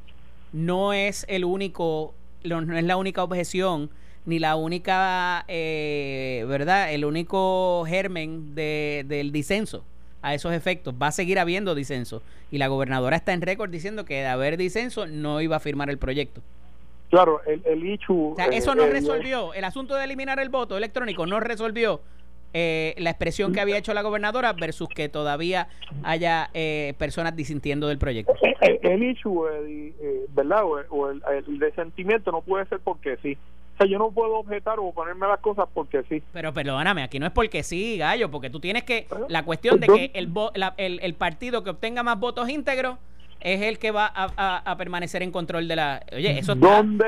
no 0.54 0.94
es 0.94 1.26
el 1.28 1.44
único 1.44 2.14
no 2.44 2.76
es 2.76 2.84
la 2.84 2.96
única 2.96 3.22
objeción. 3.22 3.90
ni 4.24 4.38
la 4.38 4.54
única, 4.54 5.44
eh, 5.48 6.44
¿verdad? 6.48 6.92
El 6.92 7.04
único 7.04 7.84
germen 7.86 8.54
de, 8.54 9.04
del 9.08 9.32
disenso 9.32 9.84
a 10.22 10.34
esos 10.34 10.52
efectos. 10.52 10.94
Va 11.00 11.08
a 11.08 11.12
seguir 11.12 11.38
habiendo 11.38 11.74
disenso. 11.74 12.22
Y 12.50 12.58
la 12.58 12.68
gobernadora 12.68 13.16
está 13.16 13.32
en 13.32 13.42
récord 13.42 13.70
diciendo 13.70 14.04
que 14.04 14.14
de 14.20 14.26
haber 14.26 14.56
disenso 14.56 15.06
no 15.06 15.40
iba 15.40 15.56
a 15.56 15.60
firmar 15.60 15.90
el 15.90 15.98
proyecto. 15.98 16.40
Claro, 17.10 17.42
el, 17.46 17.62
el 17.66 17.84
ICHU... 17.84 18.32
O 18.32 18.36
sea, 18.36 18.46
eso 18.46 18.74
no 18.74 18.86
resolvió, 18.86 19.52
el 19.52 19.64
asunto 19.64 19.94
de 19.96 20.04
eliminar 20.04 20.40
el 20.40 20.48
voto 20.48 20.78
electrónico 20.78 21.26
no 21.26 21.40
resolvió 21.40 22.00
eh, 22.54 22.94
la 22.98 23.10
expresión 23.10 23.52
que 23.52 23.60
había 23.60 23.78
hecho 23.78 23.94
la 23.94 24.02
gobernadora 24.02 24.52
versus 24.52 24.88
que 24.88 25.08
todavía 25.08 25.68
haya 26.02 26.50
eh, 26.54 26.94
personas 26.98 27.34
disintiendo 27.34 27.88
del 27.88 27.98
proyecto. 27.98 28.34
El, 28.60 28.78
el 28.82 29.02
issue, 29.02 29.46
eh, 29.48 30.26
¿verdad? 30.34 30.64
O, 30.64 31.10
el, 31.10 31.22
el, 31.48 31.74
sentimiento 31.74 32.30
no 32.30 32.42
puede 32.42 32.66
ser 32.66 32.80
porque 32.80 33.16
sí. 33.22 33.38
O 33.74 33.76
sea, 33.78 33.86
yo 33.86 33.98
no 33.98 34.10
puedo 34.10 34.34
objetar 34.34 34.78
o 34.78 34.92
ponerme 34.92 35.26
las 35.26 35.40
cosas 35.40 35.66
porque 35.72 36.02
sí. 36.08 36.22
Pero 36.32 36.52
perdóname, 36.52 37.02
aquí 37.02 37.18
no 37.18 37.26
es 37.26 37.32
porque 37.32 37.62
sí, 37.62 37.96
gallo, 37.96 38.30
porque 38.30 38.50
tú 38.50 38.60
tienes 38.60 38.84
que... 38.84 39.06
La 39.28 39.44
cuestión 39.44 39.80
de 39.80 39.86
que 39.86 40.10
el, 40.14 40.30
el, 40.76 41.00
el 41.00 41.14
partido 41.14 41.64
que 41.64 41.70
obtenga 41.70 42.02
más 42.02 42.20
votos 42.20 42.50
íntegros 42.50 42.98
es 43.42 43.62
el 43.62 43.78
que 43.78 43.90
va 43.90 44.10
a, 44.14 44.76
permanecer 44.76 45.22
en 45.22 45.30
control 45.30 45.68
de 45.68 45.76
la 45.76 46.02
oye 46.12 46.38
eso 46.38 46.54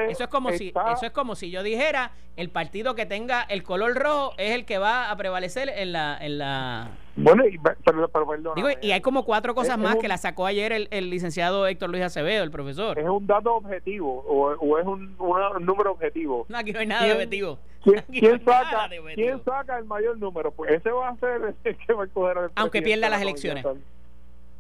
eso 0.09 0.25
es 0.25 0.29
como 0.29 0.51
si 0.53 0.73
eso 0.93 1.07
es 1.07 1.13
como 1.13 1.35
si 1.35 1.51
yo 1.51 1.63
dijera 1.63 2.13
el 2.37 2.51
partido 2.51 2.95
que 2.95 3.07
tenga 3.07 3.43
el 3.43 3.63
color 3.63 3.95
rojo 3.95 4.33
es 4.39 4.53
el 4.53 4.65
que 4.65 4.79
va 4.79 5.11
a 5.11 5.17
prevalecer 5.17 5.69
en 5.69 5.93
la 5.93 6.19
en 6.21 6.39
la 6.39 6.91
bueno 7.17 7.47
y, 7.47 7.59
pero, 7.59 8.11
Digo, 8.57 8.69
y 8.83 8.91
hay 8.91 9.01
como 9.01 9.25
cuatro 9.25 9.55
cosas 9.55 9.79
más 9.79 9.97
que 9.97 10.09
la 10.09 10.19
sacó 10.19 10.47
ayer 10.47 10.73
el, 10.91 11.11
licenciado 11.11 11.67
Héctor 11.67 11.91
Luis 11.91 12.03
Acevedo 12.03 12.43
el 12.43 12.51
profesor. 12.51 12.99
Es 12.99 13.09
un 13.09 13.25
dato 13.25 13.55
objetivo 13.55 14.25
o, 14.27 14.79
es 14.79 14.87
un, 14.87 15.17
número 15.65 15.93
objetivo. 15.93 16.45
No 16.49 16.59
aquí 16.59 16.73
no 16.73 16.81
hay 16.81 16.87
nada 16.87 17.05
de 17.05 17.13
objetivo. 17.13 17.59
¿Quién, 17.85 18.45
saca, 18.45 18.89
¿Quién 19.15 19.45
saca 19.45 19.79
el 19.79 19.85
mayor 19.85 20.19
número? 20.19 20.51
Pues 20.51 20.73
ese 20.73 20.91
va 20.91 21.11
a 21.11 21.17
ser 21.17 21.55
el 21.65 21.77
que 21.87 21.93
va 21.93 22.05
a 22.05 22.07
coger 22.09 22.51
Aunque 22.57 22.83
pierda 22.83 23.09
las 23.09 23.23
elecciones. 23.23 23.65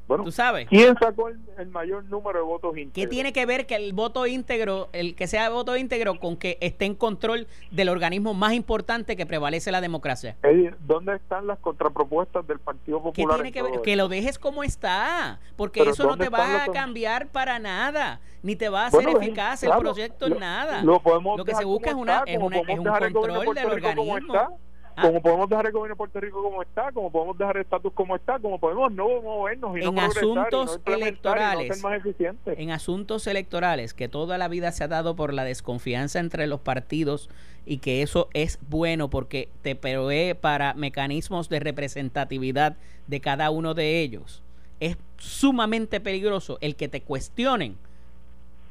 Bueno, 0.07 0.25
¿Tú 0.25 0.33
sabes? 0.33 0.69
¿Quién 0.69 0.95
sacó 0.99 1.29
el, 1.29 1.69
mayor 1.69 2.05
número 2.05 2.39
de 2.39 2.45
votos 2.45 2.77
íntegros? 2.77 2.93
¿Qué 2.95 3.07
tiene 3.07 3.33
que 3.33 3.47
ver 3.47 3.67
que 3.67 3.75
el 3.77 3.95
voto 3.95 4.27
íntegro, 4.27 4.91
el 4.93 5.15
que 5.15 5.27
sea 5.27 5.49
voto 5.49 5.77
íntegro, 5.77 6.21
con 6.21 6.37
que 6.37 6.59
esté 6.61 6.85
en 6.85 6.95
control 6.95 7.47
del 7.71 7.89
organismo 7.89 8.35
más 8.35 8.53
importante 8.53 9.17
que 9.17 9.25
prevalece 9.25 9.73
la 9.73 9.81
democracia? 9.81 10.37
¿Dónde 10.81 11.17
están 11.17 11.47
las 11.47 11.59
contrapropuestas 11.59 12.47
del 12.47 12.59
Partido 12.59 13.03
Popular? 13.03 13.37
¿Qué 13.39 13.43
tiene 13.43 13.53
que 13.53 13.63
ver? 13.63 13.83
Que 13.83 13.97
lo 13.97 14.09
dejes 14.09 14.39
como 14.39 14.63
está, 14.63 15.41
porque 15.57 15.83
eso 15.83 16.05
no 16.05 16.19
te 16.19 16.29
va 16.29 16.65
a 16.65 16.67
cambiar 16.69 17.29
para 17.29 17.59
nada, 17.59 18.21
ni 18.43 18.57
te 18.57 18.69
va 18.69 18.83
a 18.83 18.87
hacer 18.89 19.09
eficaz 19.09 19.63
el 19.63 19.73
proyecto 19.73 20.27
en 20.27 20.39
nada. 20.39 20.83
Lo, 20.83 21.01
que 21.45 21.55
se 21.55 21.65
busca 21.65 21.91
es, 21.91 21.97
una, 21.97 22.25
es, 22.27 22.39
un 22.39 22.53
control 22.53 23.55
del 23.55 23.67
organismo. 23.67 24.59
Ah. 24.97 25.03
Como 25.03 25.21
podemos 25.21 25.49
dejar 25.49 25.67
el 25.67 25.73
gobierno 25.73 25.95
de 25.95 25.97
Puerto 25.97 26.21
Rico 26.21 26.43
como 26.43 26.63
está, 26.63 26.93
como 26.93 27.11
podemos 27.11 27.37
dejar 27.37 27.57
el 27.57 27.63
estatus 27.63 27.93
como 27.93 28.15
está, 28.15 28.39
como 28.39 28.59
podemos 28.59 28.93
no 28.93 29.09
movernos 29.23 29.77
y 29.77 29.81
en 29.83 29.95
no 29.95 30.01
asuntos 30.01 30.81
electorales, 30.87 31.83
más 31.83 31.99
eficientes. 31.99 32.59
En 32.59 32.71
asuntos 32.71 33.27
electorales 33.27 33.93
que 33.93 34.09
toda 34.09 34.39
la 34.39 34.49
vida 34.49 34.71
se 34.71 34.85
ha 34.85 34.89
dado 34.89 35.17
por 35.17 35.35
la 35.35 35.45
desconfianza 35.45 36.21
entre 36.21 36.47
los 36.47 36.61
partidos 36.61 37.29
y 37.67 37.79
que 37.79 38.03
eso 38.03 38.29
es 38.35 38.59
bueno 38.69 39.11
porque 39.11 39.49
te 39.63 39.75
provee 39.75 40.35
para 40.35 40.75
mecanismos 40.75 41.49
de 41.49 41.61
representatividad 41.61 42.77
de 43.07 43.21
cada 43.21 43.51
uno 43.51 43.75
de 43.75 44.01
ellos. 44.01 44.43
Es 44.79 44.97
sumamente 45.17 46.01
peligroso 46.01 46.59
el 46.61 46.77
que 46.77 46.89
te 46.89 47.01
cuestionen 47.01 47.79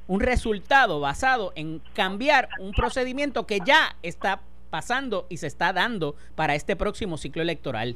un 0.07 0.19
resultado 0.19 0.99
basado 0.99 1.53
en 1.55 1.81
cambiar 1.93 2.49
un 2.59 2.71
procedimiento 2.71 3.45
que 3.45 3.59
ya 3.65 3.95
está 4.03 4.41
pasando 4.73 5.27
y 5.29 5.37
se 5.37 5.45
está 5.45 5.71
dando 5.71 6.15
para 6.33 6.55
este 6.55 6.75
próximo 6.75 7.19
ciclo 7.19 7.43
electoral. 7.43 7.95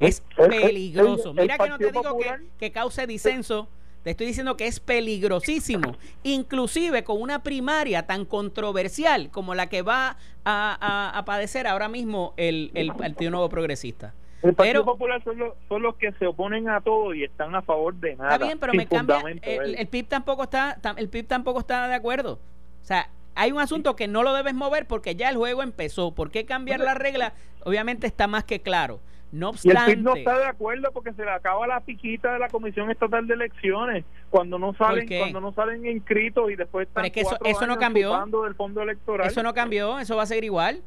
Es 0.00 0.22
peligroso. 0.38 1.34
Mira 1.34 1.58
que 1.58 1.68
no 1.68 1.76
te 1.76 1.92
digo 1.92 2.18
que, 2.58 2.72
cause 2.72 3.06
disenso. 3.06 3.68
Te 4.02 4.12
estoy 4.12 4.26
diciendo 4.28 4.56
que 4.56 4.66
es 4.66 4.80
peligrosísimo, 4.80 5.98
inclusive 6.22 7.04
con 7.04 7.20
una 7.20 7.42
primaria 7.42 8.06
tan 8.06 8.24
controversial 8.24 9.28
como 9.30 9.54
la 9.54 9.68
que 9.68 9.82
va 9.82 10.16
a, 10.46 11.22
padecer 11.26 11.66
ahora 11.66 11.90
mismo 11.90 12.32
el, 12.38 12.90
Partido 12.96 13.30
Nuevo 13.30 13.50
Progresista. 13.50 14.14
El 14.42 14.54
Partido 14.54 14.86
Popular 14.86 15.22
son 15.22 15.82
los, 15.82 15.94
que 15.96 16.12
se 16.12 16.26
oponen 16.26 16.70
a 16.70 16.80
todo 16.80 17.12
y 17.12 17.24
están 17.24 17.54
a 17.54 17.60
favor 17.60 17.94
de 17.96 18.16
nada. 18.16 18.32
Está 18.32 18.46
bien, 18.46 18.58
pero 18.58 18.72
me 18.72 18.86
cambia. 18.86 19.20
El, 19.42 19.74
el, 19.74 19.86
PIB 19.88 20.08
tampoco 20.08 20.44
está, 20.44 20.78
el 20.96 21.10
PIB 21.10 21.26
tampoco 21.26 21.60
está 21.60 21.86
de 21.86 21.96
acuerdo. 21.96 22.38
O 22.80 22.84
sea, 22.84 23.10
hay 23.38 23.52
un 23.52 23.60
asunto 23.60 23.94
que 23.94 24.08
no 24.08 24.24
lo 24.24 24.34
debes 24.34 24.54
mover 24.54 24.86
porque 24.86 25.14
ya 25.14 25.30
el 25.30 25.36
juego 25.36 25.62
empezó. 25.62 26.12
¿Por 26.12 26.32
qué 26.32 26.44
cambiar 26.44 26.80
la 26.80 26.94
regla? 26.94 27.34
Obviamente 27.62 28.08
está 28.08 28.26
más 28.26 28.42
que 28.42 28.60
claro. 28.60 28.98
No 29.30 29.50
obstante, 29.50 29.78
y 29.78 29.92
el 29.92 29.96
PIB 29.98 30.04
no 30.04 30.14
está 30.16 30.38
de 30.38 30.46
acuerdo 30.46 30.90
porque 30.92 31.12
se 31.12 31.22
le 31.22 31.30
acaba 31.30 31.66
la 31.66 31.80
piquita 31.80 32.32
de 32.32 32.38
la 32.40 32.48
Comisión 32.48 32.90
Estatal 32.90 33.26
de 33.26 33.34
Elecciones 33.34 34.04
cuando 34.30 34.58
no 34.58 34.74
salen 34.74 35.06
cuando 35.06 35.40
no 35.40 35.52
salen 35.52 35.86
inscritos 35.86 36.50
y 36.50 36.56
después 36.56 36.88
están 36.88 37.02
Pero 37.02 37.06
es 37.06 37.12
que 37.12 37.20
eso, 37.20 37.38
eso 37.44 37.66
no 37.66 37.78
cambió. 37.78 38.10
del 38.42 38.54
fondo 38.54 38.82
electoral. 38.82 39.28
Eso 39.28 39.42
no 39.42 39.54
cambió, 39.54 39.98
eso 40.00 40.16
va 40.16 40.22
a 40.24 40.26
seguir 40.26 40.44
igual. 40.44 40.82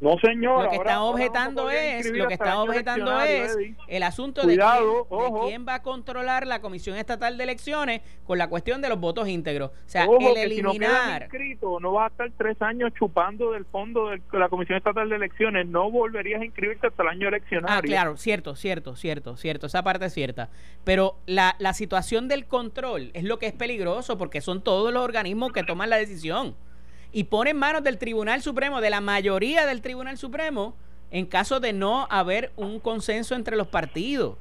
No, 0.00 0.18
señor. 0.18 0.64
Lo 0.64 0.70
que 0.70 0.76
están 0.76 0.98
objetando 0.98 1.70
es, 1.70 2.10
lo 2.10 2.26
que 2.26 2.34
están 2.34 2.56
objetando 2.56 3.20
es 3.20 3.56
el 3.86 4.02
asunto 4.02 4.46
de, 4.46 4.56
quién, 4.56 5.66
va 5.68 5.74
a 5.74 5.82
controlar 5.82 6.46
la 6.46 6.60
Comisión 6.60 6.96
Estatal 6.96 7.36
de 7.36 7.44
Elecciones 7.44 8.00
con 8.24 8.38
la 8.38 8.48
cuestión 8.48 8.80
de 8.80 8.88
los 8.88 8.98
votos 8.98 9.28
íntegros. 9.28 9.70
O 9.70 9.74
sea, 9.86 10.04
el 10.04 10.36
eliminar. 10.36 11.28
Si 11.30 11.54
no, 11.60 11.80
no 11.80 11.92
vas 11.92 12.10
a 12.10 12.12
estar 12.12 12.30
tres 12.38 12.60
años 12.62 12.92
chupando 12.98 13.52
del 13.52 13.66
fondo 13.66 14.08
de 14.08 14.20
la 14.32 14.48
Comisión 14.48 14.78
Estatal 14.78 15.08
de 15.08 15.16
Elecciones. 15.16 15.66
No 15.66 15.90
volverías 15.90 16.40
a 16.40 16.44
inscribirte 16.44 16.86
hasta 16.86 17.02
el 17.02 17.08
año 17.10 17.28
eleccionario. 17.28 17.76
Ah, 17.76 17.82
claro, 17.82 18.16
cierto, 18.16 18.56
cierto, 18.56 18.96
cierto, 18.96 19.36
cierto. 19.36 19.66
Esa 19.66 19.82
parte 19.82 20.06
es 20.06 20.14
cierta. 20.14 20.48
Pero 20.84 21.16
la, 21.26 21.56
la 21.58 21.74
situación 21.74 22.26
del 22.26 22.46
control 22.46 23.10
es 23.12 23.24
lo 23.24 23.38
que 23.38 23.46
es 23.46 23.52
peligroso 23.52 24.16
porque 24.16 24.40
son 24.40 24.62
todos 24.62 24.94
los 24.94 25.04
organismos 25.04 25.52
que 25.52 25.62
toman 25.62 25.90
la 25.90 25.96
decisión 25.96 26.54
y 27.12 27.24
pone 27.24 27.50
en 27.50 27.56
manos 27.56 27.82
del 27.82 27.98
Tribunal 27.98 28.42
Supremo, 28.42 28.80
de 28.80 28.90
la 28.90 29.00
mayoría 29.00 29.66
del 29.66 29.82
Tribunal 29.82 30.16
Supremo, 30.18 30.74
en 31.10 31.26
caso 31.26 31.60
de 31.60 31.72
no 31.72 32.06
haber 32.10 32.52
un 32.56 32.78
consenso 32.78 33.34
entre 33.34 33.56
los 33.56 33.66
partidos. 33.66 34.36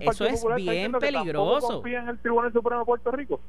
eso 0.00 0.26
es 0.26 0.44
bien 0.56 0.92
peligroso. 0.92 1.82
en 1.86 2.08
el 2.08 2.18
Tribunal 2.18 2.52
Supremo 2.52 2.80
de 2.80 2.86
Puerto 2.86 3.10
Rico? 3.12 3.40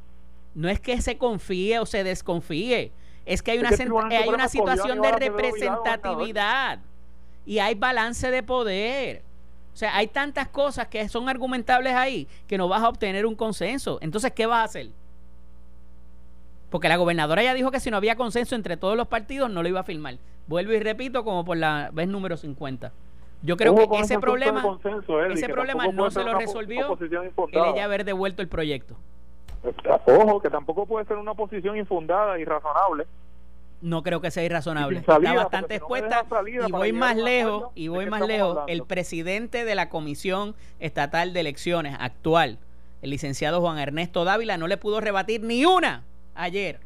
No 0.53 0.69
es 0.69 0.79
que 0.79 1.01
se 1.01 1.17
confíe 1.17 1.79
o 1.79 1.85
se 1.85 2.03
desconfíe, 2.03 2.91
es 3.25 3.41
que 3.41 3.51
hay 3.51 3.59
una, 3.59 3.69
hay 3.69 4.29
una 4.29 4.47
situación 4.47 5.01
de 5.01 5.11
representatividad 5.11 6.79
y 7.45 7.59
hay 7.59 7.75
balance 7.75 8.31
de 8.31 8.43
poder. 8.43 9.23
O 9.73 9.77
sea, 9.77 9.95
hay 9.95 10.07
tantas 10.07 10.47
cosas 10.47 10.87
que 10.87 11.07
son 11.07 11.29
argumentables 11.29 11.93
ahí 11.93 12.27
que 12.47 12.57
no 12.57 12.67
vas 12.67 12.81
a 12.81 12.89
obtener 12.89 13.25
un 13.25 13.35
consenso. 13.35 13.99
Entonces, 14.01 14.31
¿qué 14.31 14.45
vas 14.45 14.59
a 14.59 14.63
hacer? 14.63 14.89
Porque 16.69 16.89
la 16.89 16.97
gobernadora 16.97 17.43
ya 17.43 17.53
dijo 17.53 17.71
que 17.71 17.79
si 17.79 17.89
no 17.89 17.97
había 17.97 18.15
consenso 18.15 18.55
entre 18.55 18.77
todos 18.77 18.97
los 18.97 19.07
partidos 19.07 19.49
no 19.49 19.63
lo 19.63 19.69
iba 19.69 19.79
a 19.79 19.83
firmar. 19.83 20.17
Vuelvo 20.47 20.73
y 20.73 20.79
repito 20.79 21.23
como 21.23 21.45
por 21.45 21.57
la 21.57 21.89
vez 21.93 22.07
número 22.07 22.37
50. 22.37 22.91
Yo 23.43 23.55
creo 23.55 23.75
que 23.75 23.99
ese 23.99 24.19
problema, 24.19 24.79
ese 25.31 25.47
problema 25.47 25.87
no 25.87 26.09
se 26.09 26.23
lo 26.23 26.37
resolvió 26.37 26.97
el 26.99 27.31
ella 27.51 27.83
haber 27.83 28.03
devuelto 28.03 28.41
el 28.41 28.47
proyecto. 28.47 28.95
Ojo, 30.05 30.41
que 30.41 30.49
tampoco 30.49 30.85
puede 30.85 31.05
ser 31.05 31.17
una 31.17 31.33
posición 31.33 31.77
infundada 31.77 32.39
y 32.39 32.45
razonable. 32.45 33.05
No 33.79 34.01
creo 34.01 34.21
que 34.21 34.31
sea 34.31 34.43
irrazonable. 34.43 34.99
Está 34.99 35.19
bastante 35.19 35.75
expuesta 35.75 36.25
y 36.67 36.71
voy 36.71 36.93
más 36.93 37.15
lejos 37.15 37.69
y 37.75 37.89
voy 37.89 38.07
más 38.07 38.25
lejos. 38.25 38.59
El 38.67 38.83
presidente 38.83 39.65
de 39.65 39.75
la 39.75 39.89
Comisión 39.89 40.55
Estatal 40.79 41.33
de 41.33 41.41
Elecciones 41.41 41.95
actual, 41.99 42.57
el 43.03 43.11
licenciado 43.11 43.61
Juan 43.61 43.77
Ernesto 43.77 44.25
Dávila, 44.25 44.57
no 44.57 44.67
le 44.67 44.77
pudo 44.77 44.99
rebatir 44.99 45.43
ni 45.43 45.63
una 45.63 46.03
ayer 46.37 46.79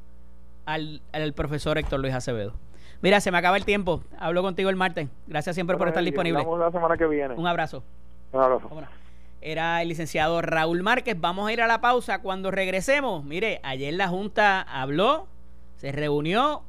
al, 0.65 1.01
profesor 1.35 1.77
Héctor 1.77 1.99
Luis 1.99 2.13
Acevedo. 2.13 2.53
Mira, 3.01 3.19
se 3.19 3.31
me 3.31 3.37
acaba 3.37 3.57
el 3.57 3.65
tiempo. 3.65 4.03
Hablo 4.19 4.41
contigo 4.41 4.69
el 4.69 4.75
martes. 4.75 5.09
Gracias 5.27 5.55
siempre 5.55 5.77
por 5.77 5.87
estar 5.87 6.03
disponible. 6.03 6.43
la 6.57 6.71
semana 6.71 6.97
que 6.97 7.07
viene. 7.07 7.35
Un 7.35 7.47
abrazo. 7.47 7.83
Un 8.31 8.41
abrazo. 8.41 8.69
Era 9.41 9.81
el 9.81 9.87
licenciado 9.87 10.41
Raúl 10.41 10.83
Márquez. 10.83 11.19
Vamos 11.19 11.47
a 11.47 11.53
ir 11.53 11.61
a 11.61 11.67
la 11.67 11.81
pausa. 11.81 12.19
Cuando 12.21 12.51
regresemos, 12.51 13.23
mire, 13.23 13.59
ayer 13.63 13.93
la 13.93 14.07
Junta 14.07 14.61
habló, 14.61 15.27
se 15.77 15.91
reunió. 15.91 16.61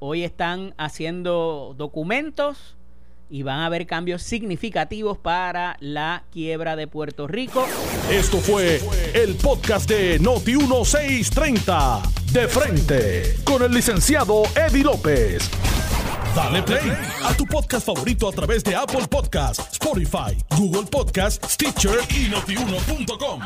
Hoy 0.00 0.24
están 0.24 0.74
haciendo 0.78 1.74
documentos 1.76 2.77
y 3.30 3.42
van 3.42 3.60
a 3.60 3.66
haber 3.66 3.86
cambios 3.86 4.22
significativos 4.22 5.18
para 5.18 5.76
la 5.80 6.24
quiebra 6.32 6.76
de 6.76 6.86
Puerto 6.86 7.26
Rico. 7.26 7.66
Esto 8.10 8.38
fue 8.38 8.80
el 9.14 9.34
podcast 9.36 9.88
de 9.88 10.18
Noti 10.18 10.56
1630, 10.56 12.02
de 12.32 12.48
frente, 12.48 13.36
con 13.44 13.62
el 13.62 13.72
licenciado 13.72 14.42
Eddie 14.54 14.84
López. 14.84 15.50
Dale 16.34 16.62
play 16.62 16.92
a 17.24 17.34
tu 17.34 17.44
podcast 17.46 17.86
favorito 17.86 18.28
a 18.28 18.32
través 18.32 18.62
de 18.62 18.76
Apple 18.76 19.06
Podcasts, 19.08 19.72
Spotify, 19.72 20.36
Google 20.56 20.84
Podcasts, 20.84 21.54
Stitcher 21.54 21.98
y 22.10 22.28
notiuno.com. 22.28 23.40